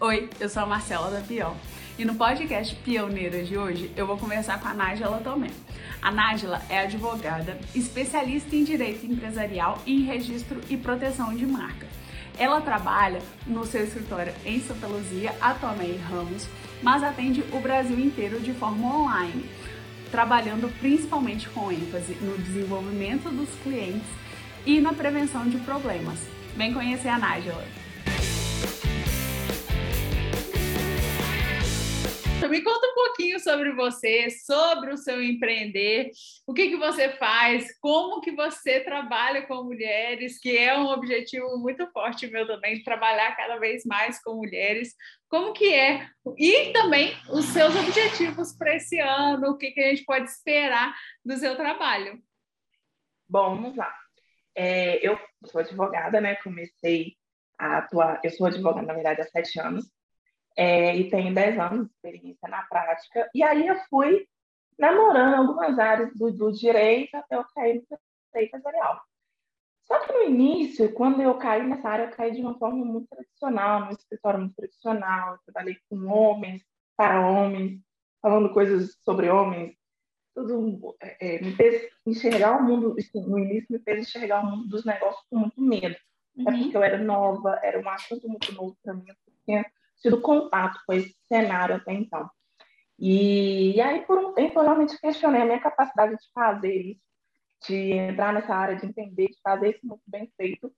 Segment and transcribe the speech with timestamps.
[0.00, 1.52] Oi, eu sou a Marcela da Pion
[1.98, 5.50] e no podcast Pioneiras de hoje eu vou conversar com a Nájila Tomé.
[6.00, 11.86] A Nájila é advogada, especialista em direito empresarial e em registro e proteção de marca.
[12.38, 16.48] Ela trabalha no seu escritório em Santa Luzia, atualmente Ramos,
[16.82, 19.48] mas atende o Brasil inteiro de forma online,
[20.10, 24.08] trabalhando principalmente com ênfase no desenvolvimento dos clientes
[24.64, 26.18] e na prevenção de problemas.
[26.56, 27.83] Vem conhecer a Nájila.
[32.54, 36.12] Me conta um pouquinho sobre você, sobre o seu empreender,
[36.46, 41.58] o que, que você faz, como que você trabalha com mulheres, que é um objetivo
[41.58, 44.94] muito forte meu também, trabalhar cada vez mais com mulheres.
[45.28, 46.08] Como que é?
[46.38, 50.94] E também os seus objetivos para esse ano, o que, que a gente pode esperar
[51.24, 52.22] do seu trabalho.
[53.28, 53.92] Bom, vamos lá.
[54.54, 56.36] É, eu sou advogada, né?
[56.36, 57.16] Comecei
[57.58, 59.92] a atuar, eu sou advogada, na verdade, há sete anos
[60.56, 63.30] é, e tenho 10 anos de experiência na prática.
[63.34, 64.26] E aí eu fui
[64.78, 67.98] namorando algumas áreas do, do direito até eu cair no
[68.32, 69.00] direito empresarial.
[69.84, 73.06] Só que no início, quando eu caí nessa área, eu caí de uma forma muito
[73.08, 76.62] tradicional, no escritório muito tradicional, eu trabalhei com homens,
[76.96, 77.80] para homens,
[78.22, 79.76] falando coisas sobre homens,
[80.34, 84.68] tudo é, é me fez enxergar o mundo, no início me fez enxergar o mundo
[84.68, 85.94] dos negócios com muito medo.
[85.94, 86.48] É uhum.
[86.48, 89.66] É porque eu era nova, era um assunto muito novo para mim, eu tinha
[90.00, 92.28] tido contato com esse cenário até então.
[92.98, 97.00] E, e aí, por um tempo, eu realmente questionei a minha capacidade de fazer isso,
[97.66, 100.72] de entrar nessa área, de entender, de fazer isso muito bem feito,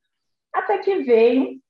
[0.52, 1.60] até que veio,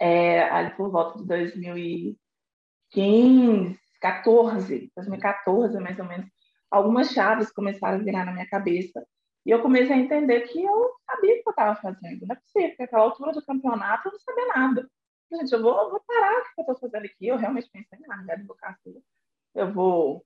[0.00, 6.28] é, ali por volta de 2015, 14, 2014 mais ou menos,
[6.70, 9.04] algumas chaves começaram a virar na minha cabeça
[9.46, 12.26] e eu comecei a entender que eu sabia o que eu estava fazendo.
[12.26, 14.88] Não é possível, porque naquela altura do campeonato eu não sabia nada
[15.36, 17.26] gente, eu vou, vou parar o que eu estou fazendo aqui.
[17.26, 19.00] Eu realmente pensei na minha advocacia.
[19.54, 20.24] Eu vou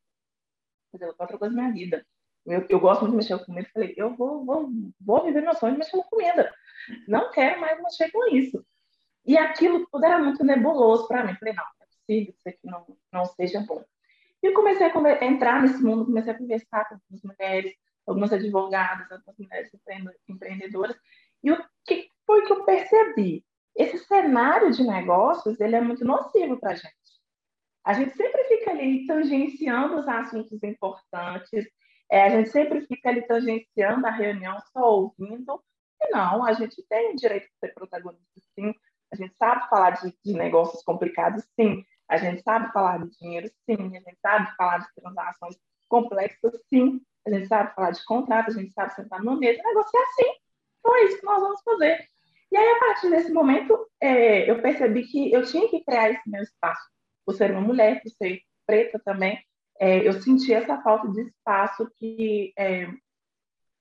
[0.90, 2.06] fazer outra coisa na minha vida.
[2.44, 3.68] Eu, eu gosto muito de mexer com comida.
[3.72, 4.68] Falei, eu vou, vou,
[5.00, 6.52] vou viver meu sonho de mexer com comida.
[7.06, 8.64] Não quero mais mexer com isso.
[9.24, 11.34] E aquilo tudo era muito nebuloso para mim.
[11.36, 13.84] Falei, não, é possível que isso aqui não, não seja bom.
[14.42, 17.72] E eu comecei a entrar nesse mundo, comecei a conversar com algumas mulheres,
[18.04, 19.70] algumas advogadas, algumas mulheres
[20.28, 20.96] empreendedoras.
[21.44, 23.44] E o que foi que eu percebi?
[23.76, 26.92] Esse cenário de negócios ele é muito nocivo para a gente.
[27.84, 31.66] A gente sempre fica ali tangenciando os assuntos importantes,
[32.10, 35.62] é, a gente sempre fica ali tangenciando a reunião, só ouvindo,
[36.00, 38.72] e não, a gente tem o direito de ser protagonista, sim,
[39.12, 43.50] a gente sabe falar de, de negócios complicados, sim, a gente sabe falar de dinheiro,
[43.64, 45.56] sim, a gente sabe falar de transações
[45.88, 49.62] complexas, sim, a gente sabe falar de contrato, a gente sabe sentar no mesa e
[49.62, 50.32] negociar, sim.
[50.80, 52.11] Então é isso que nós vamos fazer.
[52.52, 56.28] E aí, a partir desse momento, é, eu percebi que eu tinha que criar esse
[56.28, 56.86] meu espaço.
[57.24, 59.42] Por ser uma mulher, por ser preta também,
[59.80, 62.92] é, eu senti essa falta de espaço que é,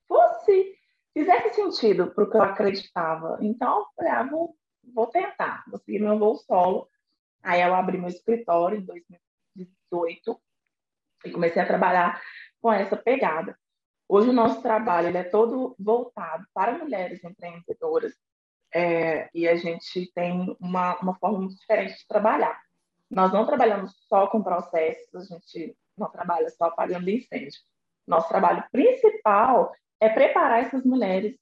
[0.07, 0.73] fosse,
[1.13, 3.37] fizesse sentido para o que eu acreditava.
[3.41, 4.55] Então, eu falei, ah, vou,
[4.95, 6.87] vou tentar, vou seguir meu voo solo.
[7.43, 10.41] Aí eu abri meu escritório em 2018
[11.25, 12.21] e comecei a trabalhar
[12.61, 13.53] com essa pegada.
[14.07, 18.13] Hoje o nosso trabalho é todo voltado para mulheres empreendedoras,
[18.73, 22.59] é, e a gente tem uma, uma forma muito diferente de trabalhar.
[23.09, 27.59] Nós não trabalhamos só com processos, a gente não trabalha só apagando incêndio.
[28.07, 31.37] Nosso trabalho principal é preparar essas mulheres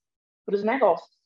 [0.46, 1.18] para os negócios.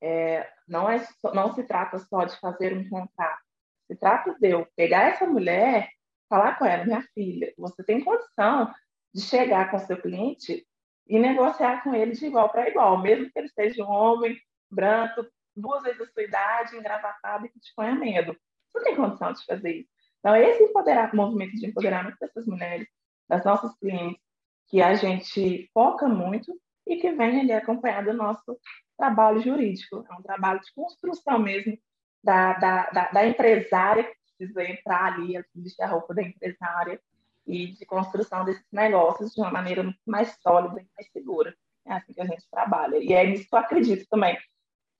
[0.00, 3.42] É, não, é, não se trata só de fazer um contrato,
[3.86, 5.88] se trata de eu pegar essa mulher,
[6.28, 8.72] falar com ela, minha filha, você tem condição
[9.14, 10.66] de chegar com seu cliente
[11.06, 14.36] e negociar com ele de igual para igual, mesmo que ele seja um homem,
[14.74, 15.26] branco,
[15.56, 18.32] duas vezes a sua idade, engravatado e que te ponha medo.
[18.32, 19.88] Você não tem condição de fazer isso.
[20.18, 22.88] Então, esse empoderar, movimento de empoderamento dessas mulheres,
[23.28, 24.20] das nossas clientes,
[24.68, 26.52] que a gente foca muito
[26.86, 28.58] e que vem ali acompanhado do nosso
[28.96, 30.04] trabalho jurídico.
[30.10, 31.78] É um trabalho de construção mesmo
[32.22, 37.00] da, da, da, da empresária que precisa entrar ali, vestir a roupa da empresária
[37.46, 41.54] e de construção desses negócios de uma maneira mais sólida e mais segura.
[41.86, 42.96] É assim que a gente trabalha.
[42.96, 44.38] E é nisso que eu acredito também.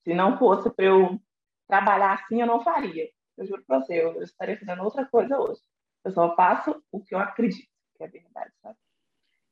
[0.04, 1.18] Se não fosse para eu
[1.66, 3.08] trabalhar assim, eu não faria.
[3.36, 5.60] Eu juro para você, eu, estaria fazendo outra coisa hoje.
[6.04, 8.76] Eu só faço o que eu acredito, que é verdade, sabe?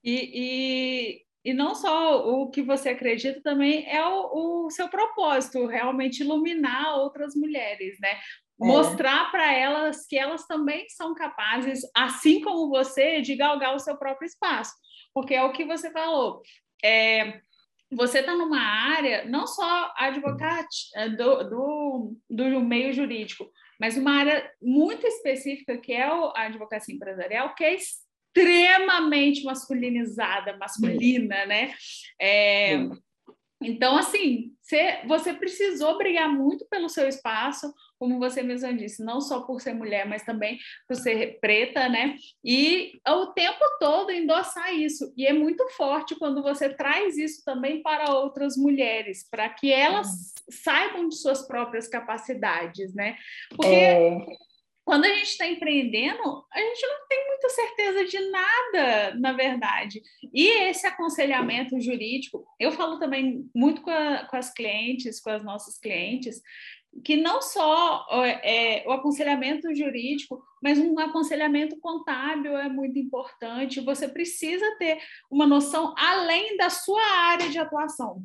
[0.05, 5.67] E, e, e não só o que você acredita, também é o, o seu propósito,
[5.67, 8.11] realmente iluminar outras mulheres, né?
[8.11, 8.21] É.
[8.59, 13.97] Mostrar para elas que elas também são capazes, assim como você, de galgar o seu
[13.97, 14.75] próprio espaço.
[15.15, 16.43] Porque é o que você falou.
[16.85, 17.41] É,
[17.93, 24.13] você está numa área, não só advogate é, do, do, do meio jurídico, mas uma
[24.13, 31.75] área muito específica que é a advocacia empresarial, que é extremamente masculinizada, masculina, né?
[32.21, 32.89] É,
[33.61, 37.73] então, assim, você, você precisou brigar muito pelo seu espaço,
[38.03, 40.59] como você mesma disse, não só por ser mulher, mas também
[40.89, 42.17] por ser preta, né?
[42.45, 45.15] E o tempo todo endossar isso.
[45.17, 50.35] E é muito forte quando você traz isso também para outras mulheres, para que elas
[50.51, 53.17] saibam de suas próprias capacidades, né?
[53.51, 53.69] Porque.
[53.69, 54.17] É
[54.85, 60.03] quando a gente está empreendendo, a gente não tem muita certeza de nada, na verdade.
[60.35, 65.45] E esse aconselhamento jurídico, eu falo também muito com, a, com as clientes, com as
[65.45, 66.43] nossas clientes,
[67.05, 68.07] que não só
[68.43, 73.81] é, o aconselhamento jurídico, mas um aconselhamento contábil é muito importante.
[73.81, 74.99] Você precisa ter
[75.31, 78.23] uma noção além da sua área de atuação.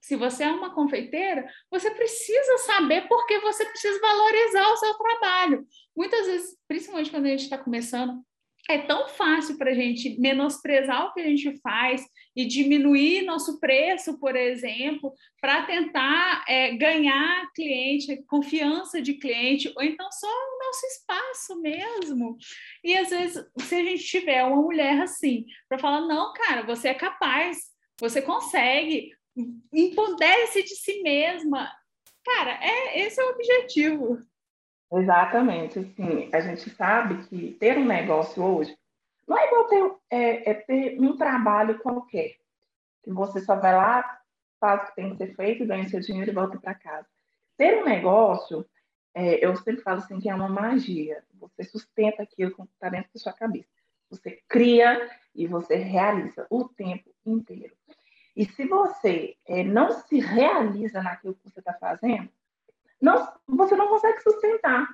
[0.00, 5.66] Se você é uma confeiteira, você precisa saber porque você precisa valorizar o seu trabalho.
[5.96, 8.20] Muitas vezes, principalmente quando a gente está começando,
[8.68, 12.04] é tão fácil para a gente menosprezar o que a gente faz
[12.36, 19.82] e diminuir nosso preço, por exemplo, para tentar é, ganhar cliente, confiança de cliente, ou
[19.82, 22.36] então só o nosso espaço mesmo.
[22.84, 26.88] E às vezes, se a gente tiver uma mulher assim, para falar, não, cara, você
[26.88, 27.58] é capaz,
[27.98, 29.10] você consegue,
[29.72, 31.70] empodere-se de si mesma.
[32.24, 34.29] Cara, é, esse é o objetivo.
[34.92, 35.78] Exatamente.
[35.78, 38.76] Assim, a gente sabe que ter um negócio hoje
[39.26, 42.36] não é igual ter, é, é ter um trabalho qualquer,
[43.02, 44.20] que você só vai lá,
[44.58, 47.06] faz o que tem que ser feito, ganha seu dinheiro e volta para casa.
[47.56, 48.66] Ter um negócio,
[49.14, 51.22] é, eu sempre falo assim que é uma magia.
[51.34, 53.68] Você sustenta aquilo que está dentro da sua cabeça.
[54.10, 57.74] Você cria e você realiza o tempo inteiro.
[58.36, 62.28] E se você é, não se realiza naquilo que você está fazendo,
[63.00, 64.88] não, você não consegue sustentar.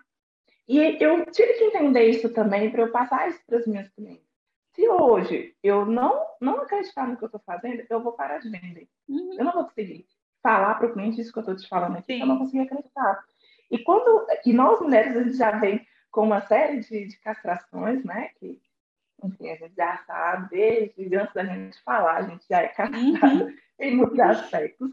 [0.69, 4.27] E eu tive que entender isso também para eu passar isso para os meus clientes.
[4.75, 8.51] Se hoje eu não, não acreditar no que eu estou fazendo, eu vou parar de
[8.51, 8.89] vender.
[9.09, 9.35] Uhum.
[9.39, 10.07] Eu não vou conseguir
[10.43, 12.21] falar para o cliente isso que eu estou te falando aqui, Sim.
[12.21, 13.25] eu não consigo acreditar.
[13.71, 18.05] E quando e nós mulheres a gente já vem com uma série de, de castrações,
[18.05, 18.31] né?
[18.39, 18.61] Que
[19.25, 23.45] enfim, a gente já sabe, desde antes da gente falar, a gente já é cansado
[23.45, 23.57] uhum.
[23.81, 24.91] em muitos aspectos.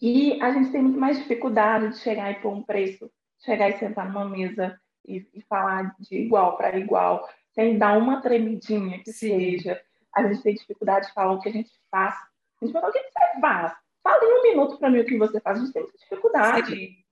[0.00, 3.10] E a gente tem muito mais dificuldade de chegar e pôr um preço,
[3.44, 8.20] chegar e sentar numa mesa e, e falar de igual para igual, sem dar uma
[8.20, 9.38] tremidinha que Sim.
[9.38, 9.80] seja.
[10.14, 12.14] A gente tem dificuldade de falar o que a gente faz.
[12.60, 13.72] A gente fala, o que você faz?
[14.02, 15.58] Fala em um minuto para mim o que você faz.
[15.58, 16.70] A gente tem muita dificuldade.
[16.74, 17.03] Sim.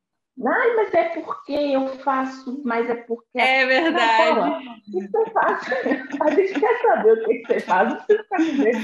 [0.45, 3.39] Ai, mas é porque eu faço, mas é porque.
[3.39, 4.35] É verdade.
[4.35, 5.61] Fala, o que você faz?
[6.21, 8.79] A gente quer saber o que você faz, não precisa dizendo.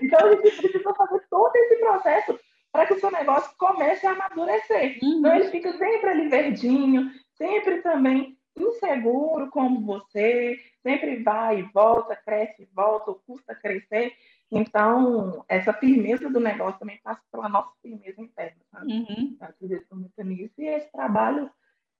[0.00, 2.40] Então, a gente precisa fazer todo esse processo
[2.72, 4.98] para que o seu negócio comece a amadurecer.
[5.02, 5.18] Uhum.
[5.18, 12.16] Então, ele fica sempre ali verdinho, sempre também inseguro como você, sempre vai e volta,
[12.16, 14.12] cresce e volta, custa crescer.
[14.54, 18.92] Então, essa firmeza do negócio também passa pela nossa firmeza interna, sabe?
[18.92, 19.36] Uhum.
[19.40, 21.50] Eu acredito muito nisso e esse trabalho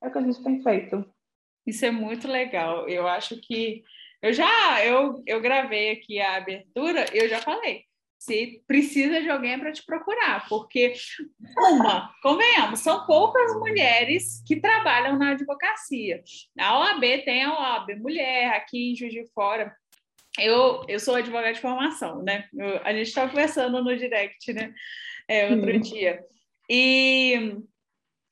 [0.02, 1.02] é o que a gente tem feito.
[1.66, 2.86] Isso é muito legal.
[2.86, 3.82] Eu acho que
[4.20, 7.84] eu já eu, eu gravei aqui a abertura, eu já falei.
[8.18, 10.92] Se precisa de alguém para te procurar, porque
[11.56, 16.22] uma, convenhamos, são poucas mulheres que trabalham na advocacia.
[16.56, 19.74] A OAB tem a OAB Mulher aqui em Juiz de Fora
[20.38, 22.48] eu, eu sou advogada de formação, né?
[22.54, 24.72] Eu, a gente estava conversando no direct, né?
[25.28, 26.24] É, outro dia.
[26.68, 27.56] E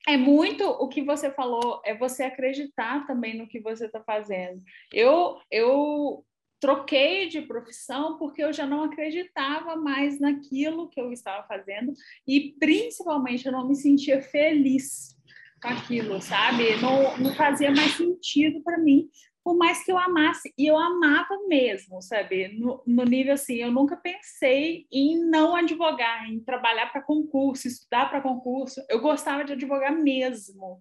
[0.07, 4.61] é muito o que você falou, é você acreditar também no que você está fazendo.
[4.91, 6.25] Eu, eu
[6.59, 11.93] troquei de profissão porque eu já não acreditava mais naquilo que eu estava fazendo
[12.27, 15.15] e principalmente eu não me sentia feliz
[15.61, 16.75] com aquilo, sabe?
[16.77, 19.07] Não, não fazia mais sentido para mim
[19.43, 22.49] por mais que eu amasse, e eu amava mesmo, sabe?
[22.59, 28.09] No, no, nível assim, eu nunca pensei em não advogar, em trabalhar para concurso, estudar
[28.09, 28.83] para concurso.
[28.87, 30.79] Eu gostava de advogar mesmo.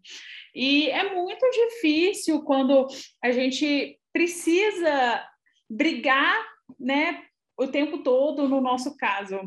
[0.55, 2.87] E é muito difícil quando
[3.23, 5.27] a gente precisa
[5.69, 6.37] brigar,
[6.79, 7.25] né,
[7.59, 9.41] o tempo todo, no nosso caso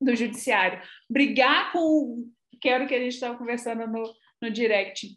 [0.00, 4.02] do judiciário, brigar com, que era o que a gente estava conversando no,
[4.40, 5.08] no direct,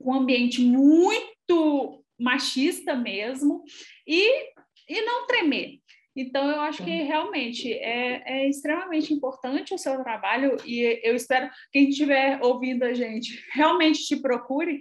[0.00, 3.64] um ambiente muito machista mesmo,
[4.06, 4.52] e,
[4.88, 5.80] e não tremer.
[6.14, 11.48] Então, eu acho que realmente é, é, extremamente importante o seu trabalho e eu espero
[11.48, 14.80] que quem estiver ouvindo a gente realmente te procure,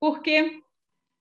[0.00, 0.60] porque,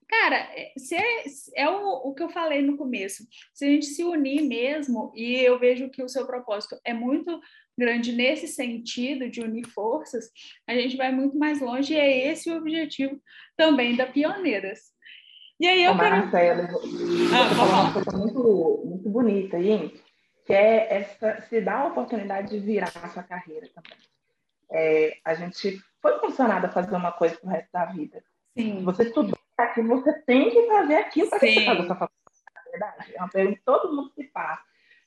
[0.09, 1.23] cara, se é,
[1.55, 3.23] é o, o que eu falei no começo,
[3.53, 7.39] se a gente se unir mesmo, e eu vejo que o seu propósito é muito
[7.77, 10.29] grande nesse sentido de unir forças,
[10.67, 13.21] a gente vai muito mais longe e é esse o objetivo
[13.55, 14.91] também da Pioneiras.
[15.61, 16.15] E aí eu Ô, quero...
[16.15, 19.93] Marcela, ah, uma coisa muito, muito bonita aí,
[20.43, 23.95] que é essa, se dar a oportunidade de virar a sua carreira também.
[24.71, 28.23] É, a gente foi funcionada a fazer uma coisa pro resto da vida.
[28.57, 28.83] Sim.
[28.83, 32.39] Você estudou aqui, você tem que fazer aquilo para você fazer a sua faculdade.
[32.57, 33.13] É verdade.
[33.13, 34.59] É uma pergunta que todo mundo se faz.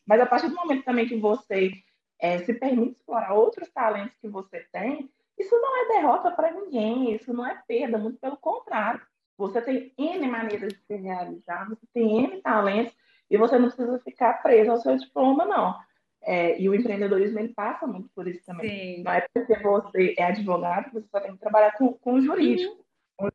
[0.07, 1.73] Mas a partir do momento também que você
[2.21, 7.13] é, se permite explorar outros talentos que você tem, isso não é derrota para ninguém,
[7.13, 9.01] isso não é perda, muito pelo contrário.
[9.37, 12.95] Você tem N maneiras de se realizar, você tem N talentos
[13.31, 15.75] e você não precisa ficar preso ao seu diploma, não.
[16.23, 18.97] É, e o empreendedorismo ele passa muito por isso também.
[18.97, 19.03] Sim.
[19.03, 22.21] Não é porque você é advogado que você só tem que trabalhar com, com o
[22.21, 22.84] jurídico, uhum.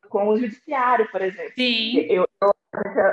[0.08, 1.52] Com, o judiciário, por exemplo.
[1.56, 1.98] Sim.
[2.00, 2.52] Eu, eu,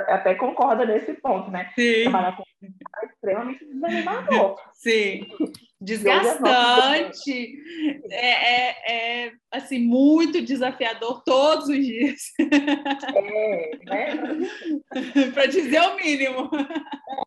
[0.08, 1.70] até concordo nesse ponto, né?
[1.74, 2.02] Sim.
[2.04, 4.60] Trabalhar com é extremamente desanimador.
[4.74, 5.26] Sim.
[5.80, 7.56] Desgastante.
[8.10, 12.32] É, é, é, assim, muito desafiador todos os dias.
[12.40, 14.10] É, né?
[15.32, 16.50] para dizer o mínimo.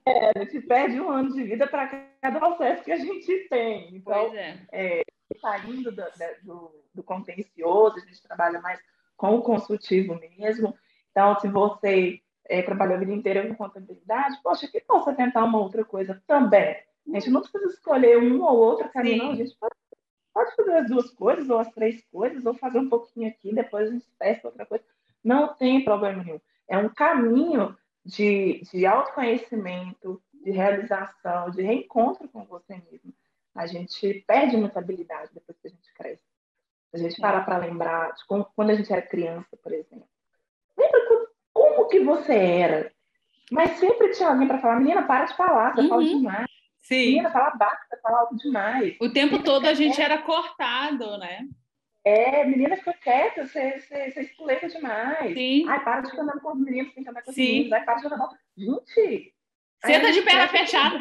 [0.05, 1.88] É, a gente perde um ano de vida para
[2.21, 3.95] cada processo que a gente tem.
[3.95, 4.57] Então, pois é.
[4.71, 5.01] é
[5.39, 6.03] saindo do,
[6.43, 8.79] do, do contencioso, a gente trabalha mais
[9.22, 10.75] com o consultivo mesmo.
[11.12, 15.60] Então, se você é, trabalhou a vida inteira com contabilidade, poxa, que possa tentar uma
[15.60, 16.75] outra coisa também.
[17.08, 19.32] A gente não precisa escolher um ou outro caminho, não.
[19.34, 19.75] A gente pode,
[20.34, 23.90] pode, fazer as duas coisas, ou as três coisas, ou fazer um pouquinho aqui, depois
[23.90, 24.84] a gente testa outra coisa.
[25.24, 26.42] Não tem problema nenhum.
[26.68, 33.13] É um caminho de, de autoconhecimento, de realização, de reencontro com você mesmo.
[33.54, 36.31] A gente perde muita habilidade depois que a gente cresce.
[36.93, 40.07] A gente para para lembrar de como, quando a gente era criança, por exemplo.
[40.77, 41.01] Lembra
[41.53, 42.91] como que você era?
[43.51, 45.89] Mas sempre tinha alguém para falar, menina, para de falar, você uhum.
[45.89, 46.51] fala demais.
[46.79, 47.05] Sim.
[47.07, 48.98] Menina, fala baixo, você fala alto demais.
[49.00, 51.48] O tempo todo a gente era cortado, né?
[52.03, 55.33] É, menina, fica quieta, você, você, você espuleta demais.
[55.33, 55.67] Sim.
[55.69, 57.43] Ai, para de andar com os meninos, tem que andar com os Sim.
[57.43, 57.74] meninos.
[57.74, 59.36] Ai, para de andar Gente!
[59.86, 61.00] Senta de perna fechada.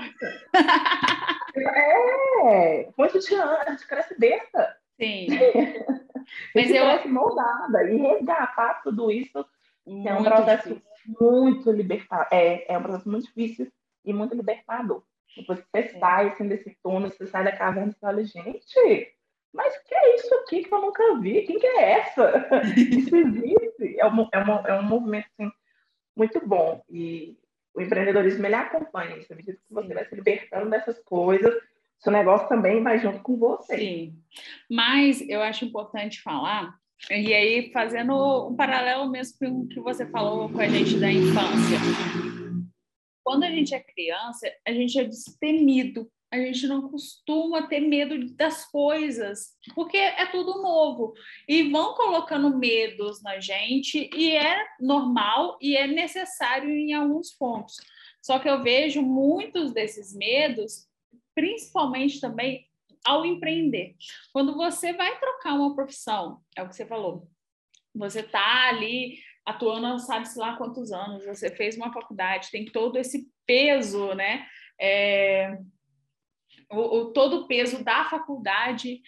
[2.43, 4.80] É, ano, a gente cresce besta.
[5.01, 5.27] Sim.
[6.55, 7.91] Mas eu cresce moldada.
[7.91, 9.45] E resgatar tudo isso
[9.87, 11.17] muito é um processo difícil.
[11.21, 12.27] muito libertador.
[12.31, 13.73] É, é um processo muito difícil
[14.05, 15.03] e muito libertador.
[15.37, 15.99] Depois que você é.
[15.99, 19.15] sai assim, desse túnel, você sai da caverna e fala, gente,
[19.53, 21.43] mas que é isso aqui que eu nunca vi?
[21.43, 22.33] Quem que é essa?
[22.77, 23.99] isso existe.
[23.99, 25.51] É um, é, um, é um movimento assim,
[26.17, 26.83] muito bom.
[26.89, 27.37] E
[27.75, 29.33] o empreendedorismo ele acompanha isso.
[29.33, 31.55] À medida que você vai se libertando dessas coisas,
[32.01, 33.77] seu negócio também vai junto com você.
[33.77, 34.19] Sim.
[34.71, 36.75] Mas eu acho importante falar,
[37.11, 41.11] e aí fazendo um paralelo mesmo com o que você falou com a gente da
[41.11, 41.79] infância.
[43.23, 48.33] Quando a gente é criança, a gente é destemido a gente não costuma ter medo
[48.37, 51.13] das coisas, porque é tudo novo.
[51.49, 57.77] E vão colocando medos na gente, e é normal e é necessário em alguns pontos.
[58.23, 60.87] Só que eu vejo muitos desses medos,
[61.35, 62.67] principalmente também
[63.05, 63.95] ao empreender.
[64.33, 67.29] Quando você vai trocar uma profissão, é o que você falou,
[67.95, 72.97] você está ali atuando não sabe-se lá quantos anos, você fez uma faculdade, tem todo
[72.99, 74.47] esse peso, né?
[74.81, 75.59] É,
[76.71, 79.03] o, o, todo o peso da faculdade.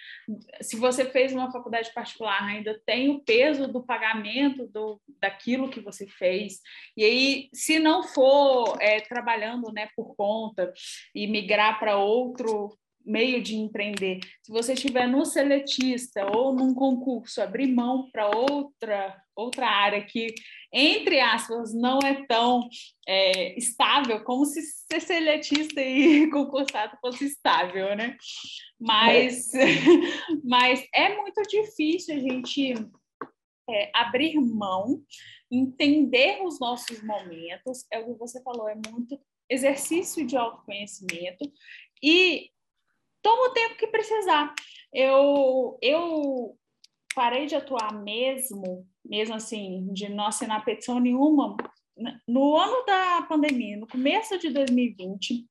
[0.61, 5.81] Se você fez uma faculdade particular, ainda tem o peso do pagamento do, daquilo que
[5.81, 6.61] você fez.
[6.97, 10.73] E aí, se não for é, trabalhando né, por conta
[11.15, 17.41] e migrar para outro meio de empreender, se você estiver no seletista ou num concurso,
[17.41, 20.35] abrir mão para outra outra área que,
[20.73, 22.69] entre aspas, não é tão
[23.09, 28.17] é, estável, como se ser seletista e concursado fosse estável, né?
[28.79, 29.67] Mas é,
[30.45, 32.75] mas é muito difícil a gente
[33.69, 35.03] é, abrir mão,
[35.51, 39.19] entender os nossos momentos, é o que você falou, é muito
[39.49, 41.51] exercício de autoconhecimento.
[42.03, 42.51] E
[43.23, 44.55] toma o tempo que precisar.
[44.93, 46.57] Eu, eu
[47.15, 51.57] parei de atuar mesmo, mesmo assim, de não assinar petição nenhuma,
[52.27, 55.47] no ano da pandemia, no começo de 2020,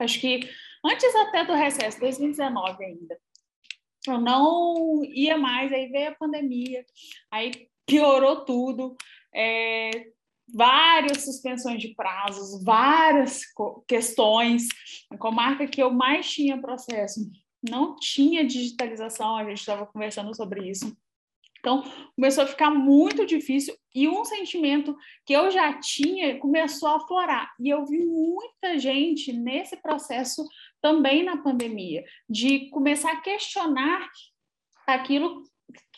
[0.00, 0.40] acho que
[0.84, 3.18] antes até do recesso, 2019 ainda,
[4.06, 6.84] eu não ia mais, aí veio a pandemia,
[7.30, 8.96] aí piorou tudo,
[9.34, 9.90] é,
[10.48, 13.42] várias suspensões de prazos, várias
[13.86, 14.68] questões.
[15.10, 17.20] A comarca que eu mais tinha processo
[17.68, 20.96] não tinha digitalização, a gente estava conversando sobre isso.
[21.58, 21.82] Então,
[22.14, 27.52] começou a ficar muito difícil e um sentimento que eu já tinha começou a aflorar.
[27.58, 30.46] E eu vi muita gente nesse processo
[30.80, 34.08] também na pandemia, de começar a questionar
[34.86, 35.42] aquilo,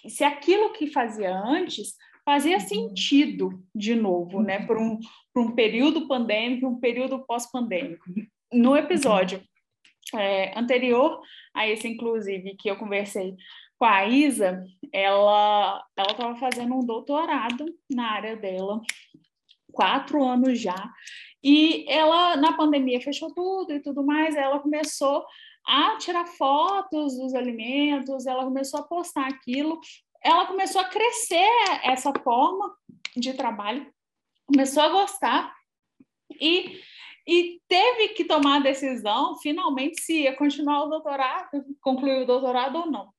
[0.07, 1.95] se aquilo que fazia antes
[2.29, 2.61] fazia uhum.
[2.61, 5.01] sentido de novo, né, por um,
[5.33, 8.05] por um período pandêmico, um período pós-pandêmico.
[8.53, 9.43] No episódio
[10.15, 11.23] é, anterior
[11.55, 13.35] a esse, inclusive, que eu conversei
[13.79, 18.83] com a Isa, ela ela estava fazendo um doutorado na área dela,
[19.73, 20.93] quatro anos já,
[21.43, 25.25] e ela na pandemia fechou tudo e tudo mais, ela começou
[25.67, 29.81] a tirar fotos dos alimentos, ela começou a postar aquilo,
[30.23, 31.49] ela começou a crescer
[31.83, 32.75] essa forma
[33.17, 33.87] de trabalho,
[34.47, 35.55] começou a gostar
[36.41, 36.81] e
[37.31, 42.79] e teve que tomar a decisão, finalmente, se ia continuar o doutorado, concluir o doutorado
[42.79, 43.13] ou não.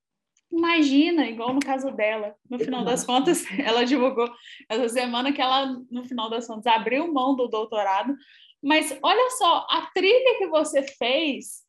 [0.51, 4.27] Imagina, igual no caso dela, no final das contas, ela divulgou
[4.67, 8.15] essa semana que ela, no final das contas, abriu mão do doutorado.
[8.63, 11.63] Mas olha só, a trilha que você fez.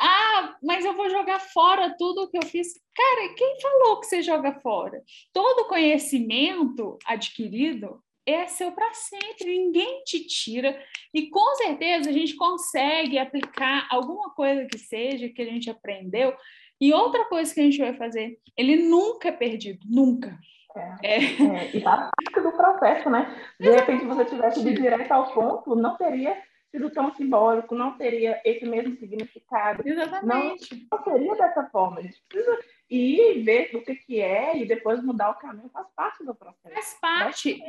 [0.00, 2.72] Ah, mas eu vou jogar fora tudo o que eu fiz.
[2.94, 5.02] Cara, quem falou que você joga fora?
[5.32, 10.78] Todo conhecimento adquirido é seu para sempre, ninguém te tira.
[11.14, 16.34] E com certeza a gente consegue aplicar alguma coisa que seja que a gente aprendeu.
[16.80, 20.38] E outra coisa que a gente vai fazer, ele nunca é perdido, nunca.
[20.76, 21.16] É, é.
[21.16, 23.34] é e tá do processo, né?
[23.58, 26.36] De repente, você tivesse de direto ao ponto, não teria
[26.70, 29.82] sido tão simbólico, não teria esse mesmo significado.
[29.86, 30.88] Exatamente.
[30.90, 32.00] Não, não seria dessa forma.
[32.00, 32.58] A gente precisa
[32.90, 36.74] ir ver o que, que é e depois mudar o caminho faz parte do processo.
[36.74, 37.60] Faz parte.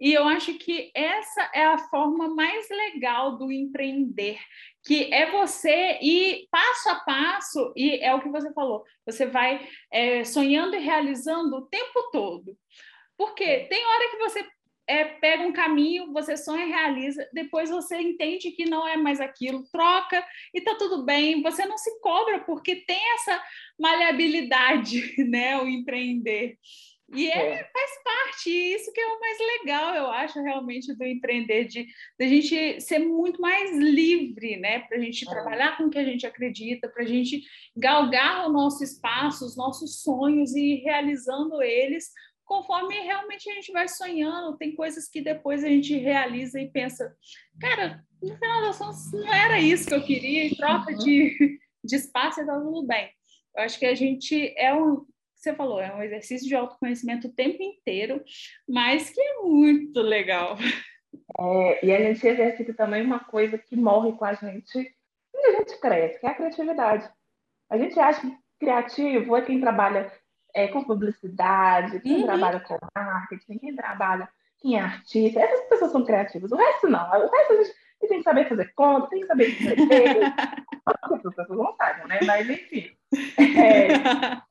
[0.00, 4.38] E eu acho que essa é a forma mais legal do empreender,
[4.84, 9.66] que é você ir passo a passo, e é o que você falou, você vai
[9.90, 12.56] é, sonhando e realizando o tempo todo.
[13.16, 14.48] Porque tem hora que você
[14.88, 19.20] é, pega um caminho, você sonha e realiza, depois você entende que não é mais
[19.20, 23.42] aquilo, troca e tá tudo bem, você não se cobra porque tem essa
[23.78, 26.56] maleabilidade, né, o empreender.
[27.14, 27.64] E é, é.
[27.64, 31.84] faz parte, e isso que é o mais legal, eu acho, realmente, do empreender, de,
[31.84, 34.80] de a gente ser muito mais livre, né?
[34.80, 35.30] Para a gente é.
[35.30, 37.42] trabalhar com o que a gente acredita, para a gente
[37.74, 42.10] galgar o nosso espaço, os nossos sonhos e ir realizando eles
[42.48, 47.14] conforme realmente a gente vai sonhando, tem coisas que depois a gente realiza e pensa,
[47.60, 50.98] cara, no final das contas não era isso que eu queria, em troca uhum.
[50.98, 53.10] de, de espaço está tudo bem.
[53.54, 57.32] Eu acho que a gente é um, você falou, é um exercício de autoconhecimento o
[57.32, 58.24] tempo inteiro,
[58.66, 60.56] mas que é muito legal.
[61.38, 64.96] É, e a gente exercita também uma coisa que morre com a gente
[65.30, 67.10] quando a gente cresce, que é a criatividade.
[67.70, 70.10] A gente acha que criativo é quem trabalha
[70.54, 72.24] é, com publicidade, quem uhum.
[72.24, 75.40] trabalha com marketing, quem trabalha, quem é artista.
[75.40, 76.52] Essas pessoas são criativas.
[76.52, 77.00] O resto não.
[77.00, 80.16] O resto a gente, tem que saber fazer conta, tem que saber escrever.
[81.04, 82.20] Essas pessoas não sabem, né?
[82.24, 82.90] Mas enfim.
[83.38, 84.42] É...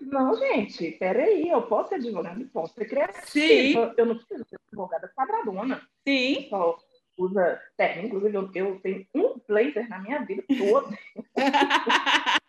[0.00, 3.22] Não, gente, peraí, eu posso ser advogada e posso ser criativa.
[3.26, 3.74] Sim.
[3.96, 5.82] Eu não preciso ser advogada quadradona.
[6.06, 6.46] Sim.
[6.48, 6.78] Só
[7.18, 10.96] usa técnica, inclusive eu, eu tenho um blazer na minha vida toda.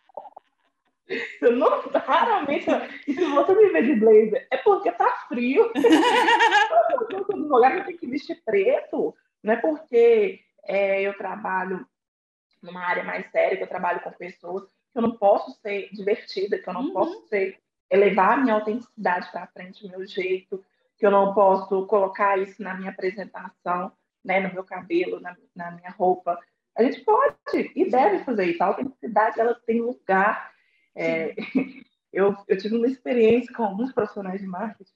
[1.40, 2.66] Eu não, raramente,
[3.06, 5.70] e se você me vê de blazer, é porque tá frio.
[5.74, 5.82] eu
[7.10, 9.14] sou advogado, eu tenho que vestir preto.
[9.42, 11.86] Não é porque é, eu trabalho
[12.62, 16.58] numa área mais séria, que eu trabalho com pessoas, que eu não posso ser divertida,
[16.58, 16.92] que eu não uhum.
[16.92, 17.58] posso ser
[17.90, 20.62] elevar a minha autenticidade para frente, o meu jeito,
[20.96, 23.90] que eu não posso colocar isso na minha apresentação,
[24.22, 26.38] né, no meu cabelo, na, na minha roupa.
[26.76, 27.34] A gente pode
[27.74, 28.62] e deve fazer isso.
[28.62, 30.52] A autenticidade ela tem lugar
[30.94, 31.34] é,
[32.12, 34.92] eu, eu tive uma experiência com alguns profissionais de marketing,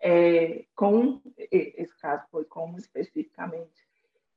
[0.00, 3.88] é, com esse caso foi com um especificamente.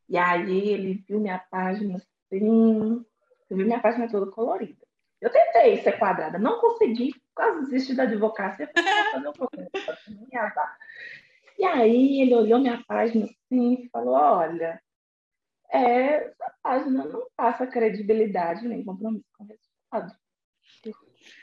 [0.10, 3.06] E aí ele viu minha página assim,
[3.50, 4.86] viu minha página toda colorida.
[5.22, 8.72] Eu tentei ser quadrada, não consegui, quase desisti da advocacia,
[9.12, 9.70] fazer um pouquinho,
[11.60, 14.82] E aí ele olhou minha página assim e falou, olha,
[15.72, 20.21] é, essa página não passa credibilidade nem compromisso com o resultado.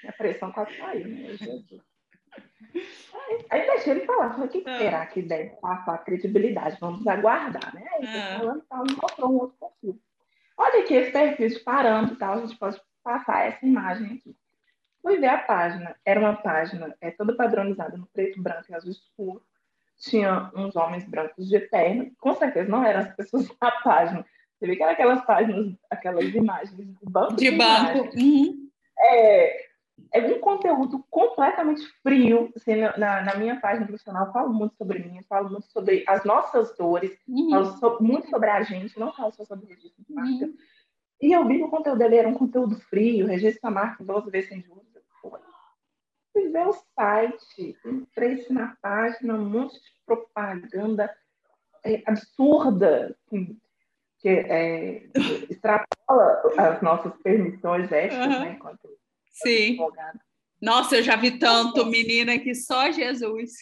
[0.06, 1.34] A pressão quase caiu, né?
[1.34, 1.82] Jesus.
[2.74, 4.78] Aí, aí deixei ele falar, falei, o que ah.
[4.78, 6.78] será que deve passar a credibilidade?
[6.80, 7.84] Vamos aguardar, né?
[7.94, 8.38] Aí ah.
[8.38, 10.00] falando tal, mostrou um outro perfil.
[10.56, 14.36] Olha aqui esse perfil de parâmetro tal, a gente pode passar essa imagem aqui.
[15.00, 18.90] Fui ver a página, era uma página é, toda padronizada no preto, branco e azul
[18.90, 19.42] escuro.
[19.98, 24.24] Tinha uns homens brancos de terno, com certeza não eram as pessoas da página.
[24.58, 27.36] Você vê que eram aquelas páginas, aquelas imagens de banco.
[27.36, 28.10] De, de banco.
[28.16, 28.68] Uhum.
[28.98, 29.67] É,
[30.12, 32.50] é um conteúdo completamente frio.
[32.56, 36.76] Assim, na, na, minha página profissional, falo muito sobre mim, falo muito sobre as nossas
[36.76, 37.50] dores, uhum.
[37.50, 40.46] falo so, muito sobre a gente, não falo só sobre registro de marca.
[40.46, 40.56] Uhum.
[41.20, 44.30] E eu vi que o conteúdo dele era um conteúdo frio, registro da marca 12
[44.30, 44.86] vezes sem juros.
[46.32, 51.12] Fui ver o site, entrei na página, um monte de propaganda
[51.84, 53.58] é, absurda, assim,
[54.20, 55.08] que é,
[55.50, 58.40] extrapola as nossas permissões éticas, uhum.
[58.40, 58.88] né, enquanto
[59.42, 59.78] Sim.
[60.60, 63.52] Nossa, eu já vi tanto, menina, que só Jesus.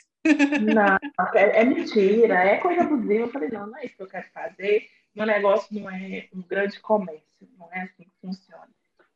[0.74, 0.96] Não,
[1.34, 3.24] é, é, mentira, é coisa abusiva.
[3.24, 4.86] Eu falei, não, não é isso que eu quero fazer.
[5.14, 8.68] Meu negócio não é um grande comércio, não é assim que funciona.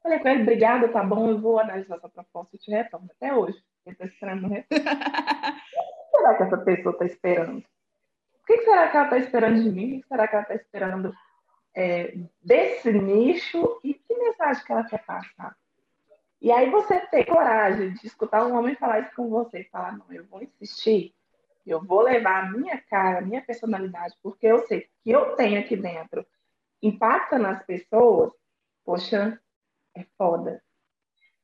[0.02, 3.10] Falei com ele, obrigada, tá bom, eu vou analisar essa proposta e te retorno.
[3.14, 4.66] Até hoje, ele está esperando o retorno.
[4.80, 7.58] o que será que essa pessoa está esperando?
[7.58, 9.98] O que será que ela está esperando de mim?
[9.98, 11.14] O que será que ela está esperando
[11.76, 13.80] é, desse nicho?
[13.84, 15.54] E que mensagem que ela quer passar?
[16.40, 19.96] E aí você ter coragem de escutar um homem falar isso com você e falar,
[19.96, 21.14] não, eu vou insistir,
[21.66, 25.60] eu vou levar a minha cara, a minha personalidade, porque eu sei que eu tenho
[25.60, 26.26] aqui dentro,
[26.82, 28.32] impacta nas pessoas,
[28.84, 29.38] poxa,
[29.94, 30.62] é foda.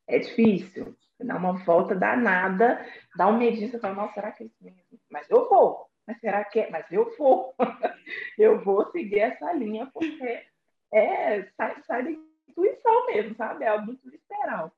[0.07, 0.97] É difícil.
[1.19, 2.85] Dá uma volta danada,
[3.17, 4.81] dá um medinho, você fala, nossa, será que é isso mesmo?
[5.11, 5.91] Mas eu vou.
[6.07, 6.71] Mas será que é?
[6.71, 7.55] Mas eu vou.
[8.39, 10.47] eu vou seguir essa linha, porque
[10.93, 12.11] é, sai, sai da
[12.49, 13.65] intuição mesmo, sabe?
[13.65, 14.73] É algo muito visceral.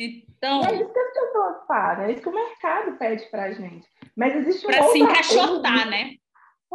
[0.00, 0.64] Então.
[0.64, 3.86] É isso que as pessoas fazem, é isso que o mercado pede para a gente.
[4.16, 6.14] Mas existe um Para se encaixotar, né?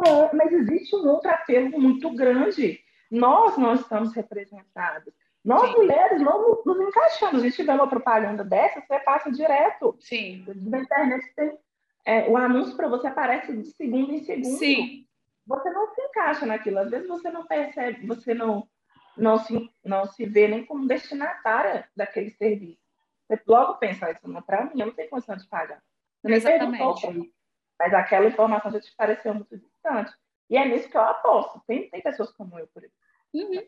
[0.06, 2.78] É, mas existe um outro apelo muito grande.
[3.10, 5.12] Nós não estamos representados.
[5.44, 5.76] Nós, Sim.
[5.76, 7.42] mulheres, não nos encaixamos.
[7.42, 9.96] A gente vê uma propaganda dessa, você passa direto.
[10.00, 10.44] Sim.
[10.54, 11.58] Na internet tem.
[12.04, 14.58] É, o anúncio para você aparece de segundo em segundo.
[14.58, 15.04] Sim.
[15.46, 16.78] Você não se encaixa naquilo.
[16.78, 18.68] Às vezes você não percebe, você não,
[19.16, 22.85] não, se, não se vê nem como destinatária daquele serviço.
[23.28, 25.82] Você logo pensa, isso não é para mim, eu não tenho condição de pagar.
[26.22, 27.32] Você Exatamente.
[27.78, 30.12] Mas aquela informação já te pareceu muito distante.
[30.48, 31.60] E é nisso que eu aposto.
[31.66, 32.94] Tem, tem pessoas como eu por isso.
[33.34, 33.54] Uhum.
[33.54, 33.66] É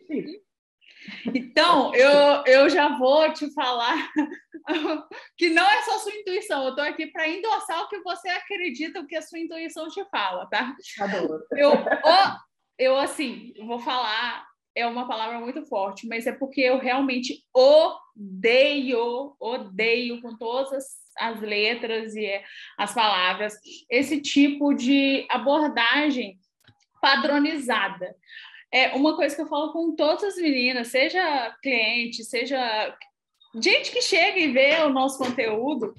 [1.27, 4.11] então, eu, eu já vou te falar
[5.37, 9.01] que não é só sua intuição, eu estou aqui para endossar o que você acredita,
[9.01, 10.75] o que a sua intuição te fala, tá?
[11.01, 11.45] Adoro.
[11.53, 11.73] Eu,
[12.79, 14.48] eu assim, vou falar
[14.79, 20.87] é uma palavra muito forte, mas é porque eu realmente odeio, odeio com todas as,
[21.19, 22.41] as letras e
[22.79, 23.55] as palavras
[23.91, 26.39] esse tipo de abordagem
[27.01, 28.15] padronizada.
[28.73, 32.97] É uma coisa que eu falo com todas as meninas, seja cliente, seja
[33.61, 35.95] gente que chega e vê o nosso conteúdo,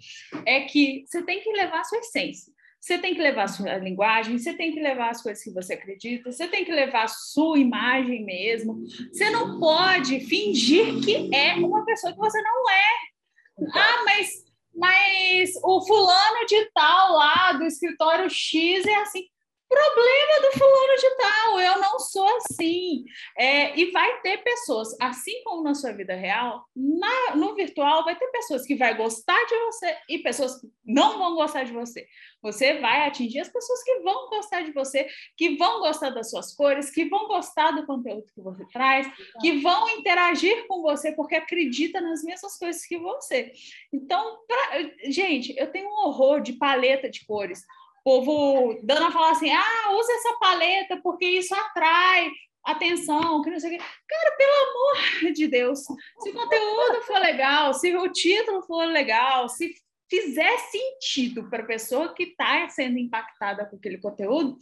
[0.46, 2.54] é que você tem que levar a sua essência.
[2.80, 5.74] Você tem que levar a sua linguagem, você tem que levar as coisas que você
[5.74, 8.82] acredita, você tem que levar a sua imagem mesmo.
[9.12, 13.10] Você não pode fingir que é uma pessoa que você não é.
[13.76, 14.30] Ah, mas,
[14.74, 19.26] mas o fulano de tal lá do escritório X é assim.
[19.70, 23.06] Problema do fulano de tal, eu não sou assim.
[23.38, 28.16] É, e vai ter pessoas, assim como na sua vida real, na, no virtual, vai
[28.16, 32.08] ter pessoas que vai gostar de você e pessoas que não vão gostar de você.
[32.42, 36.56] Você vai atingir as pessoas que vão gostar de você, que vão gostar das suas
[36.56, 39.08] cores, que vão gostar do conteúdo que você traz,
[39.40, 43.52] que vão interagir com você porque acredita nas mesmas coisas que você.
[43.94, 45.12] Então, pra...
[45.12, 47.64] gente, eu tenho um horror de paleta de cores
[48.10, 52.32] povo dando a falar assim: ah, usa essa paleta porque isso atrai
[52.66, 53.86] atenção, que não sei o quê.
[54.08, 59.48] Cara, pelo amor de Deus, se o conteúdo for legal, se o título for legal,
[59.48, 59.74] se
[60.10, 64.58] fizer sentido para a pessoa que está sendo impactada com aquele conteúdo,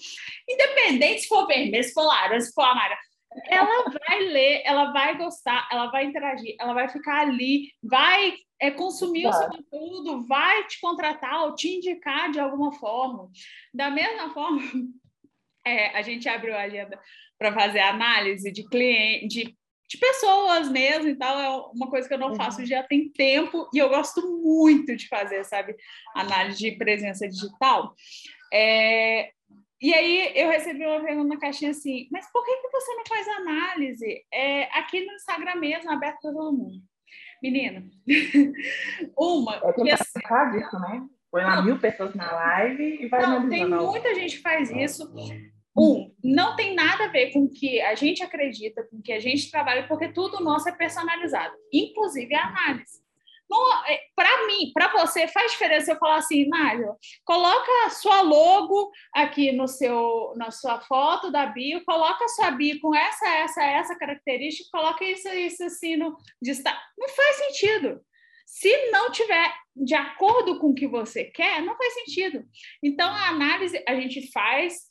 [0.48, 3.00] independente se for vermelho, se for laranja, se for amarelo,
[3.46, 8.72] ela vai ler, ela vai gostar, ela vai interagir, ela vai ficar ali, vai é,
[8.72, 9.38] consumir claro.
[9.38, 13.30] o seu conteúdo, vai te contratar ou te indicar de alguma forma.
[13.74, 14.62] Da mesma forma,
[15.66, 17.00] é, a gente abriu a agenda
[17.38, 19.58] para fazer análise de cliente, de,
[19.90, 23.70] de, pessoas mesmo e tal, é uma coisa que eu não faço já tem tempo
[23.74, 25.76] e eu gosto muito de fazer, sabe?
[26.16, 27.94] Análise de presença digital.
[28.52, 29.32] É,
[29.82, 33.04] e aí eu recebi uma pergunta na caixinha assim, mas por que, que você não
[33.08, 36.82] faz análise é, aqui no Instagram mesmo, aberto para todo mundo?
[37.42, 37.86] Menina,
[39.18, 39.56] uma...
[39.58, 40.20] É que assim,
[40.52, 41.06] disso, né?
[41.30, 45.14] Põe lá mil pessoas na live e vai Não, tem muita gente que faz isso.
[45.78, 49.14] Um, não tem nada a ver com o que a gente acredita, com o que
[49.14, 53.07] a gente trabalha, porque tudo nosso é personalizado, inclusive a análise.
[53.88, 59.52] É, para mim, para você, faz diferença eu falar assim, Nádia, coloca sua logo aqui
[59.54, 64.70] no seu, na sua foto da bio, coloca sua bio com essa, essa, essa característica,
[64.72, 66.80] coloca isso, isso assim no destaque.
[66.98, 68.02] Não faz sentido.
[68.46, 72.44] Se não tiver de acordo com o que você quer, não faz sentido.
[72.84, 74.88] Então, a análise, a gente faz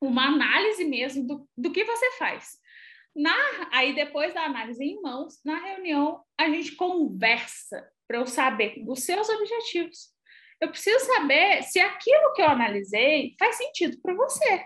[0.00, 2.59] uma análise mesmo do, do que você faz.
[3.14, 3.34] Na,
[3.72, 9.02] aí, depois da análise em mãos, na reunião, a gente conversa para eu saber os
[9.04, 10.10] seus objetivos.
[10.60, 14.64] Eu preciso saber se aquilo que eu analisei faz sentido para você.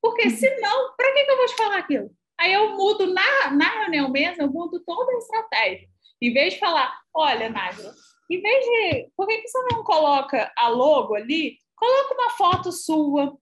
[0.00, 0.30] Porque uhum.
[0.30, 2.10] se não, para que, que eu vou te falar aquilo?
[2.38, 5.88] Aí eu mudo na, na reunião mesmo, eu mudo toda a estratégia.
[6.20, 7.92] Em vez de falar, olha, Nájila,
[8.30, 9.10] em vez de.
[9.16, 11.58] Por que, que você não coloca a logo ali?
[11.76, 13.36] Coloca uma foto sua.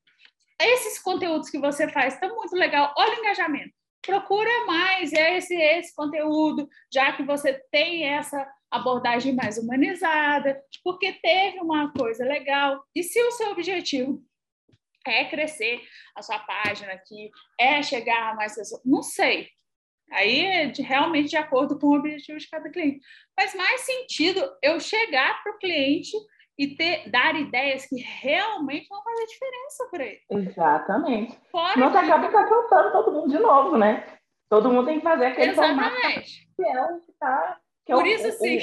[0.61, 2.95] Esses conteúdos que você faz estão muito legal.
[2.97, 3.76] Olha o engajamento.
[4.07, 11.59] Procura mais esse, esse conteúdo, já que você tem essa abordagem mais humanizada, porque teve
[11.59, 12.85] uma coisa legal.
[12.95, 14.23] E se o seu objetivo
[15.05, 15.83] é crescer
[16.15, 19.49] a sua página aqui, é chegar a mais pessoas, não sei.
[20.13, 23.01] Aí é de, realmente de acordo com o objetivo de cada cliente.
[23.35, 26.17] Faz mais sentido eu chegar para o cliente
[26.59, 30.21] e ter, dar ideias que realmente vão fazer diferença para ele.
[30.31, 31.39] Exatamente.
[31.51, 31.99] Fora Não que...
[31.99, 34.19] acaba cansando todo mundo de novo, né?
[34.49, 36.49] Todo mundo tem que fazer aquele Exatamente.
[36.57, 38.59] que tá que Por isso, sim.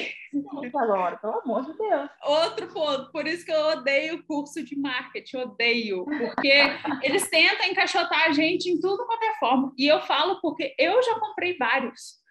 [0.76, 2.10] Agora, pelo amor de Deus.
[2.26, 6.52] Outro ponto, por isso que eu odeio o curso de marketing, odeio, porque
[7.02, 9.74] eles tentam encaixotar a gente em tudo quanto é forma.
[9.78, 12.22] E eu falo porque eu já comprei vários.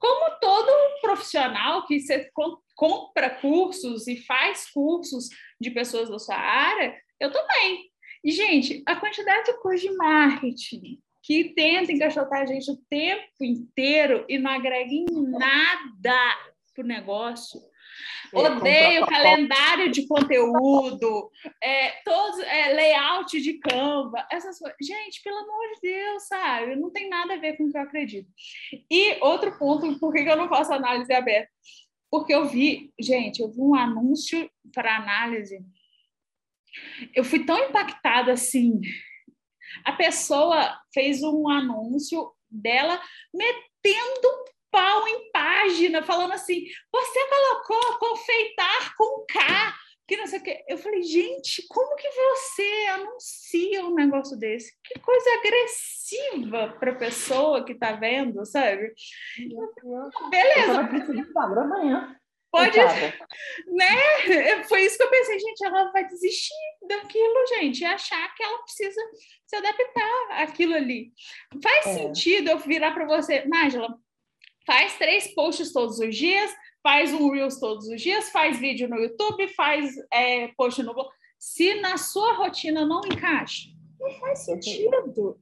[0.00, 2.28] Como todo profissional que você
[2.74, 5.28] compra cursos e faz cursos
[5.60, 7.90] de pessoas da sua área, eu também.
[8.22, 13.42] E, gente, a quantidade de curso de marketing, que tenta encaixotar a gente o tempo
[13.42, 16.38] inteiro e não agrega em nada
[16.74, 17.60] para o negócio.
[18.32, 21.30] Odeio calendário de conteúdo,
[21.62, 24.76] é, todos, é, layout de Canva, essas coisas.
[24.82, 26.74] Gente, pelo amor de Deus, sabe?
[26.76, 28.28] Não tem nada a ver com o que eu acredito.
[28.90, 31.50] E outro ponto, por que eu não faço análise aberta?
[32.14, 35.58] Porque eu vi, gente, eu vi um anúncio para análise.
[37.14, 38.80] Eu fui tão impactada assim
[39.84, 43.00] a pessoa fez um anúncio dela
[43.32, 49.74] metendo pau em página, falando assim: você colocou confeitar com K,
[50.06, 50.64] que não sei o quê.
[50.68, 54.72] Eu falei, gente, como que você anuncia um negócio desse?
[54.84, 58.92] Que coisa agressiva para a pessoa que está vendo, sabe?
[60.30, 60.80] Beleza.
[61.62, 62.16] amanhã.
[62.54, 62.78] Pode,
[63.66, 64.62] né?
[64.68, 66.54] Foi isso que eu pensei, gente, ela vai desistir
[66.86, 69.00] daquilo, gente, e achar que ela precisa
[69.44, 71.12] se adaptar àquilo ali.
[71.60, 71.94] Faz é.
[71.94, 73.98] sentido eu virar para você, Nájila,
[74.64, 78.96] faz três posts todos os dias, faz um Reels todos os dias, faz vídeo no
[78.96, 81.08] YouTube, faz é, post no blog.
[81.38, 85.40] Se na sua rotina não encaixa, não faz sentido.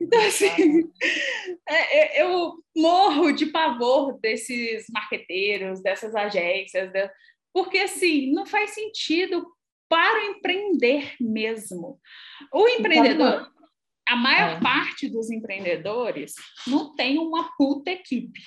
[0.00, 0.48] Então, assim,
[1.68, 6.92] é, eu morro de pavor desses marqueteiros, dessas agências,
[7.52, 9.46] porque, assim, não faz sentido
[9.88, 12.00] para o empreender mesmo.
[12.52, 13.48] O empreendedor,
[14.08, 14.60] a maior é.
[14.60, 16.34] parte dos empreendedores
[16.66, 18.40] não tem uma puta equipe.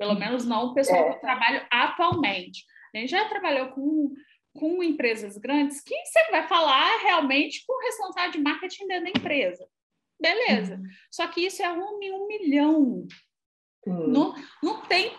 [0.00, 1.10] Pelo menos não o pessoal é.
[1.10, 2.64] que eu trabalho atualmente.
[2.94, 4.14] A gente já trabalhou com,
[4.54, 9.20] com empresas grandes que você vai falar realmente com o responsável de marketing dentro da
[9.20, 9.68] empresa.
[10.18, 10.76] Beleza.
[10.76, 10.84] Uhum.
[11.10, 13.06] Só que isso é um em um milhão.
[13.86, 14.06] Uhum.
[14.06, 15.12] Não, não tem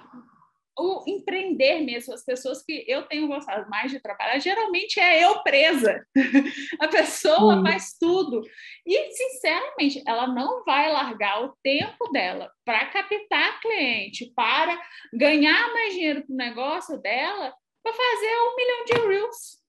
[0.81, 5.43] o empreender mesmo, as pessoas que eu tenho gostado mais de trabalhar, geralmente é eu
[5.43, 6.03] presa.
[6.79, 7.63] A pessoa uhum.
[7.63, 8.41] faz tudo.
[8.85, 14.81] E, sinceramente, ela não vai largar o tempo dela para captar cliente, para
[15.13, 19.61] ganhar mais dinheiro para o negócio dela, para fazer um milhão de reels.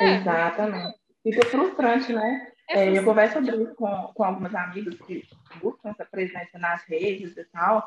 [0.00, 0.98] Exatamente.
[1.22, 2.52] Fica frustrante, né?
[2.68, 5.22] É, eu converso sobre isso com, com algumas amigas que
[5.60, 7.86] buscam essa presença nas redes e tal,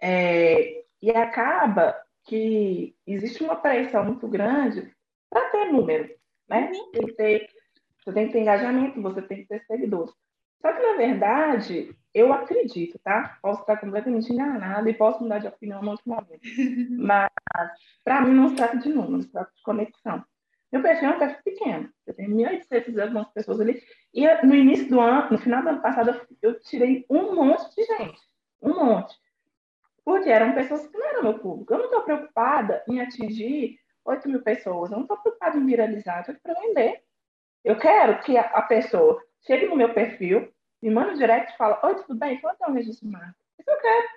[0.00, 4.92] é, e acaba que existe uma pressão muito grande
[5.28, 6.14] para ter número,
[6.48, 6.70] né?
[6.72, 6.90] Uhum.
[6.92, 7.48] Tem que ter,
[8.04, 10.12] você tem que ter engajamento, você tem que ter seguidores.
[10.60, 13.38] Só que, na verdade, eu acredito, tá?
[13.40, 16.40] Posso estar completamente enganada e posso mudar de opinião no outro momento.
[16.98, 17.30] Mas,
[18.04, 20.22] para mim, não se trata de números, se trata de conexão.
[20.70, 21.90] Meu perfil é um perfil pequeno.
[22.06, 23.82] Eu tenho 1.800 algumas pessoas ali.
[24.14, 27.84] E no início do ano, no final do ano passado, eu tirei um monte de
[27.84, 28.20] gente.
[28.62, 29.16] Um monte.
[30.04, 31.72] Porque eram pessoas que não eram meu público.
[31.72, 34.90] Eu não estou preocupada em atingir 8 mil pessoas.
[34.90, 36.24] Eu não estou preocupada em viralizar.
[36.26, 37.02] Eu estou para vender.
[37.64, 40.50] Eu quero que a, pessoa chegue no meu perfil,
[40.82, 42.40] me manda um direct e fala: Oi, tudo bem?
[42.40, 43.36] Quanto é um registro de marca?
[43.58, 44.08] Isso eu quero.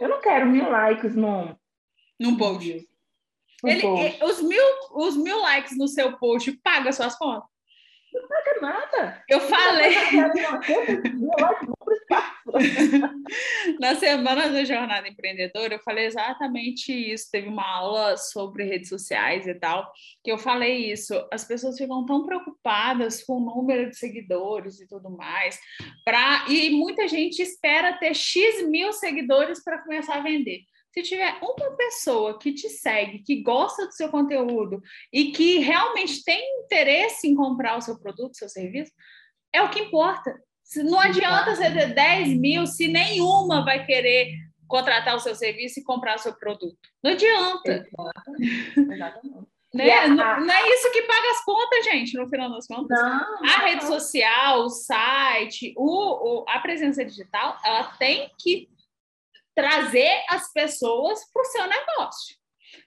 [0.00, 1.58] Eu não quero mil likes no,
[2.18, 2.88] no post.
[3.64, 7.48] Ele, os, mil, os mil likes no seu post paga suas contas?
[8.16, 9.24] Não paga nada.
[9.28, 9.94] Eu falei.
[13.78, 17.30] Na semana da Jornada Empreendedora, eu falei exatamente isso.
[17.30, 19.92] Teve uma aula sobre redes sociais e tal,
[20.24, 21.14] que eu falei isso.
[21.30, 25.60] As pessoas ficam tão preocupadas com o número de seguidores e tudo mais,
[26.04, 26.46] pra...
[26.48, 30.60] e muita gente espera ter X mil seguidores para começar a vender.
[30.96, 34.80] Se tiver uma pessoa que te segue, que gosta do seu conteúdo
[35.12, 38.92] e que realmente tem interesse em comprar o seu produto, seu serviço,
[39.52, 40.34] é o que importa.
[40.76, 44.32] Não adianta você ter 10 mil se nenhuma vai querer
[44.66, 46.78] contratar o seu serviço e comprar o seu produto.
[47.04, 47.86] Não adianta.
[48.76, 49.46] Exatamente.
[49.74, 50.06] Né?
[50.06, 52.98] Não, não, é isso que paga as contas, gente, no final das contas.
[52.98, 58.70] Não, a rede social, o site, o, o, a presença digital, ela tem que
[59.56, 62.36] trazer as pessoas para o seu negócio.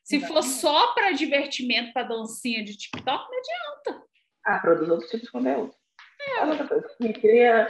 [0.04, 0.28] Se Exatamente.
[0.28, 4.06] for só para divertimento, para dancinha de TikTok, não adianta.
[4.46, 5.74] Ah, produz outros tipos de conteúdo.
[6.22, 6.46] É.
[6.46, 6.88] Outra coisa.
[7.20, 7.68] Cria,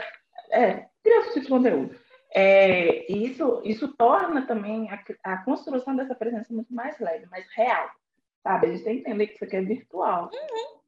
[0.50, 1.98] é, cria outros tipos de conteúdo.
[2.32, 7.90] É, isso, isso torna também a, a, construção dessa presença muito mais leve, mais real.
[8.42, 8.66] Sabe?
[8.66, 10.30] A gente tem que entender que isso aqui é virtual.
[10.32, 10.80] Uhum.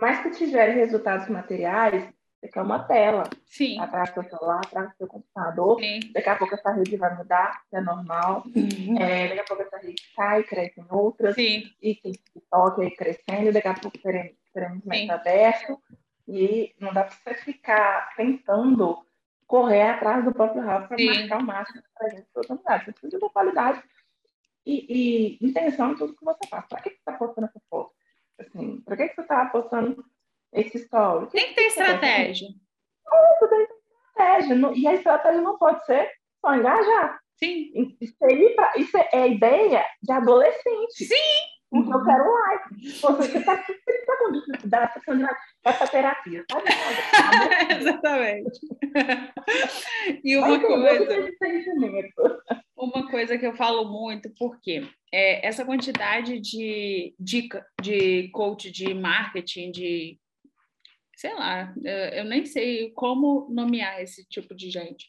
[0.00, 3.22] Mais que te gere resultados materiais, você quer uma tela.
[3.46, 3.78] Sim.
[3.78, 5.80] Atrás do seu celular, atrás do seu computador.
[5.80, 6.00] Sim.
[6.12, 8.42] Daqui a pouco essa rede vai mudar, é normal.
[8.46, 8.98] Uhum.
[8.98, 11.36] É, daqui a pouco essa rede cai, cresce em outras.
[11.36, 11.62] Sim.
[11.80, 15.78] E tem TikTok aí crescendo, daqui a pouco teremos, teremos metaverso.
[16.26, 18.98] E não dá para você ficar tentando
[19.46, 22.84] correr atrás do próprio rabo para marcar o máximo para a gente oportunidade.
[22.86, 23.82] Você precisa de qualidade
[24.66, 26.66] e, e, intenção em tudo que você faz.
[26.66, 27.92] Para que você está postando essa foto?
[28.38, 30.04] Assim, para que você está postando
[30.52, 31.28] esse story?
[31.30, 32.48] Tem que ter estratégia.
[32.48, 33.72] É, tem que ter
[34.08, 34.72] estratégia.
[34.74, 36.10] E a estratégia não pode ser
[36.40, 37.20] só engajar.
[37.42, 37.96] Sim.
[38.00, 41.04] Isso, aí, isso é ideia de adolescente.
[41.04, 41.52] Sim.
[41.72, 42.90] Porque eu quero um like.
[43.00, 45.26] Você está tá com dificuldade, está sendo
[45.64, 46.62] essa terapia, tá.
[47.80, 48.60] Exatamente.
[50.22, 51.30] e uma coisa.
[52.76, 58.92] Uma coisa que eu falo muito, porque é, essa quantidade de dica de coach de
[58.92, 60.18] marketing, de
[61.22, 61.72] sei lá,
[62.12, 65.06] eu nem sei como nomear esse tipo de gente.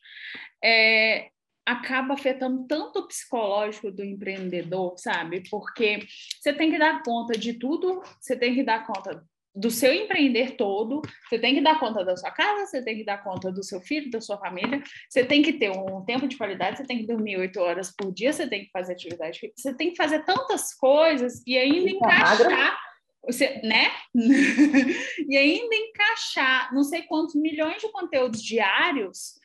[0.63, 1.30] É,
[1.65, 5.41] acaba afetando tanto o psicológico do empreendedor, sabe?
[5.49, 6.06] Porque
[6.39, 9.23] você tem que dar conta de tudo, você tem que dar conta
[9.56, 13.06] do seu empreender todo, você tem que dar conta da sua casa, você tem que
[13.06, 16.38] dar conta do seu filho, da sua família, você tem que ter um tempo de
[16.38, 19.73] qualidade, você tem que dormir oito horas por dia, você tem que fazer atividade, você
[19.73, 22.78] tem que fazer tantas coisas e ainda encaixar,
[23.25, 23.91] você, né?
[25.29, 29.41] e ainda encaixar não sei quantos milhões de conteúdos diários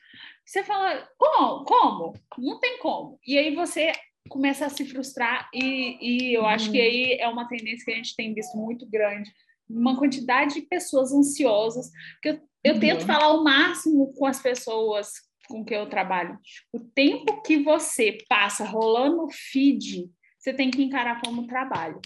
[0.49, 1.63] você fala, como?
[1.63, 2.13] Como?
[2.39, 3.19] Não tem como.
[3.23, 3.91] E aí você
[4.27, 6.83] começa a se frustrar, e, e eu acho que uhum.
[6.83, 9.31] aí é uma tendência que a gente tem visto muito grande.
[9.69, 12.79] Uma quantidade de pessoas ansiosas, porque eu, eu uhum.
[12.79, 15.11] tento falar o máximo com as pessoas
[15.47, 16.39] com que eu trabalho.
[16.73, 22.01] O tempo que você passa rolando o feed, você tem que encarar como trabalho.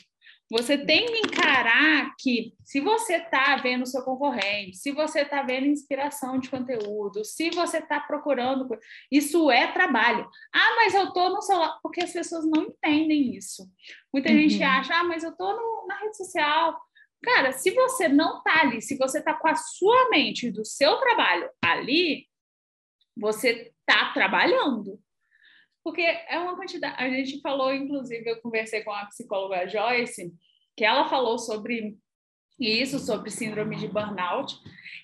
[0.54, 5.42] Você tem que encarar que se você está vendo o seu concorrente, se você está
[5.42, 8.70] vendo inspiração de conteúdo, se você está procurando,
[9.12, 10.30] isso é trabalho.
[10.54, 13.68] Ah, mas eu estou no celular, porque as pessoas não entendem isso.
[14.14, 14.38] Muita uhum.
[14.38, 16.80] gente acha, ah, mas eu estou na rede social.
[17.24, 20.98] Cara, se você não está ali, se você está com a sua mente do seu
[20.98, 22.28] trabalho ali,
[23.18, 25.02] você está trabalhando.
[25.84, 26.96] Porque é uma quantidade.
[26.98, 30.34] A gente falou, inclusive, eu conversei com a psicóloga Joyce,
[30.78, 31.98] que ela falou sobre
[32.60, 34.56] isso, sobre síndrome de burnout,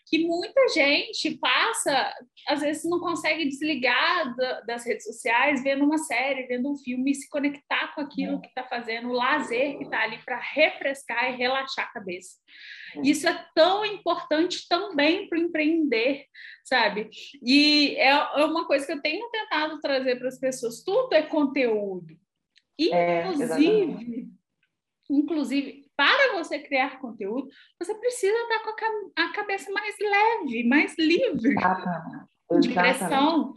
[0.09, 2.13] que muita gente passa,
[2.47, 7.13] às vezes não consegue desligar da, das redes sociais, vendo uma série, vendo um filme,
[7.13, 8.41] se conectar com aquilo é.
[8.41, 12.37] que está fazendo, o lazer que está ali para refrescar e relaxar a cabeça.
[12.95, 13.01] É.
[13.03, 16.25] Isso é tão importante também para empreender,
[16.63, 17.09] sabe?
[17.43, 21.21] E é, é uma coisa que eu tenho tentado trazer para as pessoas: tudo é
[21.21, 22.17] conteúdo.
[22.79, 24.25] Inclusive, é,
[25.11, 31.51] inclusive, para você criar conteúdo, você precisa estar com a cabeça mais leve, mais livre
[31.51, 32.25] Exatamente.
[32.61, 33.53] de pressão.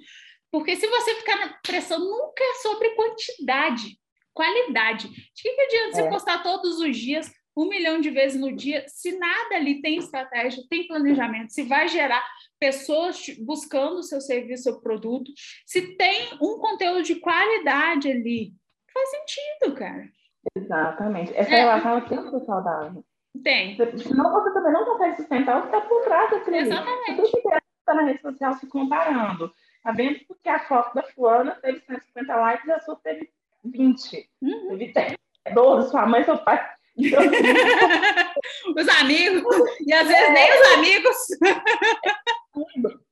[0.51, 3.97] Porque se você ficar na pressão, nunca é sobre quantidade,
[4.35, 5.07] qualidade.
[5.09, 6.03] De que, que adianta é.
[6.03, 9.99] você postar todos os dias, um milhão de vezes no dia, se nada ali tem
[9.99, 12.27] estratégia, tem planejamento, se vai gerar
[12.59, 15.31] pessoas buscando o seu serviço ou produto,
[15.65, 18.53] se tem um conteúdo de qualidade ali,
[18.93, 20.11] faz sentido, cara.
[20.55, 21.33] Exatamente.
[21.37, 21.61] Essa é.
[21.61, 23.05] relação tem que ser saudável.
[23.43, 23.77] Tem.
[23.99, 26.57] Senão você também não consegue sustentar o que está por trás daquilo.
[26.57, 27.31] Exatamente.
[27.31, 29.53] Que estar na rede social se comparando.
[29.83, 33.31] Tá vendo porque a foto da fulana teve 150 likes e a sua teve
[33.65, 34.31] 20.
[34.43, 34.69] Uhum.
[34.69, 35.17] Teve 10,
[35.55, 36.61] 12, sua mãe, seu pai
[38.77, 41.17] os amigos, e às vezes nem os amigos.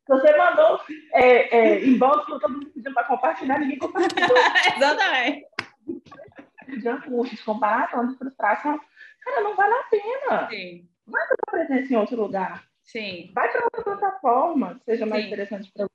[0.07, 0.81] Você mandou
[1.15, 4.37] é, é, inbox para todo mundo pedindo para compartilhar, ninguém compartilhou.
[4.77, 5.47] Exatamente.
[6.79, 8.81] De angústia, de comparação, de frustração.
[9.23, 10.49] Cara, não vale a pena.
[10.49, 10.89] Sim.
[11.07, 12.65] Vai para presença em outro lugar.
[12.83, 13.31] Sim.
[13.35, 15.29] Vai para outra plataforma que seja mais Sim.
[15.29, 15.91] interessante para você.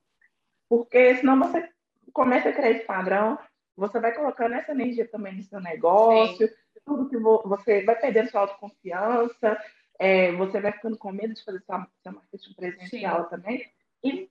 [0.68, 1.68] Porque senão você
[2.12, 3.38] começa a criar esse padrão,
[3.76, 6.54] você vai colocando essa energia também no seu negócio, Sim.
[6.84, 9.58] tudo que vo você vai perdendo sua autoconfiança,
[9.98, 13.30] é, você vai ficando com medo de fazer seu, seu marketing presencial Sim.
[13.30, 13.72] também.
[14.02, 14.30] E,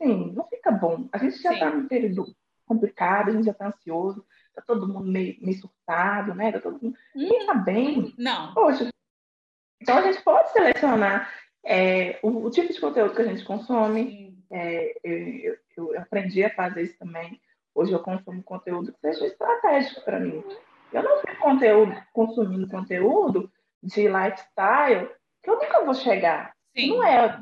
[0.00, 1.08] sim, não fica bom.
[1.12, 2.34] A gente já está num período
[2.66, 4.24] complicado, a gente já está ansioso,
[4.54, 6.52] está todo mundo meio, meio surtado, né?
[6.52, 6.96] Tá todo mundo...
[7.14, 8.14] Ninguém está bem.
[8.16, 8.54] Não.
[8.54, 8.88] Poxa,
[9.80, 11.32] então a gente pode selecionar
[11.64, 14.34] é, o, o, tipo de conteúdo que a gente consome.
[14.50, 17.40] É, eu, eu, aprendi a fazer isso também.
[17.74, 20.44] Hoje eu consumo conteúdo que seja estratégico para mim.
[20.92, 23.50] Eu não fico conteúdo, consumindo conteúdo
[23.82, 25.10] de lifestyle
[25.42, 26.54] que eu nunca vou chegar.
[26.76, 26.90] Sim.
[26.90, 27.40] Não é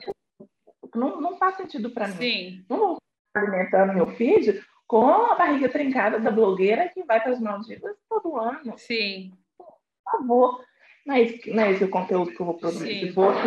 [0.94, 2.16] não, não faz sentido para mim.
[2.16, 2.64] Sim.
[2.68, 2.96] Não vou
[3.34, 8.36] alimentando meu feed com a barriga trincada da blogueira que vai para as Maldivas todo
[8.36, 8.76] ano.
[8.76, 9.32] Sim.
[9.56, 9.72] Por
[10.04, 10.62] favor.
[11.06, 13.00] Não é, esse, não é esse o conteúdo que eu vou produzir.
[13.00, 13.06] Sim.
[13.06, 13.40] Se fosse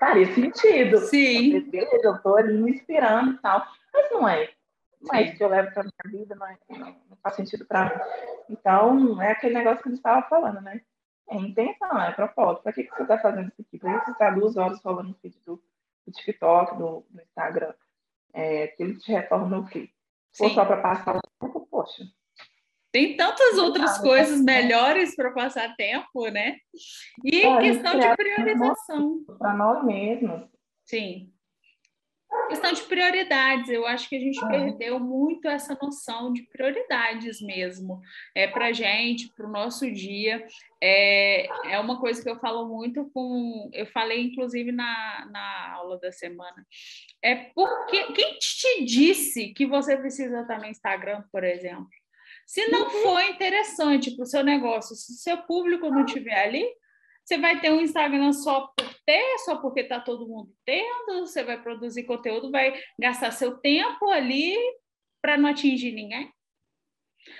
[0.00, 0.98] faria sentido.
[1.02, 1.60] Sim.
[1.70, 3.64] Beleza, eu estou ali me inspirando e tal.
[3.94, 4.50] Mas não é.
[5.00, 7.64] Não é isso que eu levo para minha vida, não, é, não, não faz sentido
[7.64, 8.00] para mim.
[8.50, 10.80] Então, é aquele negócio que a gente estava falando, né?
[11.30, 12.64] É intenção, é propósito.
[12.64, 13.78] Para que, que você está fazendo isso aqui?
[13.78, 15.62] Para que você está duas horas falando no feed do,
[16.04, 17.72] do TikTok, do, do Instagram?
[18.34, 19.91] É, aquilo te retorna o quê?
[20.40, 22.04] Ou só para passar o tempo, poxa.
[22.92, 26.56] Tem tantas outras ah, coisas melhores para passar tempo, né?
[27.24, 29.24] E é, questão de priorização.
[29.38, 30.42] Para nós mesmos.
[30.84, 31.31] Sim.
[32.48, 38.00] Questão de prioridades, eu acho que a gente perdeu muito essa noção de prioridades mesmo.
[38.34, 40.46] É para gente, para o nosso dia.
[40.80, 43.70] É, é uma coisa que eu falo muito com.
[43.72, 46.66] Eu falei, inclusive, na, na aula da semana.
[47.22, 48.12] É porque.
[48.12, 51.88] Quem te disse que você precisa estar no Instagram, por exemplo?
[52.46, 56.66] Se não for interessante para o seu negócio, se o seu público não estiver ali,
[57.24, 61.42] você vai ter um Instagram só por ter, só porque está todo mundo tendo, você
[61.44, 64.56] vai produzir conteúdo, vai gastar seu tempo ali
[65.20, 66.32] para não atingir ninguém.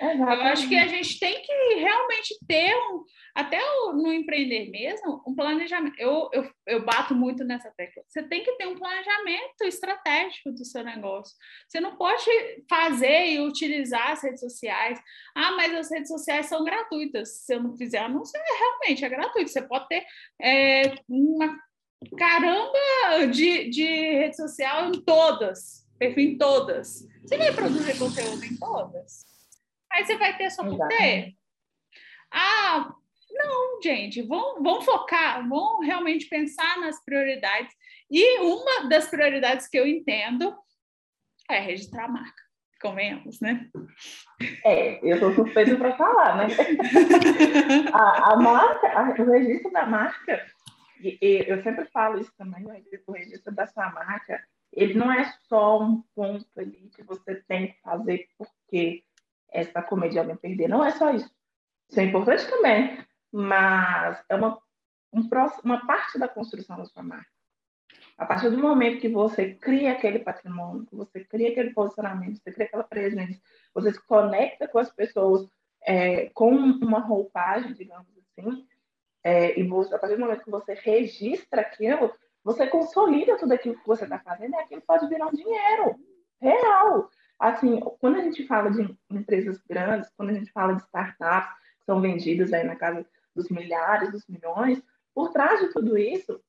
[0.01, 0.41] Exatamente.
[0.41, 3.05] Eu acho que a gente tem que realmente ter um,
[3.35, 3.59] até
[3.93, 5.95] no empreender mesmo, um planejamento.
[5.99, 8.03] Eu, eu, eu bato muito nessa tecla.
[8.07, 11.35] Você tem que ter um planejamento estratégico do seu negócio.
[11.68, 12.30] Você não pode
[12.68, 15.01] fazer e utilizar as redes sociais.
[15.35, 17.45] Ah, mas as redes sociais são gratuitas.
[17.45, 19.51] Se eu não fizer anúncio, é, realmente é gratuito.
[19.51, 20.05] Você pode ter
[20.41, 21.59] é, uma
[22.18, 27.07] caramba de, de rede social em todas, perfil em todas.
[27.22, 29.32] Você vai produzir conteúdo em todas.
[29.93, 31.34] Aí você vai ter só por ter.
[32.30, 32.95] Ah,
[33.30, 37.74] não, gente, vamos, vamos focar, vamos realmente pensar nas prioridades.
[38.11, 40.57] E uma das prioridades que eu entendo
[41.51, 42.43] é registrar a marca.
[42.80, 43.68] Convenhamos, né?
[44.64, 46.47] É, eu sou suspeita para falar, né?
[47.93, 50.45] a, a, marca, a, o registro da marca,
[51.01, 52.64] e, e, eu sempre falo isso também,
[53.07, 57.68] o registro da sua marca, ele não é só um ponto ali que você tem
[57.68, 59.05] que fazer porque
[59.53, 60.69] essa comédia alguém perder.
[60.69, 61.31] Não é só isso.
[61.89, 62.99] Isso é importante também
[63.33, 64.59] mas é uma,
[65.13, 65.29] um,
[65.65, 67.27] uma parte da construção da sua marca.
[68.19, 72.53] A partir do momento que você cria aquele patrimônio, que você cria aquele posicionamento, você
[72.53, 73.41] cria aquela presença,
[73.75, 75.49] você se conecta com as pessoas
[75.85, 78.67] é, com uma roupagem, digamos assim,
[79.25, 82.13] é, e você, a partir do momento que você registra aquilo,
[82.45, 85.97] você consolida tudo aquilo que você está fazendo e aquilo pode virar um dinheiro
[86.41, 87.09] real.
[87.43, 91.84] Assim, quando a gente fala de empresas grandes, quando a gente fala de startups que
[91.84, 94.80] são vendidas aí na casa dos milhares, dos milhões,
[95.12, 96.40] por trás de tudo isso,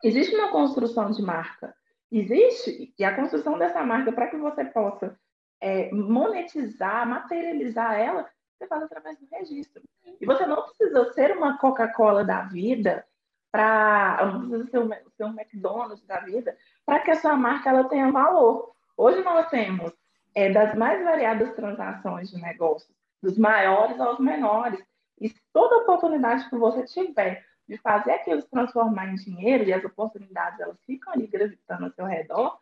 [0.00, 1.74] existe uma construção de marca.
[2.08, 5.18] Existe, e a construção dessa marca, para que você possa
[5.60, 9.82] é, monetizar, materializar ela, você faz através do registro.
[10.20, 13.04] E você não precisa ser uma Coca-Cola da vida,
[13.50, 16.56] para não precisa ser um, ser um McDonald's da vida,
[16.86, 18.72] para que a sua marca ela tenha valor.
[18.96, 19.92] Hoje nós temos
[20.34, 22.90] é, das mais variadas transações de negócios,
[23.22, 24.82] dos maiores aos menores.
[25.20, 29.84] E toda oportunidade que você tiver de fazer aquilo se transformar em dinheiro e as
[29.84, 32.58] oportunidades elas ficam ali gravitando ao seu redor,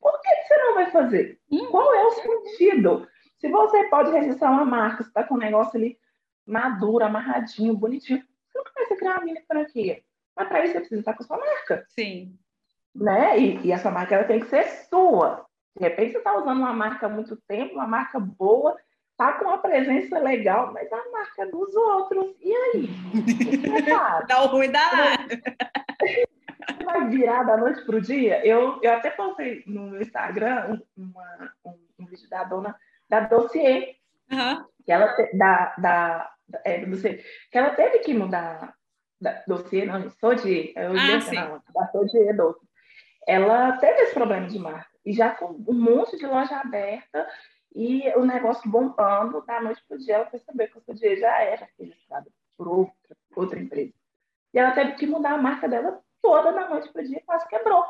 [0.00, 1.40] por que você não vai fazer?
[1.50, 1.66] Hum.
[1.70, 3.08] Qual é o sentido?
[3.38, 5.98] Se você pode registrar uma marca, você está com um negócio ali
[6.46, 10.02] maduro, amarradinho, bonitinho, você não começa a criar uma mini franquia.
[10.36, 11.84] Mas para isso você precisa estar com a sua marca.
[11.88, 12.36] Sim.
[12.94, 13.38] Né?
[13.38, 15.46] E, e essa marca ela tem que ser sua.
[15.76, 18.76] De repente você está usando uma marca há muito tempo, uma marca boa,
[19.16, 22.34] tá com uma presença legal, mas a marca dos outros.
[22.40, 22.88] E aí?
[24.28, 24.80] Dá o ruim da
[26.84, 28.44] Vai virar da noite para o dia?
[28.46, 32.76] Eu, eu até postei no meu Instagram uma, um, um, vídeo da dona
[33.08, 33.96] da Dossier,
[34.30, 34.64] uhum.
[34.84, 36.32] que ela da, da,
[36.64, 38.74] é, dossier, que ela teve que mudar
[39.20, 42.66] da, dossiê, não, sou de, eu ah, não, da Sodier Doce.
[43.26, 47.26] Ela teve esse problema de marca e já com um monte de loja aberta
[47.74, 51.16] e o negócio bombando, da noite para o dia ela percebeu que o seu dia
[51.16, 53.92] já era registrado por outra, outra empresa.
[54.52, 57.24] E ela teve que mudar a marca dela toda da noite para o dia e
[57.24, 57.84] quase quebrou.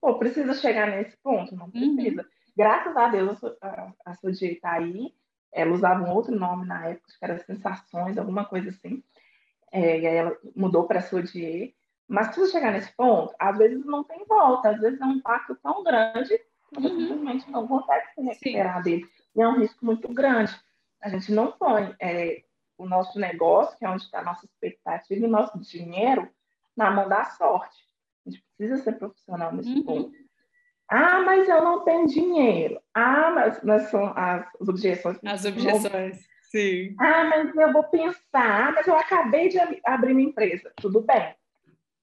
[0.00, 1.54] Pô, precisa chegar nesse ponto?
[1.54, 1.70] Não uhum.
[1.70, 2.22] precisa.
[2.22, 2.28] Uhum.
[2.56, 5.14] Graças a Deus a, a sua dia está aí.
[5.52, 9.02] Ela usava um outro nome na época, que era Sensações, alguma coisa assim.
[9.72, 11.74] É, e aí ela mudou para a Sodier.
[12.10, 15.54] Mas precisa chegar nesse ponto, às vezes não tem volta, às vezes é um impacto
[15.62, 16.40] tão grande
[16.72, 17.00] você uhum.
[17.00, 18.82] simplesmente não consegue se recuperar Sim.
[18.82, 19.06] dele.
[19.34, 20.54] E é um risco muito grande.
[21.02, 22.42] A gente não põe é,
[22.78, 26.28] o nosso negócio, que é onde está a nossa expectativa, e o nosso dinheiro
[26.76, 27.76] na mão da sorte.
[28.26, 29.82] A gente precisa ser profissional nesse uhum.
[29.82, 30.12] ponto.
[30.88, 32.80] Ah, mas eu não tenho dinheiro.
[32.94, 35.18] Ah, mas, mas são as, as objeções.
[35.24, 36.94] As objeções, sim.
[36.98, 38.68] Ah, mas eu vou pensar.
[38.68, 40.72] Ah, mas eu acabei de abrir minha empresa.
[40.76, 41.34] Tudo bem.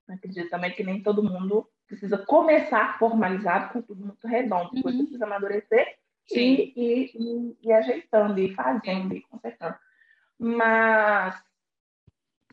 [0.08, 5.02] Acredito também que nem todo mundo precisa começar formalizado com tudo muito redondo, depois uhum.
[5.02, 5.98] precisa amadurecer
[6.32, 9.78] e, e, e, e, ajeitando, e fazendo, e consertando.
[10.38, 11.42] Mas,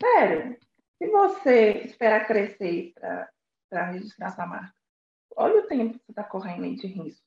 [0.01, 0.57] sério,
[0.99, 2.95] se você esperar crescer
[3.69, 4.75] para registrar essa marca,
[5.37, 7.25] olha o tempo que você está correndo aí de risco.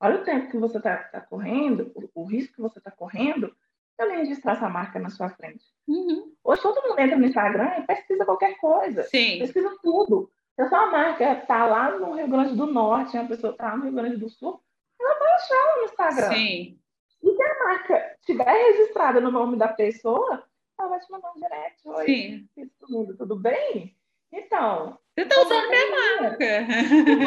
[0.00, 3.54] Olha o tempo que você está tá correndo, o, o, risco que você está correndo,
[3.98, 5.64] para registrar essa marca na sua frente.
[5.88, 6.32] Uhum.
[6.44, 9.02] Hoje todo mundo entra no Instagram e pesquisa qualquer coisa.
[9.02, 9.40] Sim.
[9.40, 10.30] Pesquisa tudo.
[10.54, 13.82] Se a sua marca está lá no Rio Grande do Norte, a pessoa está no
[13.82, 14.62] Rio Grande do Sul,
[15.00, 16.28] ela vai achar no Instagram.
[16.36, 16.78] Sim.
[17.22, 20.44] E se a marca estiver registrada no nome da pessoa,
[20.78, 21.88] ela vai te mandar um direct.
[21.88, 22.48] Oi, Sim.
[22.78, 23.96] tudo, tudo bem?
[24.32, 24.96] Então.
[25.16, 26.46] Você está usando minha marca.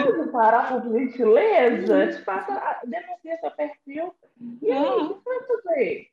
[0.05, 2.07] Pode parar por gentileza?
[2.07, 4.15] Te passa, denuncia seu perfil.
[4.61, 6.10] E aí, o que você vai fazer?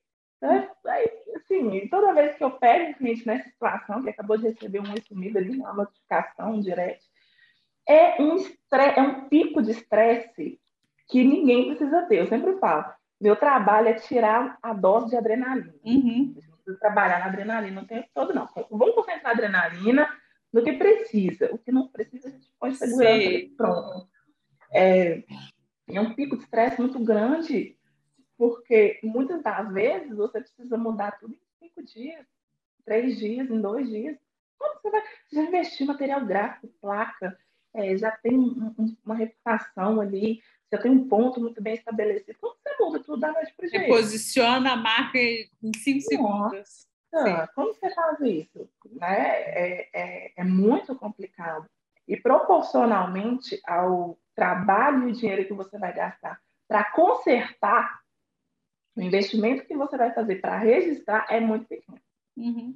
[0.87, 4.81] Aí, assim, toda vez que eu pego um cliente nessa situação, que acabou de receber
[4.81, 7.05] um sumido ali, uma notificação, um direct,
[7.89, 10.61] é um, estresse, é um pico de estresse
[11.09, 12.21] que ninguém precisa ter.
[12.21, 12.85] Eu sempre falo,
[13.21, 15.75] meu trabalho é tirar a dose de adrenalina.
[15.85, 16.35] Uhum.
[16.37, 18.47] Não precisa trabalhar na adrenalina o tempo todo, não.
[18.71, 20.09] Vamos concentrar a adrenalina
[20.53, 21.53] no que precisa.
[21.53, 23.19] O que não precisa, a gente pode segurar
[23.57, 24.09] pronto.
[24.73, 25.25] É,
[25.89, 27.78] é um pico de estresse muito grande
[28.39, 32.25] porque muitas das vezes você precisa mudar tudo em cinco dias,
[32.85, 34.17] três dias, em dois dias.
[34.57, 37.37] Como você vai já investir em material gráfico, placa,
[37.75, 40.41] é, já tem um, um, uma reputação ali,
[40.73, 42.39] já tem um ponto muito bem estabelecido.
[42.41, 43.87] Como você muda tudo da noite para o dia?
[43.89, 46.87] Posiciona a marca em cinco segundos.
[47.13, 48.71] Nossa, como você faz isso?
[48.93, 49.17] Né?
[49.19, 51.67] É, é, é muito complicado.
[52.07, 58.01] E proporcionalmente ao trabalho e dinheiro que você vai gastar para consertar
[58.99, 62.01] o investimento que você vai fazer para registrar é muito pequeno.
[62.37, 62.75] Uhum.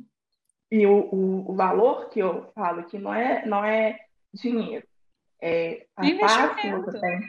[0.70, 3.98] E o, o, o, valor que eu falo que não é, não é
[4.32, 4.86] dinheiro,
[5.40, 7.28] é a paz que você tem.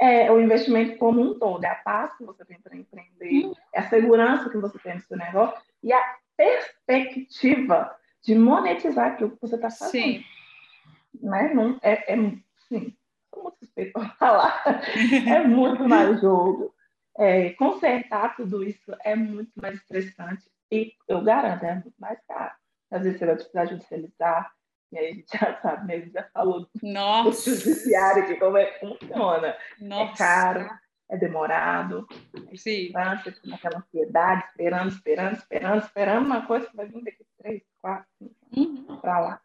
[0.00, 3.54] É o investimento como um todo, é a paz que você tem para empreender, uhum.
[3.72, 9.30] é a segurança que você tem no seu negócio e a perspectiva de monetizar aquilo
[9.30, 9.90] que você está fazendo.
[9.92, 10.24] Sim.
[11.22, 11.54] Né?
[11.54, 12.16] Não, é, é,
[12.68, 12.96] sim,
[13.36, 14.64] muito suspeito para falar,
[15.28, 16.71] é muito mais jogo
[17.18, 22.54] é, consertar tudo isso é muito mais estressante e eu garanto, é muito mais caro.
[22.90, 24.52] Às vezes você vai precisar judicializar,
[24.90, 26.10] e aí a gente já sabe, né?
[26.10, 27.50] já falou Nossa.
[27.50, 29.48] do judiciário, que como é que funciona.
[29.48, 30.12] É Nossa.
[30.12, 30.70] É caro,
[31.10, 32.06] é demorado,
[32.50, 32.90] é Sim.
[32.92, 37.62] Você fica naquela ansiedade, esperando, esperando, esperando, esperando uma coisa que vai vir daqui três,
[37.80, 38.06] quatro,
[38.54, 39.00] cinco uhum.
[39.00, 39.40] para lá,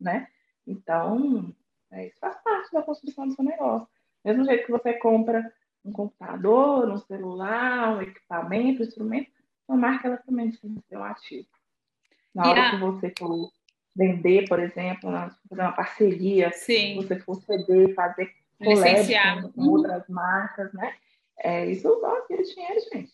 [0.00, 0.28] né?
[0.66, 1.54] Então,
[1.90, 3.88] é, isso faz parte da construção do seu negócio.
[4.24, 5.52] Mesmo jeito que você compra
[5.84, 9.30] um computador, um celular, um equipamento, um instrumento,
[9.68, 11.48] uma marca ela também ser um ativo.
[12.34, 12.70] Na hora a...
[12.70, 13.50] que você for
[13.94, 15.10] vender, por exemplo,
[15.48, 16.96] fazer uma parceria, Sim.
[16.96, 19.70] você for ceder, fazer collab com, uhum.
[19.70, 20.94] outras marcas, né?
[21.38, 23.12] É, isso dá aquele dinheiro, gente.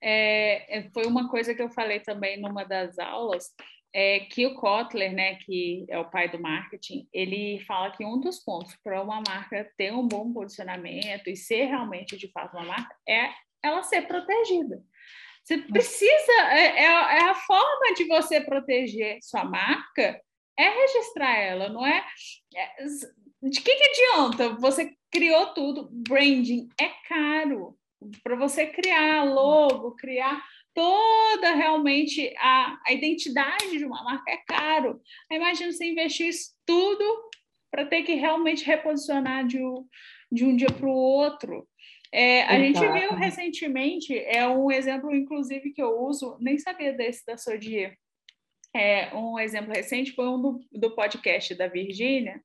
[0.00, 3.54] É, é, foi uma coisa que eu falei também numa das aulas,
[3.92, 8.20] é que o Kotler, né, que é o pai do marketing, ele fala que um
[8.20, 12.66] dos pontos para uma marca ter um bom posicionamento e ser realmente de fato uma
[12.66, 13.30] marca é
[13.62, 14.82] ela ser protegida.
[15.44, 20.20] Você precisa, é, é, é a forma de você proteger sua marca
[20.58, 22.04] é registrar ela, não é?
[22.54, 22.84] é
[23.42, 24.50] de que, que adianta?
[24.60, 27.76] Você criou tudo, branding é caro.
[28.22, 30.42] para você criar logo, criar
[30.74, 35.00] toda realmente a, a identidade de uma marca é caro.
[35.30, 37.30] Imagina você investir isso tudo
[37.70, 39.86] para ter que realmente reposicionar de um,
[40.30, 41.66] de um dia para o outro.
[42.12, 47.24] É, a gente viu recentemente, é um exemplo, inclusive, que eu uso, nem sabia desse
[47.24, 47.96] da Sodier.
[48.74, 52.40] É, um exemplo recente foi um do, do podcast da Virgínia,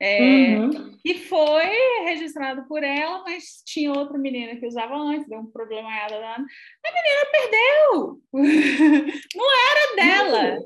[0.00, 0.96] é, uhum.
[1.04, 1.68] que foi
[2.04, 6.34] registrado por ela, mas tinha outra menina que usava antes, deu um problema a ela.
[6.34, 8.20] A menina perdeu!
[9.34, 10.58] Não era dela!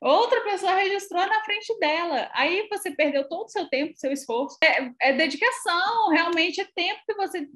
[0.00, 2.28] Outra pessoa registrou na frente dela.
[2.34, 4.58] Aí você perdeu todo o seu tempo, seu esforço.
[4.64, 7.46] É, é dedicação, realmente é tempo que você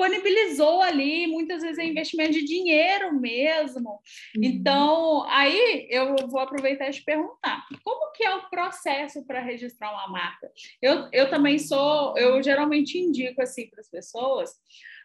[0.00, 3.90] disponibilizou ali, muitas vezes é investimento de dinheiro mesmo.
[3.90, 4.42] Uhum.
[4.42, 9.92] Então, aí eu vou aproveitar e te perguntar, como que é o processo para registrar
[9.92, 10.50] uma marca?
[10.80, 14.50] Eu, eu também sou, eu geralmente indico assim para as pessoas,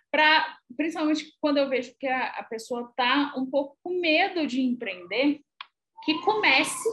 [0.09, 4.61] para principalmente quando eu vejo que a, a pessoa está um pouco com medo de
[4.61, 5.41] empreender,
[6.05, 6.87] que comece,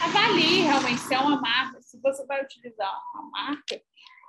[0.00, 3.80] avalie realmente se é uma marca, se você vai utilizar uma marca,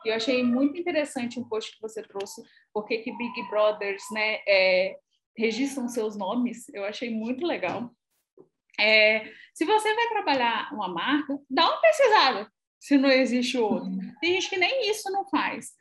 [0.05, 2.41] eu achei muito interessante um post que você trouxe,
[2.73, 4.97] porque que Big Brothers né, é,
[5.37, 6.69] registram seus nomes.
[6.69, 7.91] Eu achei muito legal.
[8.79, 13.89] É, se você vai trabalhar uma marca, dá uma pesquisada se não existe outro.
[14.21, 15.71] Tem gente que nem isso não faz.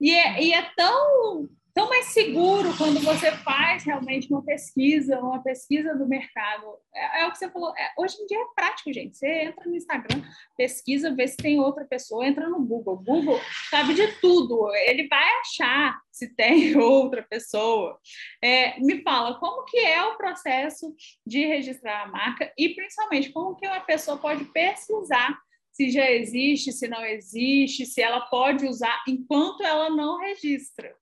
[0.00, 5.42] E é, e é tão tão mais seguro quando você faz realmente uma pesquisa, uma
[5.42, 6.64] pesquisa do mercado.
[6.94, 7.70] É, é o que você falou.
[7.76, 9.18] É, hoje em dia é prático, gente.
[9.18, 10.22] Você entra no Instagram,
[10.56, 12.96] pesquisa, vê se tem outra pessoa, entra no Google.
[12.96, 14.74] Google sabe de tudo.
[14.74, 18.00] Ele vai achar se tem outra pessoa.
[18.42, 20.96] É, me fala, como que é o processo
[21.26, 25.38] de registrar a marca e, principalmente, como que uma pessoa pode pesquisar
[25.72, 30.96] se já existe, se não existe, se ela pode usar enquanto ela não registra.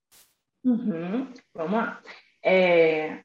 [0.65, 1.33] Uhum.
[1.55, 2.03] Vamos lá.
[2.43, 3.23] É,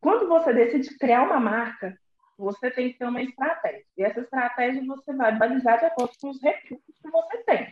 [0.00, 1.98] quando você decide criar uma marca,
[2.36, 3.84] você tem que ter uma estratégia.
[3.96, 7.68] E essa estratégia você vai balizar de acordo com os recursos que você tem.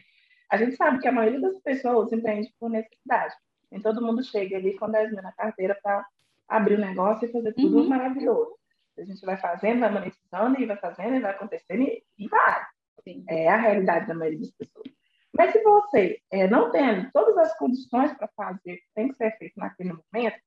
[0.51, 3.35] A gente sabe que a maioria das pessoas empreende por necessidade.
[3.71, 6.07] Nem todo mundo chega ali com 10 mil na carteira para
[6.49, 7.89] abrir o um negócio e fazer tudo uhum.
[7.89, 8.57] maravilhoso.
[8.99, 12.65] A gente vai fazendo, vai monetizando e vai fazendo e vai acontecendo e, e vai.
[13.05, 13.25] Sim.
[13.29, 14.87] É a realidade da maioria das pessoas.
[15.37, 19.59] Mas se você é, não tem todas as condições para fazer, tem que ser feito
[19.59, 20.39] naquele momento,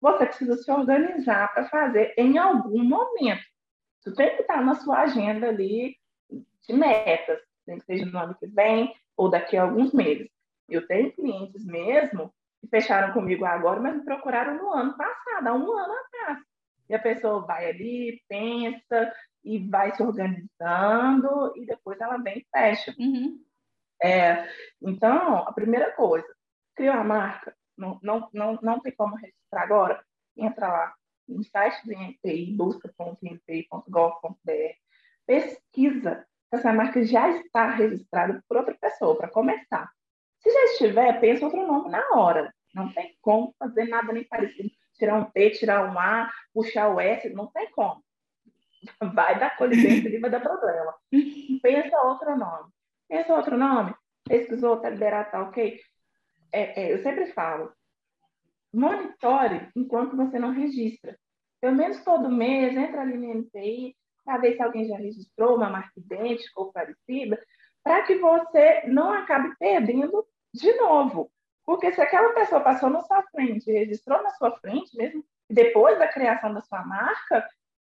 [0.00, 3.42] você precisa se organizar para fazer em algum momento.
[4.00, 5.96] Isso tem que estar na sua agenda ali
[6.30, 10.28] de metas, tem que seja no ano que vem ou daqui a alguns meses.
[10.68, 15.54] Eu tenho clientes mesmo que fecharam comigo agora, mas me procuraram no ano passado, há
[15.54, 16.38] um ano atrás.
[16.88, 19.12] E a pessoa vai ali, pensa
[19.44, 22.94] e vai se organizando e depois ela vem e fecha.
[22.98, 23.42] Uhum.
[24.02, 24.48] É,
[24.80, 26.26] então, a primeira coisa,
[26.74, 30.02] criar uma marca, não, não, não, não tem como registrar agora,
[30.36, 30.94] entra lá
[31.28, 34.74] no site do INPI, busca.inpi.gov.br,
[35.26, 39.90] pesquisa se essa marca já está registrada por outra pessoa, para começar.
[40.38, 42.52] Se já estiver, pensa outro nome na hora.
[42.74, 44.70] Não tem como fazer nada nem parecido.
[44.94, 48.02] Tirar um T, tirar um A, puxar o S, não tem como.
[49.14, 50.94] Vai dar colidência e vai dar problema.
[51.62, 52.70] Pensa outro nome.
[53.08, 53.94] Esse é outro nome?
[54.24, 55.80] Pesquisou, tá liberado, tá ok?
[56.52, 57.72] É, é, eu sempre falo,
[58.72, 61.18] monitore enquanto você não registra.
[61.60, 65.70] Pelo menos todo mês, entra ali no NPI, para ver se alguém já registrou uma
[65.70, 67.40] marca idêntica ou parecida,
[67.82, 71.30] para que você não acabe perdendo de novo.
[71.64, 76.08] Porque se aquela pessoa passou na sua frente, registrou na sua frente, mesmo depois da
[76.08, 77.48] criação da sua marca,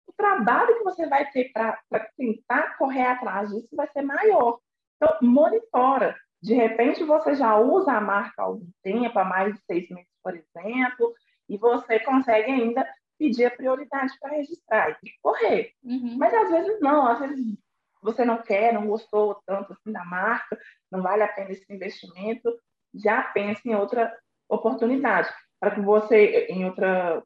[0.07, 1.79] o trabalho que você vai ter para
[2.17, 4.59] tentar correr atrás disso vai ser maior.
[5.01, 6.15] Então, monitora.
[6.43, 10.11] De repente, você já usa a marca há algum tempo, há mais de seis meses,
[10.23, 11.15] por exemplo,
[11.49, 12.87] e você consegue ainda
[13.19, 15.73] pedir a prioridade para registrar e correr.
[15.83, 16.17] Uhum.
[16.19, 17.59] Mas às vezes não, às vezes
[18.03, 20.59] você não quer, não gostou tanto assim da marca,
[20.91, 22.59] não vale a pena esse investimento,
[22.95, 24.15] já pense em outra
[24.49, 25.29] oportunidade,
[25.61, 27.23] para que você, em outra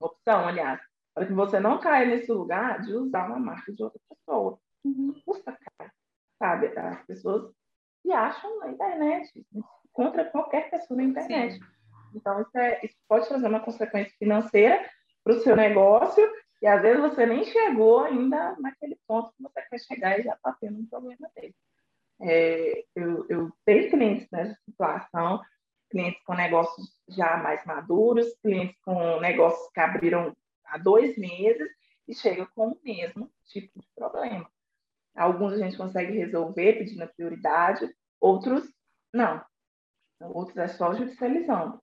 [0.00, 0.80] opção, aliás,
[1.12, 4.58] para que você não caia nesse lugar de usar uma marca de outra pessoa.
[4.84, 5.20] Uhum.
[5.24, 5.97] Custa caro
[6.38, 6.66] sabe?
[6.78, 7.52] As pessoas
[8.02, 9.46] se acham na internet,
[9.92, 11.54] contra qualquer pessoa na internet.
[11.54, 11.60] Sim.
[12.14, 14.88] Então, isso, é, isso pode trazer uma consequência financeira
[15.22, 16.26] para o seu negócio
[16.62, 20.34] e às vezes você nem chegou ainda naquele ponto que você quer chegar e já
[20.34, 21.54] está tendo um problema dele.
[22.20, 25.40] É, eu, eu tenho clientes nessa situação,
[25.90, 31.68] clientes com negócios já mais maduros, clientes com negócios que abriram há dois meses
[32.08, 34.50] e chegam com o mesmo tipo de problema.
[35.18, 38.64] Alguns a gente consegue resolver pedindo a prioridade, outros
[39.12, 39.42] não.
[40.20, 41.80] Outros é só judicializando.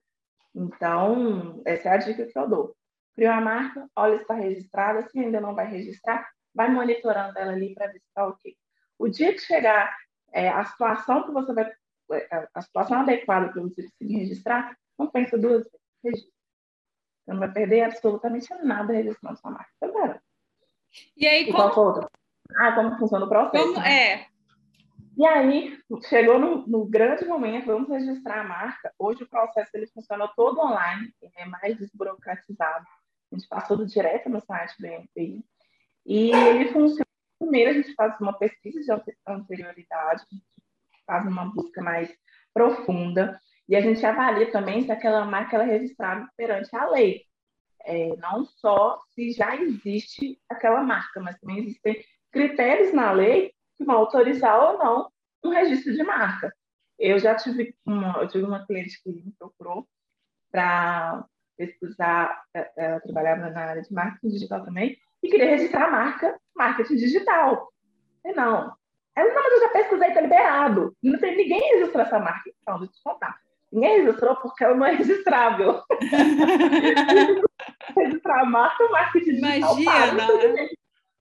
[0.53, 2.75] Então, essa é a dica que eu dou.
[3.13, 7.51] Criou a marca, olha se está registrada, se ainda não vai registrar, vai monitorando ela
[7.51, 8.55] ali para ver se está ok.
[8.97, 9.95] O dia que chegar
[10.31, 11.71] é, a situação que você vai,
[12.11, 16.31] é, a situação adequada para você conseguir registrar, não pensa duas vezes, registra.
[17.25, 20.21] Você não vai perder absolutamente nada registrando sua marca, tá
[21.17, 22.09] E aí, e como...
[22.57, 23.73] Ah, como funciona o processo.
[23.73, 23.79] Como...
[23.79, 24.13] Né?
[24.13, 24.27] É.
[25.17, 25.79] E aí,
[26.09, 28.93] chegou no, no, grande momento, vamos registrar a marca.
[28.99, 32.85] Hoje o processo ele funciona todo online, é mais desburocratizado.
[33.31, 35.45] A gente passa tudo direto no site do INPI.
[36.05, 37.05] E ele funciona.
[37.39, 40.23] Primeiro, a gente faz uma pesquisa de anterioridade,
[41.05, 42.13] faz uma busca mais
[42.53, 47.23] profunda, e a gente avalia também se aquela marca ela é registrada perante a lei.
[47.85, 52.03] É, não só se já existe aquela marca, mas também existem
[52.35, 55.09] critérios na lei que vão autorizar ou não
[55.41, 56.53] um registro de marca.
[56.99, 59.87] Eu já tive uma, eu tive uma cliente que me procurou
[60.51, 61.25] para
[61.57, 66.37] pesquisar, é, ela trabalhava na área de marketing digital também, e queria registrar a marca
[66.53, 67.71] marketing digital.
[68.25, 68.75] E não.
[69.15, 70.93] Ela, não, mas eu já pesquisei, está liberado.
[71.01, 72.51] Não tem ninguém registrou essa marca.
[72.61, 73.39] Então, deixa eu te contar.
[73.71, 75.81] Ninguém registrou porque ela não é registrável.
[77.95, 79.79] registrar a marca marketing digital.
[79.79, 80.27] Imagina!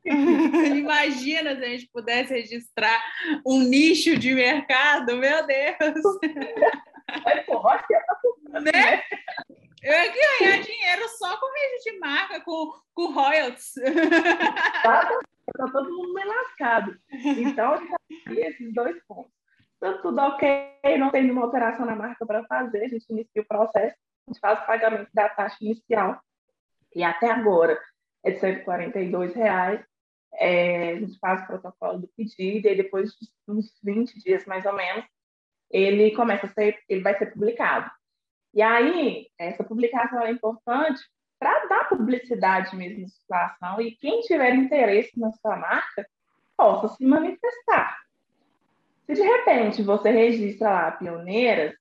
[0.76, 3.02] Imagina se a gente pudesse registrar
[3.46, 5.78] um nicho de mercado, meu Deus!
[8.52, 8.60] É, né?
[8.60, 9.02] né?
[9.82, 13.74] Eu ia ganhar dinheiro só com registro de marca, com, com royalties.
[14.82, 15.20] Tá,
[15.56, 16.96] tá todo mundo meio lascado.
[17.12, 17.86] Então,
[18.30, 19.32] esses dois pontos.
[19.76, 20.48] Então, tudo ok,
[20.98, 23.94] não tem nenhuma alteração na marca para fazer, a gente inicia o processo,
[24.26, 26.18] a gente faz o pagamento da taxa inicial,
[26.94, 27.78] e até agora
[28.24, 29.84] é de 142 reais.
[30.36, 34.64] É, a gente faz o protocolo do pedido, e depois de uns 20 dias mais
[34.64, 35.04] ou menos,
[35.70, 37.90] ele começa a ser, ele vai ser publicado.
[38.52, 41.02] E aí, essa publicação é importante
[41.38, 46.06] para dar publicidade mesmo na situação e quem tiver interesse na sua marca
[46.56, 47.98] possa se manifestar.
[49.06, 51.74] Se de repente você registra lá pioneiras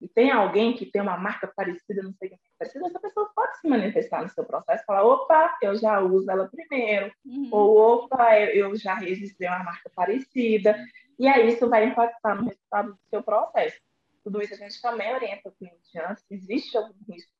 [0.00, 3.00] e tem alguém que tem uma marca parecida, não sei o que é parecida, essa
[3.00, 7.48] pessoa pode se manifestar no seu processo falar, opa, eu já uso ela primeiro, uhum.
[7.50, 10.76] ou opa, eu já registrei uma marca parecida,
[11.18, 13.80] e aí isso vai impactar no resultado do seu processo.
[14.22, 16.24] Tudo isso a gente também orienta o cliente antes.
[16.30, 17.30] Existe algum risco,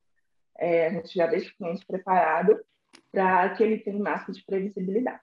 [0.57, 2.59] é, a gente já deixa o cliente preparado
[3.11, 5.21] para que ele tenha o máximo de previsibilidade.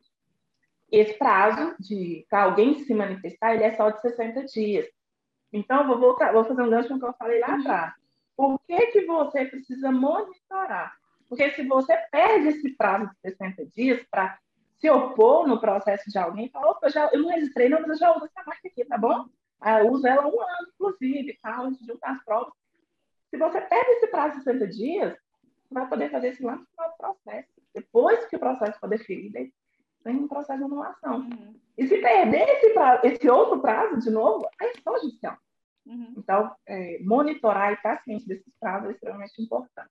[0.93, 4.87] Esse prazo de alguém se manifestar, ele é só de 60 dias.
[5.55, 7.61] Então, eu vou voltar, vou fazer um gancho com o que eu falei lá uhum.
[7.61, 7.95] atrás.
[8.37, 10.97] Por que, que você precisa monitorar?
[11.29, 14.37] Porque se você perde esse prazo de 60 dias para
[14.81, 17.97] se opor no processo de alguém, fala, opa, já, eu não registrei, não, mas eu
[17.99, 19.27] já uso essa marca aqui, tá bom?
[19.61, 22.53] Ah, usa ela um ano, inclusive, tal, antes de juntar as provas.
[23.31, 26.67] Se você perde esse prazo de 60 dias, você vai poder fazer esse lá no
[26.67, 27.49] final do processo.
[27.73, 29.39] Depois que o processo for definido,
[30.05, 31.21] tem um processo de anulação.
[31.21, 31.59] Uhum.
[31.77, 32.75] E se perder esse,
[33.05, 35.37] esse outro prazo de novo, aí é só judicial.
[35.87, 36.15] Uhum.
[36.17, 39.91] Então, é, monitorar e estar ciente desses prazos é extremamente importante.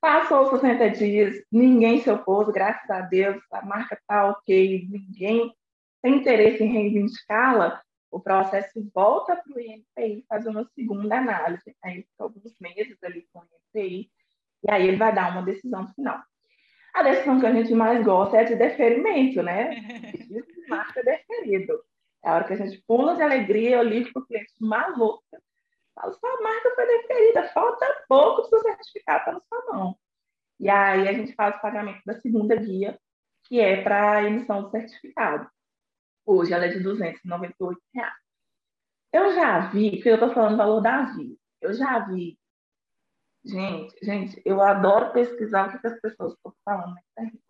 [0.00, 5.54] Passou os 60 dias, ninguém se opôs, graças a Deus, a marca está ok, ninguém
[6.02, 11.74] tem interesse em reivindicá-la, o processo volta para o INPI fazer uma segunda análise.
[11.82, 14.10] Aí fica alguns meses ali com o INPI,
[14.62, 16.22] e aí ele vai dar uma decisão final.
[16.94, 19.70] A decisão que a gente mais gosta é de deferimento, né?
[20.68, 21.82] Marca deferido.
[22.24, 25.22] É a hora que a gente pula de alegria, eu ligo para o cliente maluco.
[25.94, 29.72] Falo, sua marca foi deferida, falta pouco para o seu certificado estar tá na sua
[29.72, 29.96] mão.
[30.58, 32.98] E aí a gente faz o pagamento da segunda guia,
[33.44, 35.48] que é para a emissão do certificado.
[36.24, 38.14] Hoje ela é de 298 reais.
[39.12, 42.38] Eu já vi, porque eu estou falando o valor da vida, eu já vi.
[43.44, 47.44] Gente, gente, eu adoro pesquisar o que as pessoas estão falando na internet.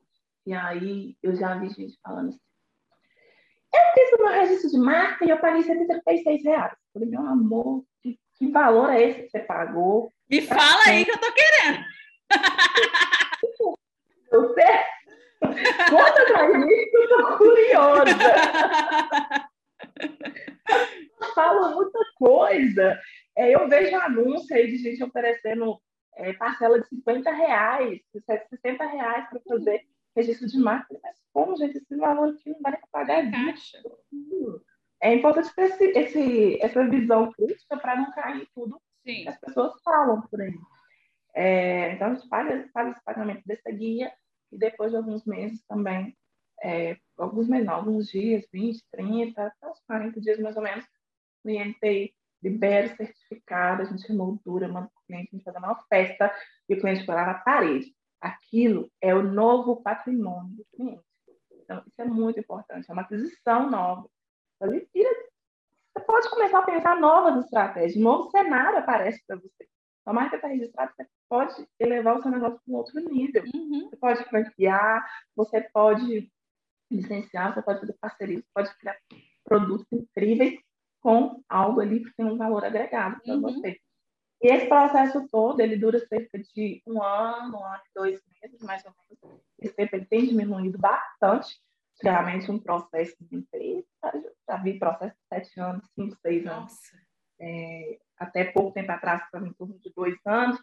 [0.47, 2.41] E aí eu já vi gente falando assim.
[3.73, 6.73] Eu fiz uma registro de marca e eu paguei 136 reais.
[6.73, 10.13] Eu falei, meu amor, que, que valor é esse que você pagou?
[10.31, 11.85] Me fala aí que eu tô querendo.
[14.31, 14.85] Você
[15.91, 18.05] Conta pra mim que eu tô curiosa.
[21.35, 23.01] Fala muita coisa.
[23.37, 25.81] É, eu vejo anúncio aí de gente oferecendo
[26.17, 28.01] é, parcela de 50 reais,
[28.51, 29.85] 60 reais para fazer
[30.17, 30.99] registro de marca.
[31.03, 33.83] Mas como, gente, esse valor aqui não vai pagar caixa.
[35.01, 39.23] É importante ter esse, esse, essa visão crítica para não cair tudo Sim.
[39.23, 40.55] que as pessoas falam por aí.
[41.35, 44.13] É, então, a gente faz, faz esse pagamento dessa guia
[44.53, 46.17] e depois de alguns meses também,
[46.63, 50.87] é, alguns meses, alguns dias, 20, 30, até uns 40 dias mais ou menos,
[51.43, 52.15] o INPI
[52.45, 56.33] libera o certificado, a gente remoldura, manda o cliente, a gente faz uma festa
[56.69, 57.95] e o cliente vai lá na parede.
[58.21, 61.03] Aquilo é o novo patrimônio do cliente.
[61.63, 64.09] Então, isso é muito importante, é uma aquisição nova.
[64.57, 69.67] Então, você pode começar a pensar novas estratégias, um novo cenário aparece para você.
[70.05, 73.43] A marca está registrada, você pode elevar o seu negócio para um outro nível.
[73.55, 73.89] Uhum.
[73.89, 76.31] Você pode franquear, você pode
[76.91, 78.99] licenciar, você pode fazer parceria, você pode criar
[79.45, 80.61] produtos incríveis
[81.05, 83.43] com algo ali que tem um valor agregado para uhum.
[83.43, 83.79] você.
[84.43, 88.61] E esse processo todo, ele dura cerca de um ano, um ano e dois meses,
[88.63, 88.93] mais ou
[89.23, 89.43] menos.
[89.59, 91.63] Esse tempo ele tem diminuído bastante.
[92.03, 93.87] Realmente um processo de empresa,
[94.49, 96.73] já vi processo de sete anos, cinco, seis anos.
[97.39, 100.59] É, até pouco tempo atrás, estava em torno de dois anos.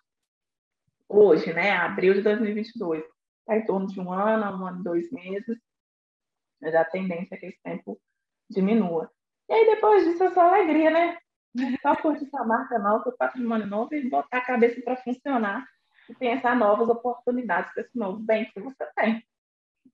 [1.07, 3.03] Hoje, né, abril de 2022,
[3.39, 5.57] está em torno de um ano, um ano e dois meses.
[6.59, 7.99] Mas a tendência é que esse tempo
[8.49, 9.09] diminua.
[9.49, 11.17] E aí, depois disso, é só alegria, né?
[11.81, 15.67] Só curtir essa marca nova, seu patrimônio novo e botar a cabeça para funcionar
[16.09, 19.23] e pensar novas oportunidades para esse novo bem que você tem.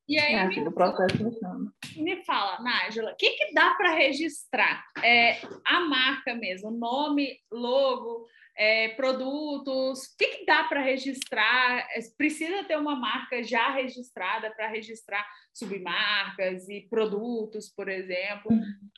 [0.08, 1.72] E aí, é assim, me, o processo funciona.
[1.98, 4.86] Me fala, Nájila, o que, que dá para registrar?
[5.04, 8.26] É, a marca mesmo, nome, logo,
[8.58, 11.88] é, produtos, o que, que dá para registrar?
[11.92, 18.52] É, precisa ter uma marca já registrada para registrar submarcas e produtos, por exemplo.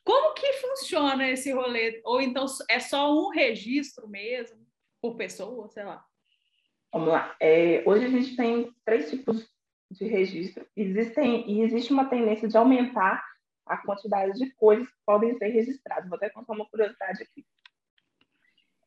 [0.03, 2.01] Como que funciona esse rolê?
[2.05, 4.65] Ou então é só um registro mesmo,
[5.01, 6.05] por pessoa, sei lá?
[6.91, 7.35] Vamos lá.
[7.39, 9.45] É, hoje a gente tem três tipos
[9.91, 10.65] de registro.
[10.75, 13.23] Existem, e existe uma tendência de aumentar
[13.65, 16.09] a quantidade de coisas que podem ser registradas.
[16.09, 17.45] Vou até contar uma curiosidade aqui.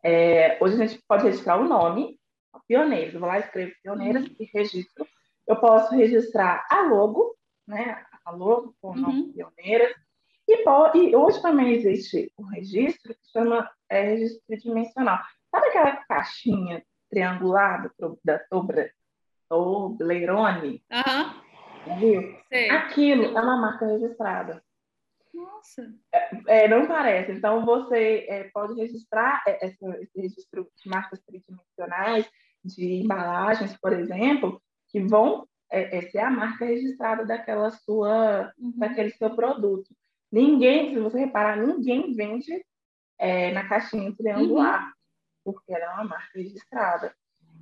[0.03, 2.19] É, hoje a gente pode registrar o nome,
[2.67, 3.15] Pioneiros.
[3.15, 5.07] Eu vou lá, escrevo Pioneiras e registro.
[5.47, 7.37] Eu posso registrar a logo,
[7.67, 8.05] né?
[8.25, 9.33] A logo com o nome uhum.
[9.33, 9.95] Pioneiras.
[10.49, 10.65] E,
[10.99, 15.19] e, hoje também existe um registro que chama é, registro tridimensional.
[15.51, 18.39] Sabe aquela caixinha triangular da, da
[19.49, 20.83] Toblerone.
[20.91, 21.99] Uhum.
[21.99, 22.39] Viu?
[22.49, 22.71] Sei.
[22.71, 24.63] Aquilo é uma marca registrada.
[25.33, 25.95] Nossa.
[26.13, 27.33] É, é, não parece.
[27.33, 32.29] Então, você é, pode registrar é, esse, esse registro de marcas tridimensionais,
[32.65, 38.75] de embalagens, por exemplo, que vão é, é, ser a marca registrada daquela sua, uhum.
[38.77, 39.89] daquele seu produto.
[40.31, 42.65] Ninguém, se você reparar, ninguém vende
[43.55, 44.93] na caixinha triangular, uhum.
[45.45, 47.15] porque ela é uma marca registrada.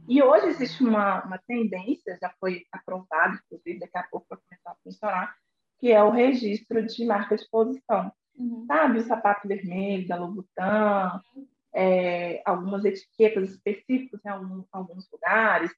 [0.08, 4.70] E hoje existe uma, uma tendência, já foi aprovado, inclusive, daqui a pouco vai começar
[4.70, 5.36] a funcionar,
[5.80, 8.12] que é o registro de marca de posição.
[8.36, 8.64] Uhum.
[8.66, 15.72] Sabe, o sapato vermelho da Louboutin, é, algumas etiquetas específicas em algum, alguns lugares.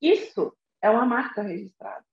[0.00, 2.04] Isso é uma marca registrada.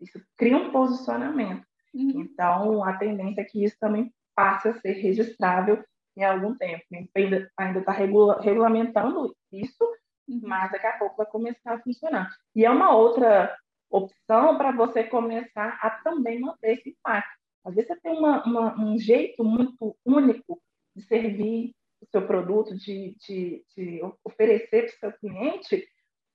[0.00, 1.66] Isso cria um posicionamento.
[1.94, 2.20] Uhum.
[2.20, 5.82] Então, a tendência é que isso também passe a ser registrável
[6.16, 6.84] em algum tempo.
[7.14, 9.84] Ainda está regula regulamentando isso,
[10.28, 10.40] Uhum.
[10.44, 12.30] mas daqui a pouco vai começar a funcionar.
[12.54, 13.54] E é uma outra
[13.92, 17.38] opção para você começar a também manter esse impacto.
[17.64, 20.60] Às vezes você tem uma, uma, um jeito muito único
[20.96, 25.86] de servir o seu produto, de, de, de oferecer para o seu cliente,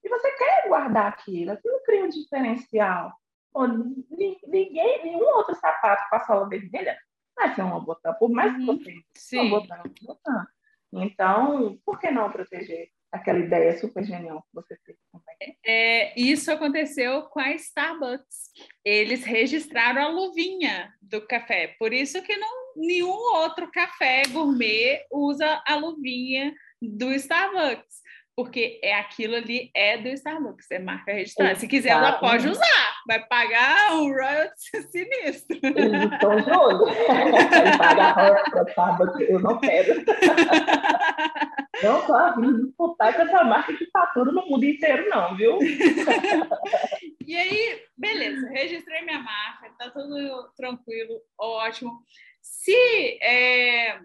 [0.03, 3.11] e você quer guardar aquilo, aquilo cria um diferencial.
[3.51, 6.97] Pô, ninguém, nenhum outro sapato com a sola vermelha
[7.35, 8.77] vai ser uma botão, por mais que uhum.
[8.77, 9.39] você Sim.
[9.39, 10.47] uma botão, uma botão.
[10.93, 15.57] Então, por que não proteger aquela ideia super genial que você fez também.
[15.65, 18.51] É, isso aconteceu com a Starbucks.
[18.83, 21.75] Eles registraram a luvinha do café.
[21.79, 27.97] Por isso que não, nenhum outro café gourmet usa a luvinha do Starbucks.
[28.35, 31.55] Porque é aquilo ali é do Starbucks, é marca registrada.
[31.55, 35.57] Se quiser, ela pode usar, vai pagar um royalty sinistro.
[35.63, 36.85] Eles estão de olho.
[37.79, 40.05] pagar royalty para Starbucks, eu não quero.
[41.83, 45.59] Não tô vindo disputar com essa marca que fatura no mundo inteiro, não, viu?
[47.25, 52.03] e aí, beleza, registrei minha marca, tá tudo tranquilo, ótimo.
[52.41, 53.99] Se é,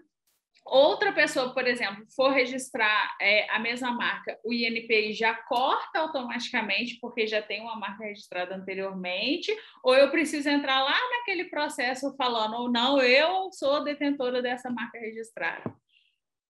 [0.65, 6.99] outra pessoa, por exemplo, for registrar é, a mesma marca, o INPI já corta automaticamente,
[7.01, 9.51] porque já tem uma marca registrada anteriormente,
[9.83, 14.99] ou eu preciso entrar lá naquele processo falando, ou não, eu sou detentora dessa marca
[14.99, 15.82] registrada?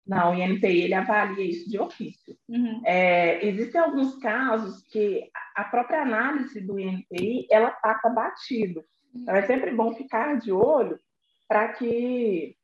[0.09, 2.35] Não, o INPI ele avalia isso de ofício.
[2.47, 2.81] Uhum.
[2.83, 8.83] É, existem alguns casos que a própria análise do INPI ela passa batido.
[9.13, 10.99] Então é sempre bom ficar de olho
[11.47, 12.55] para que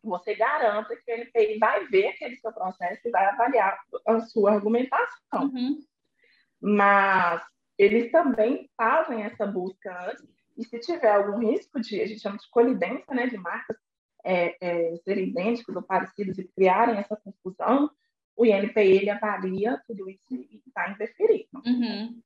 [0.00, 3.76] você garanta que o INPI vai ver aquele seu processo e vai avaliar
[4.06, 5.42] a sua argumentação.
[5.42, 5.80] Uhum.
[6.60, 7.42] Mas
[7.76, 10.24] eles também fazem essa busca antes
[10.56, 13.76] e se tiver algum risco de, a gente chama de colidência, né, de marcas,
[14.26, 17.88] é, é, serem idênticos ou parecidos e criarem essa confusão,
[18.36, 21.62] o INPI ele avalia tudo isso e está interferindo.
[21.64, 22.20] Uhum.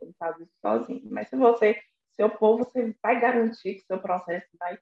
[0.00, 1.02] Ele faz isso sozinho.
[1.04, 1.78] Mas se você,
[2.16, 4.78] seu povo, você vai garantir que seu processo vai,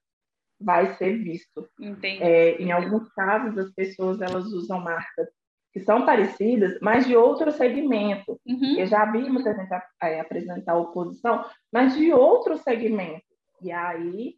[0.59, 1.69] vai ser visto.
[2.21, 5.27] É, em alguns casos, as pessoas elas usam marcas
[5.73, 8.39] que são parecidas, mas de outro segmento.
[8.45, 8.79] Uhum.
[8.79, 9.69] Eu já vi muita gente
[10.01, 13.25] é, apresentar oposição, mas de outro segmento.
[13.61, 14.35] E aí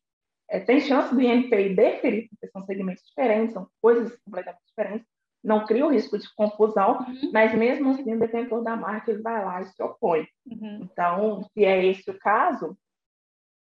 [0.50, 5.08] é, tem chance do INPI deferir, porque são segmentos diferentes, são coisas completamente diferentes,
[5.44, 7.32] não cria o risco de confusão, uhum.
[7.32, 10.28] mas mesmo assim o detentor da marca ele vai lá e se opõe.
[10.46, 10.90] Uhum.
[10.92, 12.78] Então, se é esse o caso,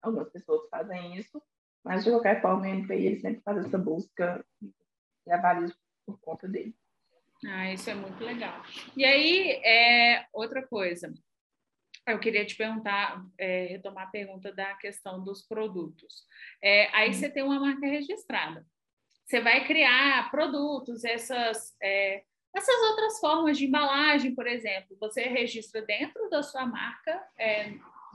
[0.02, 1.42] algumas pessoas fazem isso,
[1.84, 4.46] mas de qualquer forma o INPI ele sempre faz essa busca
[5.26, 5.74] e avalia
[6.06, 6.76] por conta dele.
[7.46, 8.62] Ah, isso é muito legal.
[8.98, 11.14] E aí, é, outra coisa,
[12.12, 16.26] eu queria te perguntar, é, retomar a pergunta da questão dos produtos.
[16.62, 18.66] É, aí você tem uma marca registrada.
[19.26, 22.24] Você vai criar produtos, essas, é,
[22.56, 24.98] essas outras formas de embalagem, por exemplo.
[25.00, 27.74] Você registra dentro da sua marca, é,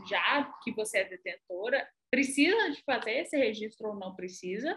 [0.09, 4.76] já que você é detentora, precisa de fazer esse registro ou não precisa?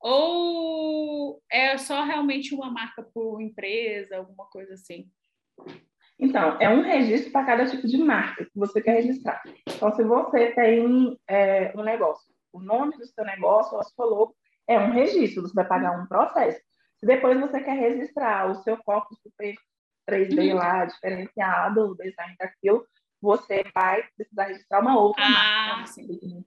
[0.00, 5.10] Ou é só realmente uma marca por empresa, alguma coisa assim?
[6.20, 9.42] Então, é um registro para cada tipo de marca que você quer registrar.
[9.66, 14.34] Então, se você tem é, um negócio, o nome do seu negócio, a sua logo,
[14.68, 16.60] é um registro, você vai pagar um processo.
[16.98, 19.54] Se depois você quer registrar o seu copo super
[20.08, 20.56] 3D uhum.
[20.56, 22.84] lá, diferenciado, o design daquilo,
[23.22, 25.86] você vai precisar registrar uma outra ah, marca.
[25.86, 26.06] Sim.
[26.22, 26.44] Uhum.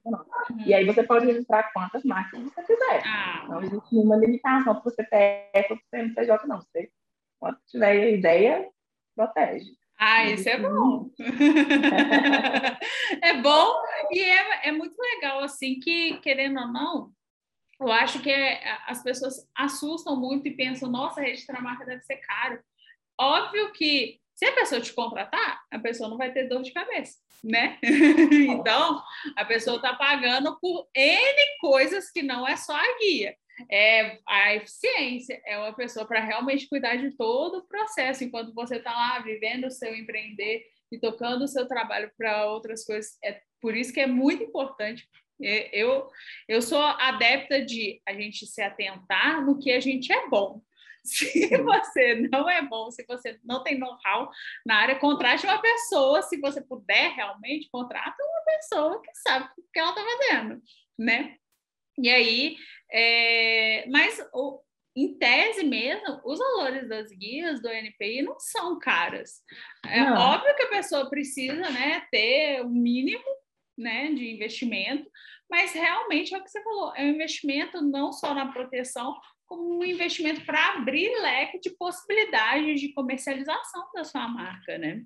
[0.64, 3.02] E aí você pode registrar quantas marcas você quiser.
[3.06, 3.46] Ah.
[3.48, 6.60] Não existe nenhuma limitação para você PF ou CNPJ, não.
[6.60, 6.90] Você,
[7.38, 8.68] quando tiver ideia,
[9.14, 9.70] protege.
[9.98, 11.10] Ah, isso é bom.
[13.22, 13.74] é bom
[14.10, 17.12] e é, é muito legal, assim, que, querendo ou não,
[17.80, 22.16] eu acho que é, as pessoas assustam muito e pensam, nossa, registrar marca deve ser
[22.16, 22.60] caro.
[23.18, 27.18] Óbvio que se a pessoa te contratar, a pessoa não vai ter dor de cabeça,
[27.42, 27.78] né?
[28.50, 29.02] então,
[29.36, 33.36] a pessoa está pagando por N coisas que não é só a guia.
[33.70, 38.76] É a eficiência, é uma pessoa para realmente cuidar de todo o processo, enquanto você
[38.76, 43.16] está lá vivendo o seu empreender e tocando o seu trabalho para outras coisas.
[43.22, 45.08] É por isso que é muito importante.
[45.40, 46.08] Eu,
[46.48, 50.60] eu sou adepta de a gente se atentar no que a gente é bom.
[51.04, 54.30] Se você não é bom, se você não tem know-how
[54.64, 59.62] na área, contrate uma pessoa, se você puder realmente, contrata uma pessoa que sabe o
[59.70, 60.62] que ela está fazendo,
[60.98, 61.36] né?
[61.98, 62.56] E aí,
[62.90, 63.86] é...
[63.88, 64.60] mas o,
[64.96, 69.42] em tese mesmo, os valores das guias do NPI não são caras.
[69.86, 70.16] É não.
[70.16, 73.24] óbvio que a pessoa precisa né, ter um mínimo
[73.76, 75.10] né, de investimento,
[75.50, 79.14] mas realmente é o que você falou, é um investimento não só na proteção,
[79.46, 85.02] como um investimento para abrir leque de possibilidades de comercialização da sua marca, né?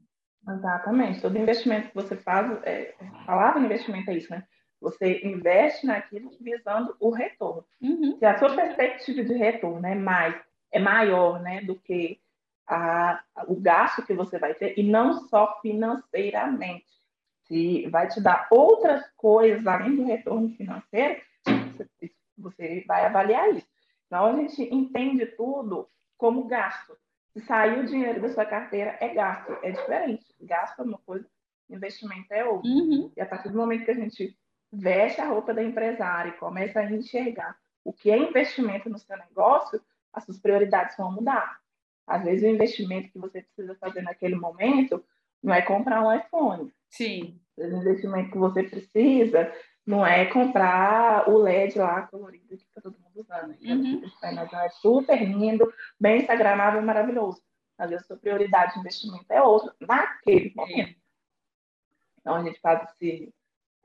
[0.49, 1.21] Exatamente.
[1.21, 4.45] Todo investimento que você faz, é, a palavra investimento é isso, né?
[4.81, 7.65] Você investe naquilo visando o retorno.
[7.81, 8.17] Uhum.
[8.19, 10.35] Se a sua perspectiva de retorno é mais
[10.71, 12.21] é maior, né, do que
[12.67, 16.87] a, o gasto que você vai ter e não só financeiramente,
[17.47, 23.67] se vai te dar outras coisas além do retorno financeiro, você, você vai avaliar isso.
[24.07, 26.97] Então, a gente entende tudo como gasto.
[27.33, 29.53] Se sair o dinheiro da sua carteira, é gasto.
[29.63, 30.27] É diferente.
[30.41, 31.27] Gasto é uma coisa,
[31.71, 32.71] investimento é outra.
[32.71, 33.11] Uhum.
[33.17, 34.37] E a partir do momento que a gente
[34.73, 39.17] veste a roupa da empresária e começa a enxergar o que é investimento no seu
[39.17, 39.81] negócio,
[40.13, 41.59] as suas prioridades vão mudar.
[42.07, 45.05] Às vezes, o investimento que você precisa fazer naquele momento
[45.43, 46.73] não é comprar um iPhone.
[46.89, 47.41] Sim.
[47.57, 49.53] O investimento que você precisa
[49.87, 53.57] não é comprar o LED lá colorido que está todo mundo usando.
[53.63, 54.03] Uhum.
[54.63, 57.43] É super lindo, bem instagramável, maravilhoso.
[57.79, 60.99] Mas a sua prioridade de investimento é outra naquele momento.
[62.21, 63.33] Então a gente faz esse.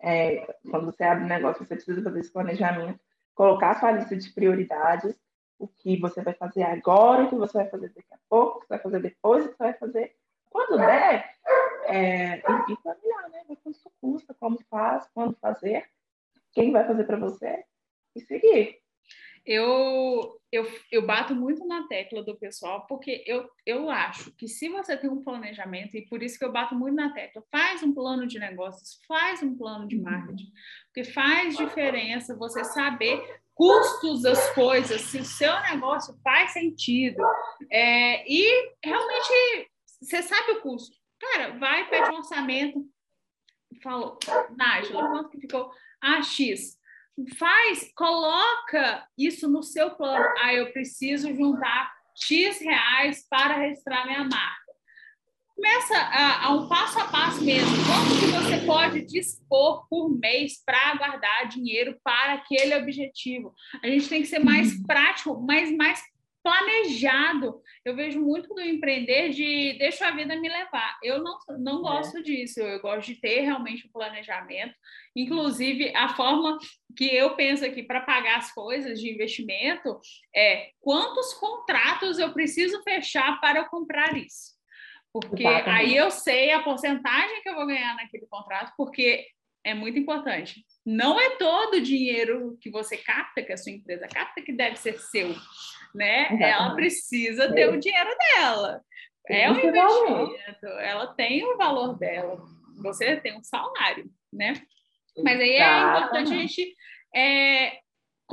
[0.06, 3.00] É, quando você abre um negócio, você precisa fazer esse planejamento,
[3.34, 5.18] colocar a sua lista de prioridades,
[5.58, 8.62] o que você vai fazer agora, o que você vai fazer daqui a pouco, o
[8.62, 10.16] que você vai fazer depois, o que você vai fazer
[10.50, 11.36] quando der,
[11.86, 13.44] é, e, e planejar, né?
[13.48, 15.90] Ver quanto custa, como faz, quando fazer,
[16.52, 17.64] quem vai fazer para você
[18.16, 18.83] e seguir.
[19.46, 24.70] Eu, eu, eu bato muito na tecla do pessoal, porque eu, eu acho que se
[24.70, 27.94] você tem um planejamento, e por isso que eu bato muito na tecla, faz um
[27.94, 30.52] plano de negócios, faz um plano de marketing,
[30.86, 33.22] porque faz diferença você saber
[33.54, 37.22] custos das coisas, se o seu negócio faz sentido,
[37.70, 39.70] é, e realmente
[40.02, 40.96] você sabe o custo.
[41.20, 42.86] Cara, vai, pede um orçamento.
[43.82, 44.18] Falou,
[44.56, 45.72] Nájila, quanto que ficou?
[46.02, 46.78] Ah, X.
[47.38, 50.26] faz, coloca isso no seu plano.
[50.40, 54.64] Ah, eu preciso juntar X reais para registrar minha marca.
[55.56, 57.70] Começa a, a um passo a passo mesmo.
[57.86, 63.54] Quanto que você pode dispor por mês para guardar dinheiro para aquele objetivo?
[63.84, 64.84] A gente tem que ser mais uhum.
[64.84, 66.02] prático, mas mais
[66.44, 67.62] planejado.
[67.86, 71.00] Eu vejo muito do empreender de deixa a vida me levar.
[71.02, 71.82] Eu não, não é.
[71.82, 72.22] gosto é.
[72.22, 74.76] disso, eu gosto de ter realmente um planejamento.
[75.16, 76.60] Inclusive, a forma
[76.96, 80.00] que eu penso aqui para pagar as coisas de investimento
[80.36, 84.54] é quantos contratos eu preciso fechar para eu comprar isso.
[85.14, 89.28] Porque aí eu sei a porcentagem que eu vou ganhar naquele contrato, porque
[89.64, 90.66] é muito importante.
[90.86, 94.76] Não é todo o dinheiro que você capta, que a sua empresa capta, que deve
[94.76, 95.34] ser seu
[95.94, 96.22] né?
[96.22, 96.44] Exatamente.
[96.44, 98.82] Ela precisa ter o dinheiro dela.
[99.30, 102.42] É um investimento, ela tem o valor dela.
[102.82, 104.54] Você tem um salário, né?
[105.24, 106.76] Mas aí é importante a gente
[107.16, 107.80] é,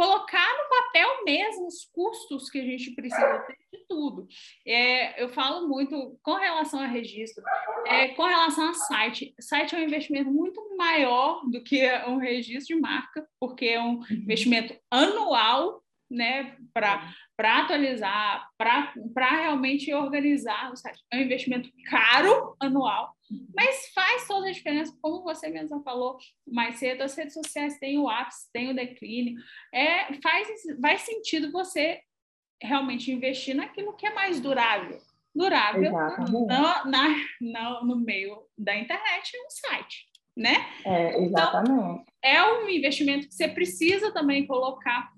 [0.01, 4.27] colocar no papel mesmo os custos que a gente precisa ter de tudo.
[4.67, 7.45] É, eu falo muito com relação a registro,
[7.87, 9.35] é, com relação a site.
[9.39, 13.97] Site é um investimento muito maior do que um registro de marca, porque é um
[13.97, 14.07] uhum.
[14.11, 21.05] investimento anual né, para atualizar, para realmente organizar o site.
[21.13, 23.15] É um investimento caro anual,
[23.55, 27.99] mas faz toda a diferença, como você mesma falou mais cedo, as redes sociais têm
[27.99, 29.41] o ápice, têm o declínio,
[29.73, 30.49] é, faz,
[30.81, 32.01] faz sentido você
[32.63, 34.99] realmente investir naquilo que é mais durável.
[35.35, 35.93] Durável
[36.31, 40.07] no, na, na, no meio da internet e um site,
[40.37, 40.55] né?
[40.85, 41.71] É, exatamente.
[41.71, 45.13] Então, é um investimento que você precisa também colocar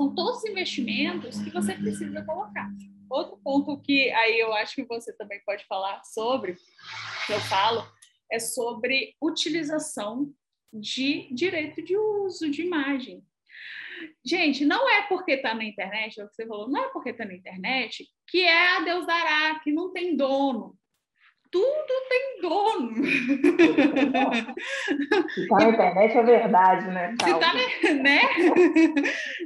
[0.00, 2.70] são todos os investimentos que você precisa colocar.
[3.10, 6.54] Outro ponto que aí eu acho que você também pode falar sobre,
[7.26, 7.84] que eu falo,
[8.30, 10.32] é sobre utilização
[10.72, 13.24] de direito de uso de imagem.
[14.24, 17.10] Gente, não é porque está na internet, é o que você falou, não é porque
[17.10, 20.78] está na internet que é a Deus dará, que não tem dono
[21.50, 23.04] tudo tem dono.
[25.34, 27.16] Se tá na internet é verdade, né?
[27.20, 27.52] Se tá,
[27.94, 28.20] né?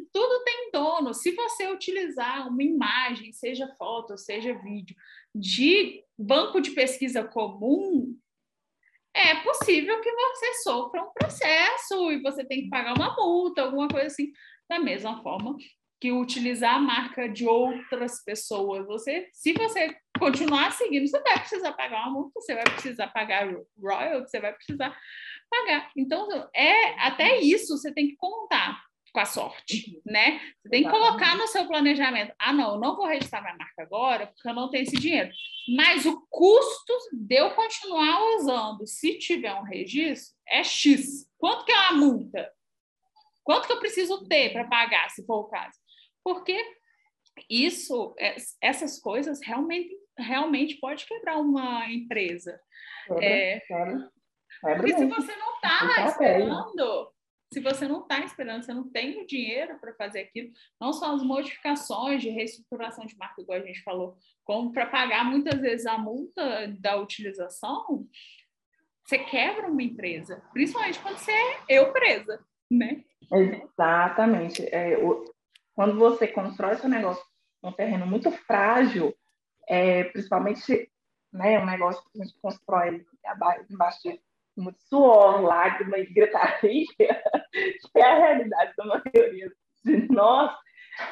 [1.14, 4.96] Se você utilizar uma imagem, seja foto, seja vídeo,
[5.34, 8.16] de banco de pesquisa comum,
[9.14, 13.88] é possível que você sofra um processo e você tem que pagar uma multa, alguma
[13.88, 14.32] coisa assim.
[14.68, 15.56] Da mesma forma
[16.00, 18.86] que utilizar a marca de outras pessoas.
[18.86, 23.48] Você, se você continuar seguindo, você vai precisar pagar uma multa, você vai precisar pagar
[23.80, 24.98] royalties, você vai precisar
[25.48, 25.90] pagar.
[25.96, 28.82] Então, é até isso você tem que contar
[29.14, 30.40] com a sorte, né?
[30.60, 32.34] Você tem que colocar no seu planejamento.
[32.36, 35.30] Ah, não, eu não vou registrar minha marca agora porque eu não tenho esse dinheiro.
[35.76, 41.30] Mas o custo de eu continuar usando, se tiver um registro, é X.
[41.38, 42.52] Quanto que é uma multa?
[43.44, 45.78] Quanto que eu preciso ter para pagar, se for o caso?
[46.24, 46.58] porque
[47.50, 52.58] isso, é, essas coisas realmente, realmente pode quebrar uma empresa.
[53.20, 53.60] É,
[54.62, 57.13] porque se você não está esperando,
[57.54, 60.50] se você não está esperando, você não tem o dinheiro para fazer aquilo,
[60.80, 65.24] não só as modificações de reestruturação de marca, igual a gente falou, como para pagar
[65.24, 68.08] muitas vezes a multa da utilização,
[69.04, 73.04] você quebra uma empresa, principalmente quando você é eu presa, né?
[73.32, 74.66] Exatamente.
[74.74, 75.24] É, o,
[75.74, 77.24] quando você constrói seu negócio
[77.62, 79.14] num terreno muito frágil,
[79.68, 80.90] é, principalmente
[81.32, 83.06] né, um negócio que a gente constrói
[83.70, 84.20] embaixo de
[84.60, 89.52] muito suor, lágrima e gritaria, que é a realidade da maioria
[89.84, 90.54] de nós,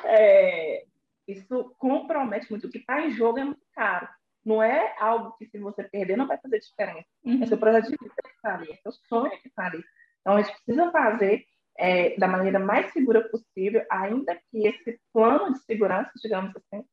[0.04, 0.84] é,
[1.26, 2.66] isso compromete muito.
[2.66, 4.08] O que está em jogo é muito caro.
[4.44, 7.06] Não é algo que, se você perder, não vai fazer diferença.
[7.24, 7.42] Uhum.
[7.42, 9.84] É seu projeto de vida que está ali, é seu sonho que está ali.
[10.20, 11.44] Então, a gente precisa fazer
[11.78, 16.84] é, da maneira mais segura possível, ainda que esse plano de segurança, digamos assim,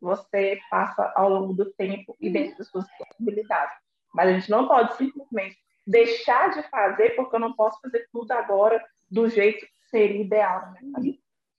[0.00, 3.76] você faça ao longo do tempo e dentro das suas possibilidades.
[4.14, 5.56] Mas a gente não pode simplesmente
[5.86, 10.72] deixar de fazer porque eu não posso fazer tudo agora do jeito que seria ideal.
[10.72, 10.80] Né?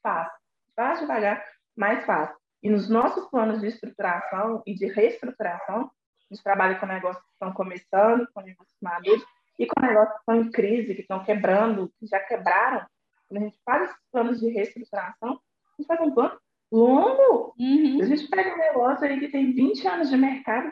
[0.03, 0.37] Fácil.
[0.75, 1.43] Faz devagar,
[1.75, 2.35] mais fácil.
[2.61, 5.89] E nos nossos planos de estruturação e de reestruturação,
[6.29, 9.23] a gente trabalha com negócios que estão começando, com negócios maduros,
[9.57, 12.85] e com negócios que estão em crise, que estão quebrando, que já quebraram,
[13.27, 16.37] quando a gente faz esses planos de reestruturação, a gente faz um plano
[16.71, 17.53] longo.
[17.57, 18.01] Uhum.
[18.01, 20.71] A gente pega um negócio aí que tem 20 anos de mercado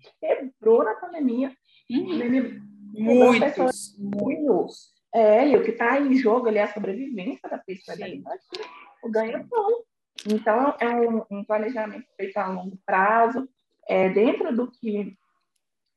[0.00, 1.52] que quebrou na pandemia.
[1.90, 2.71] Uhum.
[2.92, 4.92] Muitos, muitos.
[5.14, 8.22] É, e o que está em jogo ali é a sobrevivência da pessoa ali.
[9.02, 9.82] O ganho é bom.
[10.26, 13.48] Então, é um, um, planejamento feito a longo prazo,
[13.88, 15.16] é, dentro do que,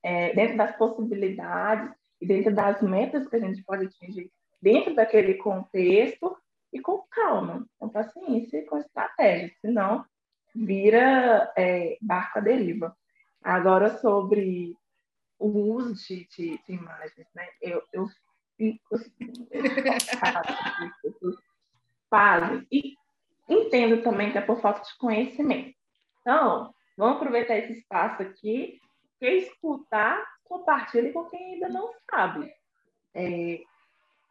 [0.04, 4.32] é, dentro das possibilidades, e dentro das metas que a gente pode atingir
[4.62, 6.36] dentro daquele contexto
[6.74, 10.04] e com calma, com paciência e com estratégia, senão
[10.56, 12.96] vira é, barco à deriva.
[13.44, 14.76] Agora, sobre
[15.40, 17.48] o uso de, de, de imagens, né?
[17.62, 18.08] Eu, eu
[18.58, 19.12] fico assim,
[22.10, 22.68] fazem.
[22.72, 22.96] E
[23.50, 25.76] entendo também que é por falta de conhecimento.
[26.22, 28.80] Então, vamos aproveitar esse espaço aqui.
[29.20, 32.52] Quem escutar, compartilhe com quem ainda não sabe.
[33.14, 33.62] É,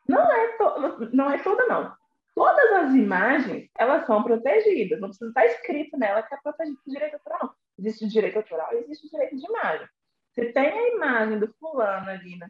[0.08, 1.94] não, é to, não é toda, não.
[2.34, 5.00] Todas as imagens, elas são protegidas.
[5.00, 7.54] Não precisa estar escrito nela que é protegido por direito autoral.
[7.78, 9.88] Existe direito autoral e existe direito de imagem.
[10.34, 12.46] Você tem a imagem do fulano ali no,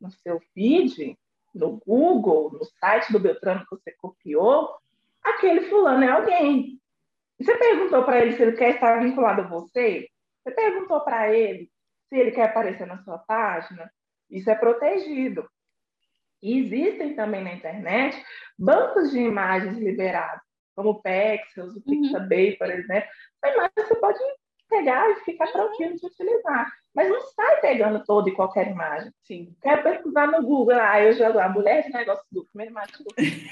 [0.00, 1.16] no seu feed,
[1.54, 4.76] no Google, no site do Beltrano que você copiou,
[5.22, 6.80] aquele fulano é alguém.
[7.38, 10.08] Você perguntou para ele se ele quer estar vinculado a você?
[10.42, 11.70] Você perguntou para ele
[12.08, 13.90] se ele quer aparecer na sua página?
[14.28, 15.48] Isso é protegido.
[16.42, 18.20] E existem também na internet
[18.58, 20.42] bancos de imagens liberados,
[20.74, 21.82] como o Pexels, o uhum.
[21.82, 23.08] Pixabay, por exemplo.
[23.42, 24.18] Essa imagem você pode
[24.68, 26.70] pegar e ficar tranquilo de utilizar.
[26.94, 29.12] Mas não sai pegando toda e qualquer imagem.
[29.24, 29.54] Sim.
[29.62, 32.94] Quer pesquisar no Google, ah, eu jogo a mulher de negócio do primeiro imagem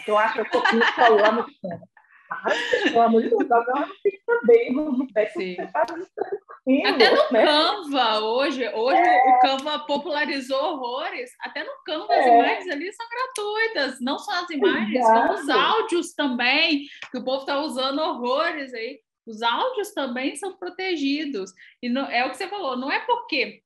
[0.04, 0.80] que eu acho que eu copio
[1.20, 1.86] lá no fundo.
[2.30, 2.48] Ah,
[2.82, 6.94] pelo amor de Deus, não fica bem no, no pé você faz isso tranquilo.
[6.94, 7.44] Até no né?
[7.44, 9.30] Canva, hoje, hoje é.
[9.30, 11.30] o Canva popularizou horrores.
[11.40, 12.18] Até no Canva é.
[12.18, 15.20] as imagens ali são gratuitas, não só as imagens, Exato.
[15.20, 18.98] como os áudios também, que o povo está usando horrores aí.
[19.26, 21.52] Os áudios também são protegidos.
[21.82, 23.62] E não, é o que você falou, não é porque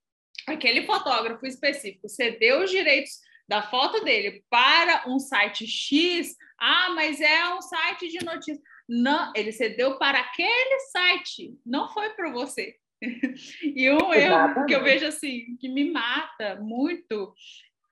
[0.46, 7.20] aquele fotógrafo específico cedeu os direitos da foto dele para um site X, ah, mas
[7.20, 8.60] é um site de notícias.
[8.88, 12.76] Não, ele cedeu para aquele site, não foi para você.
[13.62, 17.34] e um erro que eu vejo assim, que me mata muito.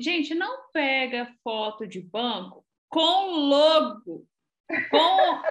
[0.00, 4.26] Gente, não pega foto de banco com logo
[4.90, 5.42] com,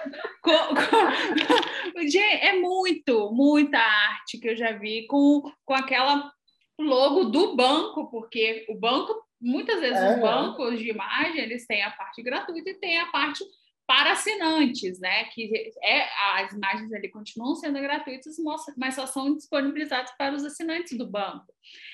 [0.41, 6.31] com, com, é muito, muita arte que eu já vi com, com aquela
[6.79, 11.91] logo do banco, porque o banco, muitas vezes os bancos de imagem, eles têm a
[11.91, 13.43] parte gratuita e tem a parte
[13.87, 15.23] para assinantes, né?
[15.25, 18.35] Que é, as imagens ali continuam sendo gratuitas,
[18.75, 21.45] mas só são disponibilizadas para os assinantes do banco.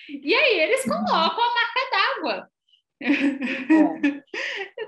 [0.09, 1.05] E aí eles uhum.
[1.05, 2.52] colocam a marca d'água.
[3.03, 4.23] É.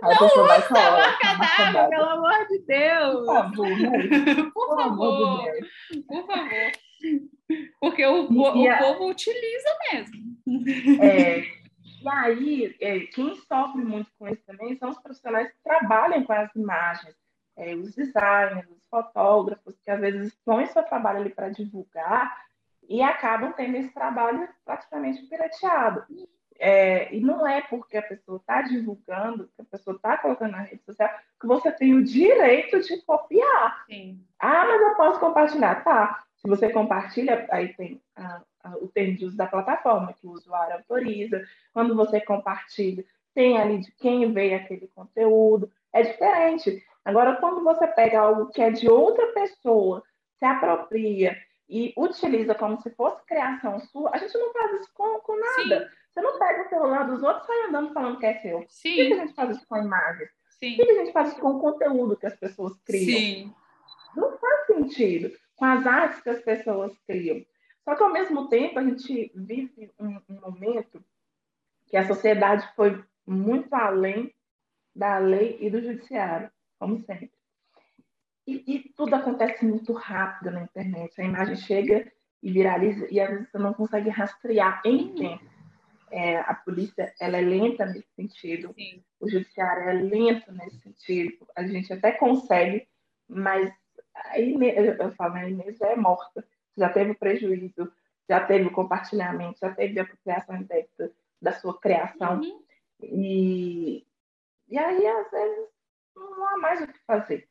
[0.01, 3.25] Não usa a marca d'água, pelo amor de Deus.
[3.25, 4.51] Por favor, né?
[4.53, 5.45] Por favor.
[6.07, 6.71] Por favor.
[7.79, 8.77] Porque o, o, a...
[8.77, 10.15] povo utiliza mesmo.
[11.01, 11.39] É,
[12.01, 16.33] e aí, é, quem sofre muito com isso também são os profissionais que trabalham com
[16.33, 17.15] as imagens,
[17.57, 22.35] é, os designers, os fotógrafos, que às vezes põem seu trabalho ali para divulgar
[22.87, 26.03] e acabam tendo esse trabalho praticamente pirateado.
[26.57, 30.61] É, e não é porque a pessoa está divulgando, que a pessoa está colocando na
[30.61, 31.09] rede social,
[31.39, 33.85] que você tem o direito de copiar.
[33.87, 34.23] Sim.
[34.39, 35.83] Ah, mas eu posso compartilhar.
[35.83, 36.23] Tá.
[36.37, 40.31] Se você compartilha, aí tem a, a, o termo de uso da plataforma, que o
[40.31, 41.43] usuário autoriza.
[41.73, 43.03] Quando você compartilha,
[43.33, 45.69] tem ali de quem veio aquele conteúdo.
[45.91, 46.83] É diferente.
[47.03, 50.03] Agora, quando você pega algo que é de outra pessoa,
[50.39, 51.37] se apropria
[51.67, 55.79] e utiliza como se fosse criação sua, a gente não faz isso com, com nada.
[55.79, 56.04] Sim.
[56.15, 58.65] Você não pega o celular dos outros e sai andando falando que é seu.
[58.69, 58.95] Sim.
[58.95, 60.27] Por que a gente faz isso com a imagem?
[60.47, 60.77] Sim.
[60.77, 63.19] Por que a gente faz isso com o conteúdo que as pessoas criam?
[63.19, 63.53] Sim.
[64.15, 67.45] Não faz sentido com as artes que as pessoas criam.
[67.83, 71.03] Só que, ao mesmo tempo, a gente vive um, um momento
[71.85, 74.33] que a sociedade foi muito além
[74.95, 77.29] da lei e do judiciário, como sempre.
[78.47, 81.19] E, e, tudo acontece muito rápido na internet.
[81.19, 82.09] A imagem chega
[82.41, 85.54] e viraliza, e às vezes você não consegue rastrear em tempo.
[86.17, 89.03] É, a polícia ela é lenta nesse sentido, Sim.
[89.19, 91.45] o judiciário é lento nesse sentido.
[91.53, 92.87] A gente até consegue,
[93.27, 93.69] mas
[94.15, 96.47] a Inês, eu falo, a Inês já é morta,
[96.77, 97.91] já teve prejuízo,
[98.29, 101.11] já teve compartilhamento, já teve apropriação indébita
[101.41, 102.39] da sua criação.
[102.39, 102.63] Uhum.
[103.03, 104.07] E,
[104.69, 105.67] e aí, às vezes,
[106.15, 107.49] não há mais o que fazer.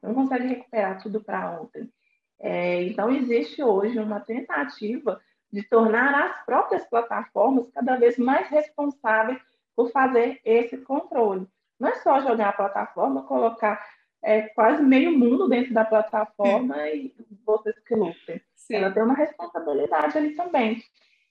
[0.00, 1.92] Não consegue recuperar tudo para ontem.
[2.38, 5.20] É, então, existe hoje uma tentativa
[5.54, 9.38] de tornar as próprias plataformas cada vez mais responsáveis
[9.76, 11.46] por fazer esse controle.
[11.78, 13.80] Não é só jogar a plataforma, colocar
[14.20, 17.14] é, quase meio mundo dentro da plataforma e
[17.46, 18.40] vocês que lutem.
[18.56, 18.74] Sim.
[18.74, 20.82] Ela tem uma responsabilidade ali também.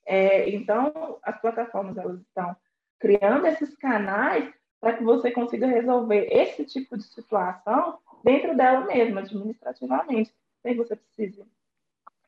[0.05, 2.55] É, então, as plataformas elas estão
[2.99, 9.19] criando esses canais para que você consiga resolver esse tipo de situação dentro dela mesma,
[9.19, 10.33] administrativamente.
[10.61, 11.45] Sem você precise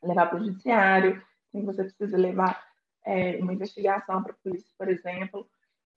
[0.03, 1.23] levar para o judiciário,
[1.63, 2.61] você precisa levar
[3.05, 5.47] é, uma investigação para a polícia, por exemplo,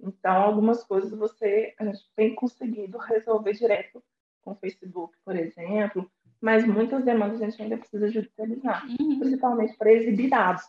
[0.01, 4.03] Então, algumas coisas você a gente tem conseguido resolver direto
[4.43, 6.09] com o Facebook, por exemplo,
[6.41, 9.19] mas muitas demandas a gente ainda precisa judicializar, uhum.
[9.19, 10.63] principalmente para exibir dados.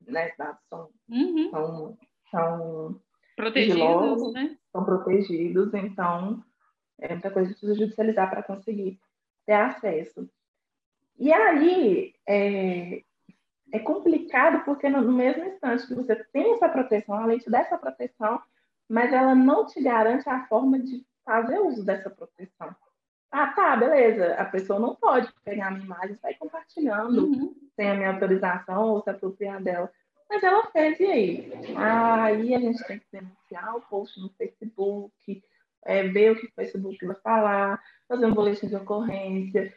[0.00, 0.32] Né?
[0.36, 1.50] Dados são, uhum.
[1.50, 1.98] são,
[2.30, 3.00] são
[3.36, 4.58] protegidos, né?
[4.72, 6.44] São protegidos, então
[6.98, 8.98] é muita coisa que precisa judicializar para conseguir
[9.46, 10.28] ter acesso.
[11.18, 13.04] E aí é,
[13.72, 18.40] é complicado porque no, mesmo instante que você tem essa proteção, além de dessa proteção,
[18.88, 22.74] mas ela não te garante a forma de fazer uso dessa proteção.
[23.30, 24.34] Ah, tá, beleza.
[24.34, 27.54] A pessoa não pode pegar a minha imagem e sair compartilhando uhum.
[27.74, 29.90] sem a minha autorização ou se apropriar dela.
[30.30, 31.52] Mas ela fez, e aí?
[31.76, 35.42] Ah, aí a gente tem que denunciar o post no Facebook,
[35.84, 39.74] é, ver o que o Facebook vai falar, fazer um boletim de ocorrência.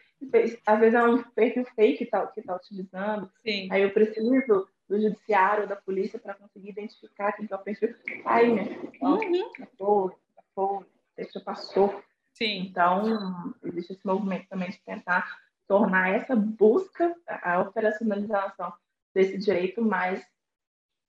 [0.65, 3.31] Às vezes é um perfil fake que está que tá utilizando.
[3.43, 3.67] Sim.
[3.71, 7.93] Aí eu preciso do judiciário, da polícia, para conseguir identificar quem é o perfil.
[8.25, 8.63] Aí, né?
[9.01, 9.51] Uhum.
[9.77, 10.11] Foi,
[10.55, 10.85] foi,
[11.15, 12.01] deixa passou.
[12.33, 12.67] Sim.
[12.69, 18.73] Então, existe esse movimento também de tentar tornar essa busca, a operacionalização
[19.13, 20.25] desse direito mais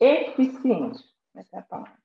[0.01, 1.05] eficiente.
[1.37, 1.99] Essa é a palavra.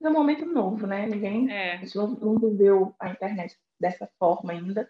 [0.00, 1.06] É um momento novo, né?
[1.06, 1.72] Ninguém é.
[1.72, 4.88] a gente não, não viveu a internet dessa forma ainda.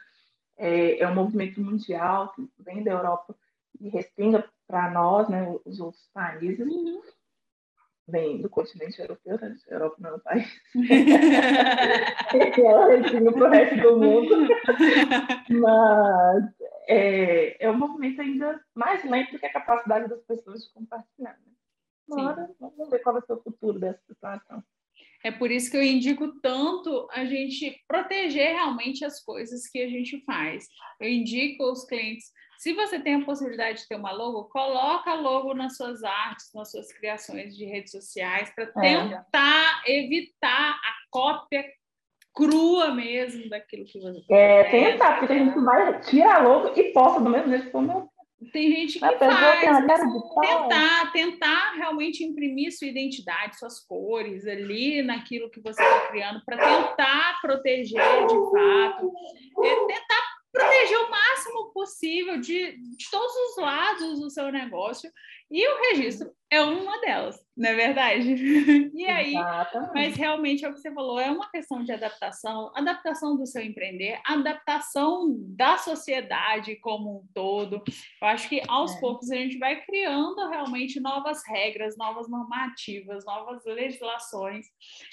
[0.59, 3.35] É, é um movimento mundial que vem da Europa
[3.81, 6.67] e respinga para nós, né, os outros países.
[6.67, 7.01] Uhum.
[8.09, 9.55] Vem do continente europeu, né?
[9.69, 10.61] A Europa não é um país.
[12.65, 14.49] ela respinga para o resto do mundo.
[15.51, 16.45] Mas
[16.89, 21.33] é, é um movimento ainda mais lento do que a capacidade das pessoas de compartilhar.
[21.33, 21.53] Né?
[22.09, 24.65] Uma vamos ver qual vai ser o futuro dessa situação.
[25.25, 29.89] É por isso que eu indico tanto a gente proteger realmente as coisas que a
[29.89, 30.67] gente faz.
[31.01, 35.55] Eu indico aos clientes, se você tem a possibilidade de ter uma logo, coloca logo
[35.55, 40.05] nas suas artes, nas suas criações de redes sociais, para tentar é.
[40.05, 41.65] evitar a cópia
[42.35, 46.93] crua mesmo daquilo que você É, tentar, porque a gente vai, tira a logo e
[46.93, 48.09] posta do mesmo jeito, como
[48.53, 49.19] tem gente que faz,
[50.41, 56.57] tentar, tentar realmente imprimir sua identidade, suas cores ali naquilo que você está criando, para
[56.57, 59.13] tentar proteger de fato,
[59.65, 60.28] é tentar
[60.59, 65.11] proteger o máximo possível de, de todos os lados do seu negócio
[65.51, 68.35] e o registro é uma delas, não é verdade?
[68.99, 69.95] E aí, Exatamente.
[69.95, 73.63] mas realmente é o que você falou, é uma questão de adaptação, adaptação do seu
[73.63, 77.83] empreender, adaptação da sociedade como um todo.
[78.21, 79.01] Eu acho que aos é.
[79.01, 84.67] poucos a gente vai criando realmente novas regras, novas normativas, novas legislações,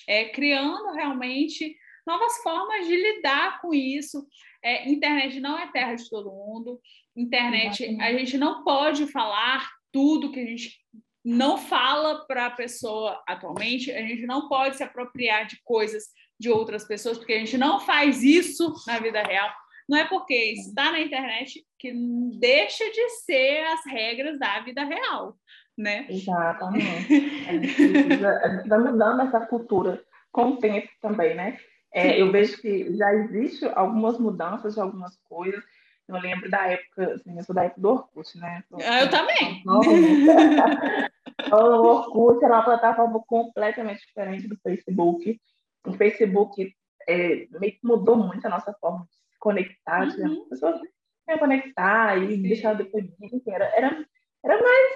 [0.07, 4.25] é, criando realmente novas formas de lidar com isso.
[4.63, 6.79] É, internet não é terra de todo mundo.
[7.15, 10.77] Internet, a gente não pode falar tudo que a gente
[11.23, 16.03] não fala para a pessoa atualmente, a gente não pode se apropriar de coisas
[16.39, 19.49] de outras pessoas, porque a gente não faz isso na vida real.
[19.87, 21.93] Não é porque está na internet que
[22.39, 25.35] deixa de ser as regras da vida real,
[25.77, 26.05] né?
[26.09, 27.13] Exatamente.
[27.47, 31.57] A gente vai mudando essa cultura com o tempo também, né?
[31.95, 35.63] É, eu vejo que já existe algumas mudanças de algumas coisas,
[36.07, 38.63] eu lembro da época, assim, eu sou da época do Orkut, né?
[38.69, 39.63] Tô, ah, eu também.
[41.45, 45.39] Então, o Orkut era uma plataforma completamente diferente do Facebook.
[45.85, 46.73] O Facebook
[47.07, 50.07] é, meio que mudou muito a nossa forma de se conectar.
[50.07, 50.41] Uhum.
[50.43, 50.81] As pessoas
[51.29, 52.41] iam conectar e Sim.
[52.41, 54.05] deixar depois de era, era,
[54.43, 54.91] era mais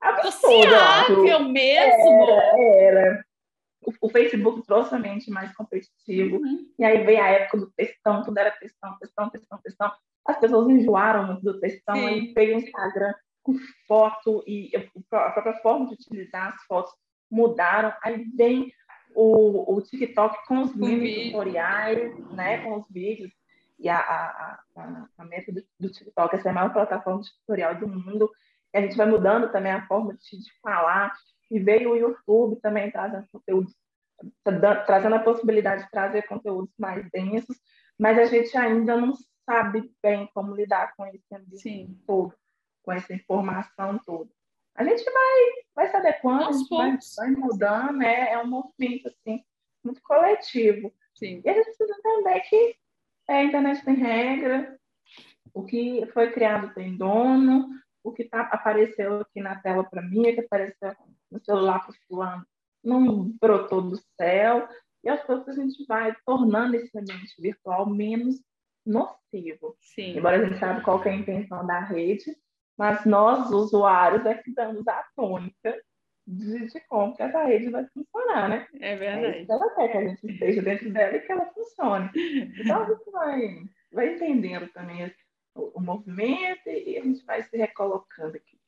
[0.00, 0.62] absurdo.
[0.62, 2.30] Sociável mesmo.
[2.30, 3.24] Era, era.
[3.82, 6.36] O, o, Facebook trouxe a mente mais competitivo.
[6.36, 6.70] Uhum.
[6.78, 9.92] E aí veio a época do textão, tudo era textão, textão, textão, textão.
[10.26, 12.06] As pessoas enjoaram muito do textão, Sim.
[12.06, 13.54] aí veio o Instagram com
[13.86, 16.92] foto e a própria forma de utilizar as fotos
[17.30, 18.72] mudaram, aí vem
[19.14, 23.30] o, o TikTok com os mini tutoriais, né, com os vídeos,
[23.78, 27.30] e a, a, a, a meta do, do, TikTok, essa é a maior plataforma de
[27.40, 28.30] tutorial do mundo,
[28.74, 31.12] a gente vai mudando também a forma de, de falar,
[31.50, 33.74] e veio o YouTube também trazendo conteúdos,
[34.86, 37.60] trazendo a possibilidade de trazer conteúdos mais densos,
[37.98, 39.14] mas a gente ainda não
[39.44, 42.00] sabe bem como lidar com esse ambiente Sim.
[42.06, 42.34] todo,
[42.82, 44.30] com essa informação toda.
[44.76, 48.30] A gente vai, vai se adequando, vai, vai, mudando, né?
[48.32, 49.44] é um movimento assim,
[49.84, 50.92] muito coletivo.
[51.14, 51.42] Sim.
[51.44, 52.76] E a gente precisa entender que
[53.28, 54.78] é, a internet tem regra,
[55.52, 57.68] o que foi criado tem dono,
[58.02, 60.94] o que tá, apareceu aqui na tela para mim, o que apareceu
[61.30, 62.46] no celular para o fulano,
[62.82, 64.68] não brotou do céu.
[65.02, 68.40] E aos poucos a gente vai tornando esse ambiente virtual menos
[68.84, 69.76] nocivo.
[69.80, 70.18] Sim.
[70.18, 72.36] Embora a gente sabe qual é a intenção da rede,
[72.76, 75.80] mas nós, usuários, é que damos a tônica
[76.26, 78.68] de, de como que essa rede vai funcionar, né?
[78.80, 79.38] É verdade.
[79.38, 82.10] É ela quer que a gente esteja dentro dela e que ela funcione.
[82.14, 83.62] Então a gente vai,
[83.92, 85.12] vai entendendo também
[85.54, 88.59] o, o movimento e a gente vai se recolocando aqui.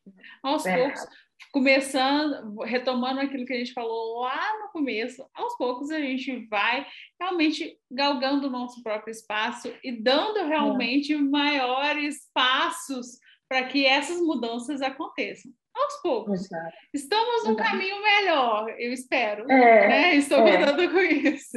[0.43, 1.07] Aos poucos,
[1.53, 6.87] começando, retomando aquilo que a gente falou lá no começo, aos poucos a gente vai
[7.21, 11.19] realmente galgando o nosso próprio espaço e dando realmente é.
[11.19, 13.19] maiores passos
[13.49, 15.53] para que essas mudanças aconteçam.
[15.75, 16.45] Aos poucos.
[16.45, 16.77] Exato.
[16.93, 17.71] Estamos num Exato.
[17.71, 19.51] caminho melhor, eu espero.
[19.51, 20.15] É, né?
[20.17, 20.59] Estou é.
[20.59, 21.57] contando com isso.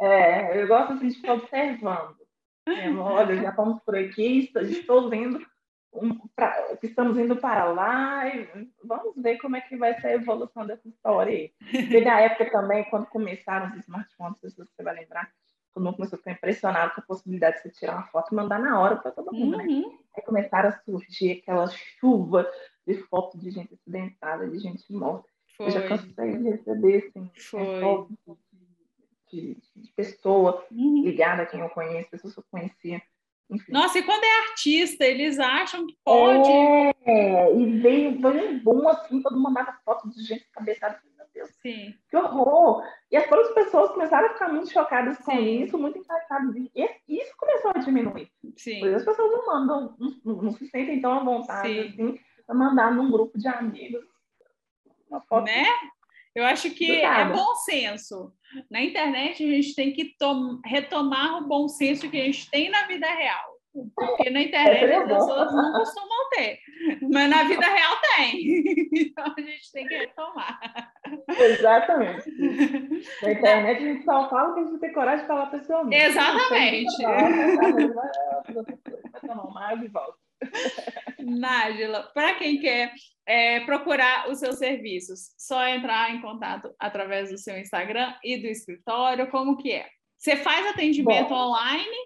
[0.00, 2.16] É, eu gosto assim, de ficar observando.
[2.66, 5.44] É, olha, já estamos por aqui, estou vendo
[5.94, 10.14] um, pra, estamos indo para lá e vamos ver como é que vai ser a
[10.14, 11.50] evolução dessa história.
[11.70, 15.30] Teve a época também, quando começaram os smartphones, se você vai lembrar,
[15.72, 18.36] todo mundo começou a ficar impressionado com a possibilidade de você tirar uma foto e
[18.36, 19.64] mandar na hora para todo mundo, né?
[19.64, 19.88] uhum.
[19.88, 19.98] né?
[20.16, 22.48] Aí começaram a surgir aquela chuva
[22.86, 25.28] de fotos de gente acidentada, de gente morta.
[25.56, 25.66] Foi.
[25.66, 27.30] Eu já cansei de receber, assim,
[27.80, 28.16] fotos
[29.30, 31.02] de, de, pessoa uhum.
[31.04, 33.02] ligada a quem eu conheço, pessoas que eu conhecia.
[33.68, 36.50] Nossa, e quando é artista, eles acham que pode.
[37.04, 40.98] É, e veio, veio um boom assim, todo mundo mandava foto de gente cabeçada.
[41.16, 41.94] Meu Deus, Sim.
[42.08, 42.82] que horror!
[43.10, 45.62] E as outras pessoas começaram a ficar muito chocadas com Sim.
[45.62, 46.54] isso, muito impactadas.
[46.56, 48.30] E isso começou a diminuir.
[48.56, 48.94] Sim.
[48.94, 51.88] As pessoas não mandam, não, não, se sentem tão à vontade Sim.
[51.88, 54.04] assim, para mandar num grupo de amigos
[55.08, 55.44] uma foto.
[55.44, 55.64] Né?
[56.34, 58.32] Eu acho que é bom senso.
[58.70, 60.16] Na internet, a gente tem que
[60.64, 63.54] retomar o bom senso que a gente tem na vida real.
[63.96, 66.60] Porque na internet é as pessoas não costumam ter,
[67.10, 68.64] mas na vida real tem.
[68.92, 70.60] Então a gente tem que retomar.
[71.28, 72.30] Exatamente.
[73.20, 76.04] Na internet a gente só fala que a gente tem coragem de falar pessoalmente.
[76.04, 77.02] Exatamente.
[77.02, 78.14] Vai
[79.26, 80.23] tomar água e volta.
[81.18, 82.92] Nájila, para quem quer
[83.26, 88.46] é, procurar os seus serviços, só entrar em contato através do seu Instagram e do
[88.46, 89.88] escritório, como que é?
[90.18, 91.96] Você faz atendimento Bom, online?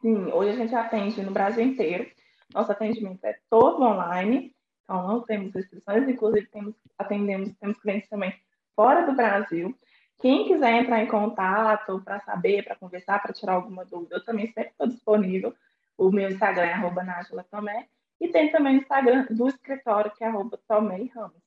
[0.00, 2.10] Sim, hoje a gente atende no Brasil inteiro.
[2.54, 4.54] Nosso atendimento é todo online,
[4.84, 8.32] então não temos restrições, inclusive temos, atendemos, temos clientes também
[8.74, 9.76] fora do Brasil.
[10.18, 14.46] Quem quiser entrar em contato para saber, para conversar, para tirar alguma dúvida, eu também
[14.46, 15.54] sempre estou disponível.
[15.96, 17.04] O meu Instagram é arroba
[17.50, 17.88] Tomé.
[18.20, 21.42] E tem também o Instagram do escritório, que é arroba Tomei Ramos.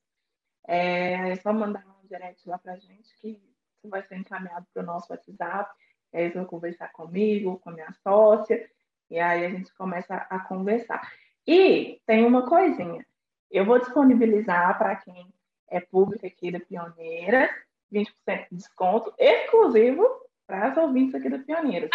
[0.66, 3.40] É, é só mandar um direct lá pra gente, que
[3.84, 5.70] vai ser encaminhado para o nosso WhatsApp.
[6.12, 8.68] Aí eles vão conversar comigo, com a minha sócia,
[9.10, 11.00] e aí a gente começa a conversar.
[11.46, 13.04] E tem uma coisinha,
[13.50, 15.32] eu vou disponibilizar para quem
[15.68, 17.48] é público aqui da Pioneira,
[17.92, 20.06] 20% de desconto, exclusivo
[20.46, 21.88] para as ouvintes aqui da Pioneira.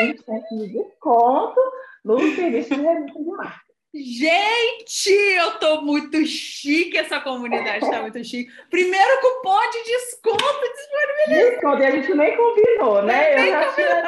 [0.00, 1.60] 20% de desconto
[2.04, 3.70] no serviço de revista de marca.
[3.92, 8.48] Gente, eu tô muito chique, essa comunidade tá muito chique.
[8.70, 10.38] Primeiro cupom de desconto
[10.76, 11.50] disponibilizado.
[11.50, 13.34] Desconto, e a gente nem combinou, né?
[13.34, 14.02] Eu, eu, tinha...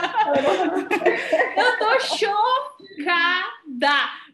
[1.57, 3.43] eu tô chocada.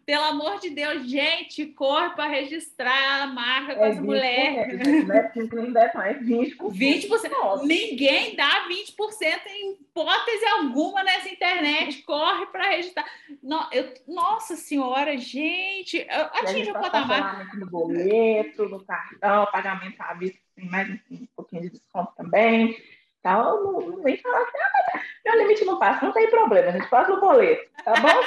[0.09, 5.06] Pelo amor de Deus, gente, corre para registrar a marca com é as mulheres.
[5.06, 6.56] Não é 5, nem 10, não, é 20%.
[6.56, 7.30] 20%.
[7.30, 7.66] Nossa.
[7.66, 12.02] Ninguém dá 20% em hipótese alguma nessa internet.
[12.05, 13.05] Corre para registrar.
[13.49, 17.57] No, eu, nossa Senhora, gente, atinge o patamar.
[17.57, 22.77] No boleto, no cartão, pagamento à vista, tem mais um pouquinho de desconto também.
[23.23, 26.73] Tal, não, não vem falar assim, ah, meu limite não passa, não tem problema, a
[26.73, 28.20] gente passa no boleto, tá bom?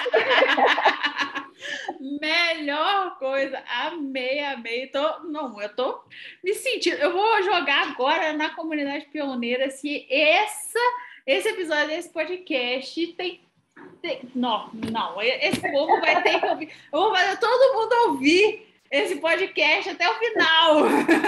[2.20, 4.88] Melhor coisa, amei, amei.
[4.88, 6.04] Tô, não, eu tô
[6.44, 6.96] me sentindo.
[6.96, 10.80] Eu vou jogar agora na comunidade pioneira se essa,
[11.28, 13.51] esse episódio desse podcast tem.
[14.34, 16.70] Não, não, esse povo vai ter que ouvir.
[16.92, 20.76] Eu vou fazer todo mundo ouvir esse podcast até o final.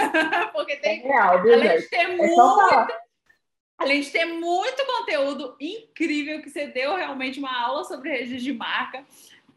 [0.52, 1.04] Porque tem.
[1.04, 3.04] É real, além de ter é muito.
[3.76, 8.52] Além de ter muito conteúdo incrível que você deu realmente uma aula sobre registro de
[8.52, 9.04] marca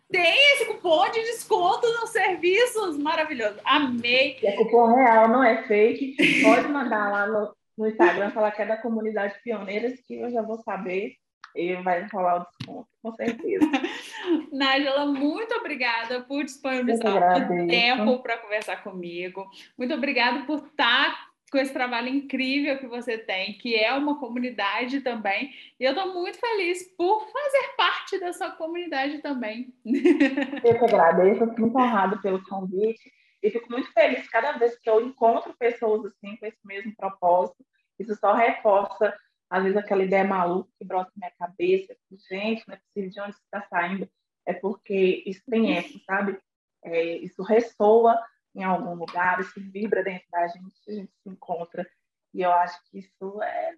[0.09, 3.59] tem esse cupom de desconto nos serviços maravilhoso.
[3.63, 4.37] Amei.
[4.41, 6.15] é cupom real, não é fake.
[6.43, 10.41] Pode mandar lá no, no Instagram, falar que é da comunidade Pioneiras, que eu já
[10.41, 11.15] vou saber
[11.57, 13.65] e vai rolar o desconto, com certeza.
[14.53, 19.45] Nájila, muito obrigada por disponibilizar o tempo para conversar comigo.
[19.77, 25.01] Muito obrigada por estar com esse trabalho incrível que você tem, que é uma comunidade
[25.01, 25.51] também.
[25.79, 29.73] E eu estou muito feliz por fazer parte dessa comunidade também.
[30.63, 33.11] Eu que agradeço, estou muito honrada pelo convite
[33.41, 37.63] e fico muito feliz cada vez que eu encontro pessoas assim com esse mesmo propósito.
[37.99, 39.15] Isso só reforça,
[39.49, 41.95] às vezes, aquela ideia maluca que brota na minha cabeça.
[42.29, 44.09] Gente, não é possível de onde está saindo.
[44.45, 46.39] É porque isso tem eco, sabe?
[46.83, 48.17] É, isso ressoa
[48.55, 51.87] em algum lugar, isso vibra dentro da gente, a gente se encontra.
[52.33, 53.75] E eu acho que isso é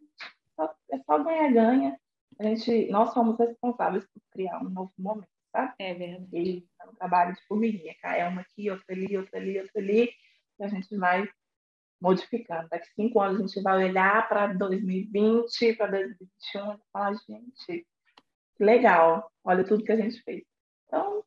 [0.56, 2.00] só, é só ganha-ganha.
[2.40, 5.74] A gente, nós somos responsáveis por criar um novo momento, tá?
[5.78, 6.30] É verdade.
[6.34, 10.10] E é um trabalho de formiguinha, cai uma aqui, outra ali, outra ali, outra ali,
[10.60, 11.28] e a gente vai
[12.02, 12.68] modificando.
[12.70, 17.88] Daqui cinco anos a gente vai olhar para 2020, para 2021 e falar, gente,
[18.60, 20.44] legal, olha tudo que a gente fez.
[20.86, 21.24] Então,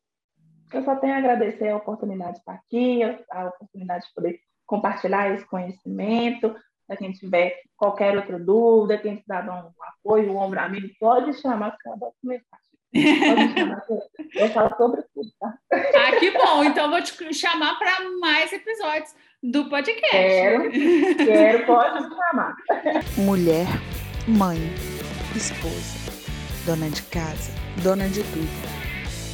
[0.73, 3.01] eu só tenho a agradecer a oportunidade de estar aqui,
[3.31, 6.55] a oportunidade de poder compartilhar esse conhecimento.
[6.89, 11.33] Se quem tiver qualquer outra dúvida, quem precisar dar um apoio, um ombro amigo, pode
[11.35, 12.41] chamar, que eu.
[12.93, 13.83] Pode chamar,
[14.35, 15.57] eu falo sobre tudo, tá?
[15.71, 16.63] Ah, que bom!
[16.63, 20.11] Então, vou te chamar para mais episódios do podcast.
[20.11, 20.71] Quero,
[21.17, 22.55] quero, pode me chamar.
[23.17, 23.67] Mulher,
[24.27, 24.57] mãe,
[25.35, 26.11] esposa,
[26.65, 27.51] dona de casa,
[27.81, 28.83] dona de tudo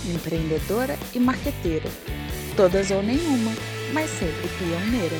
[0.07, 1.89] empreendedora e marqueteira.
[2.55, 3.51] Todas ou nenhuma,
[3.93, 5.15] mas sempre pioneira.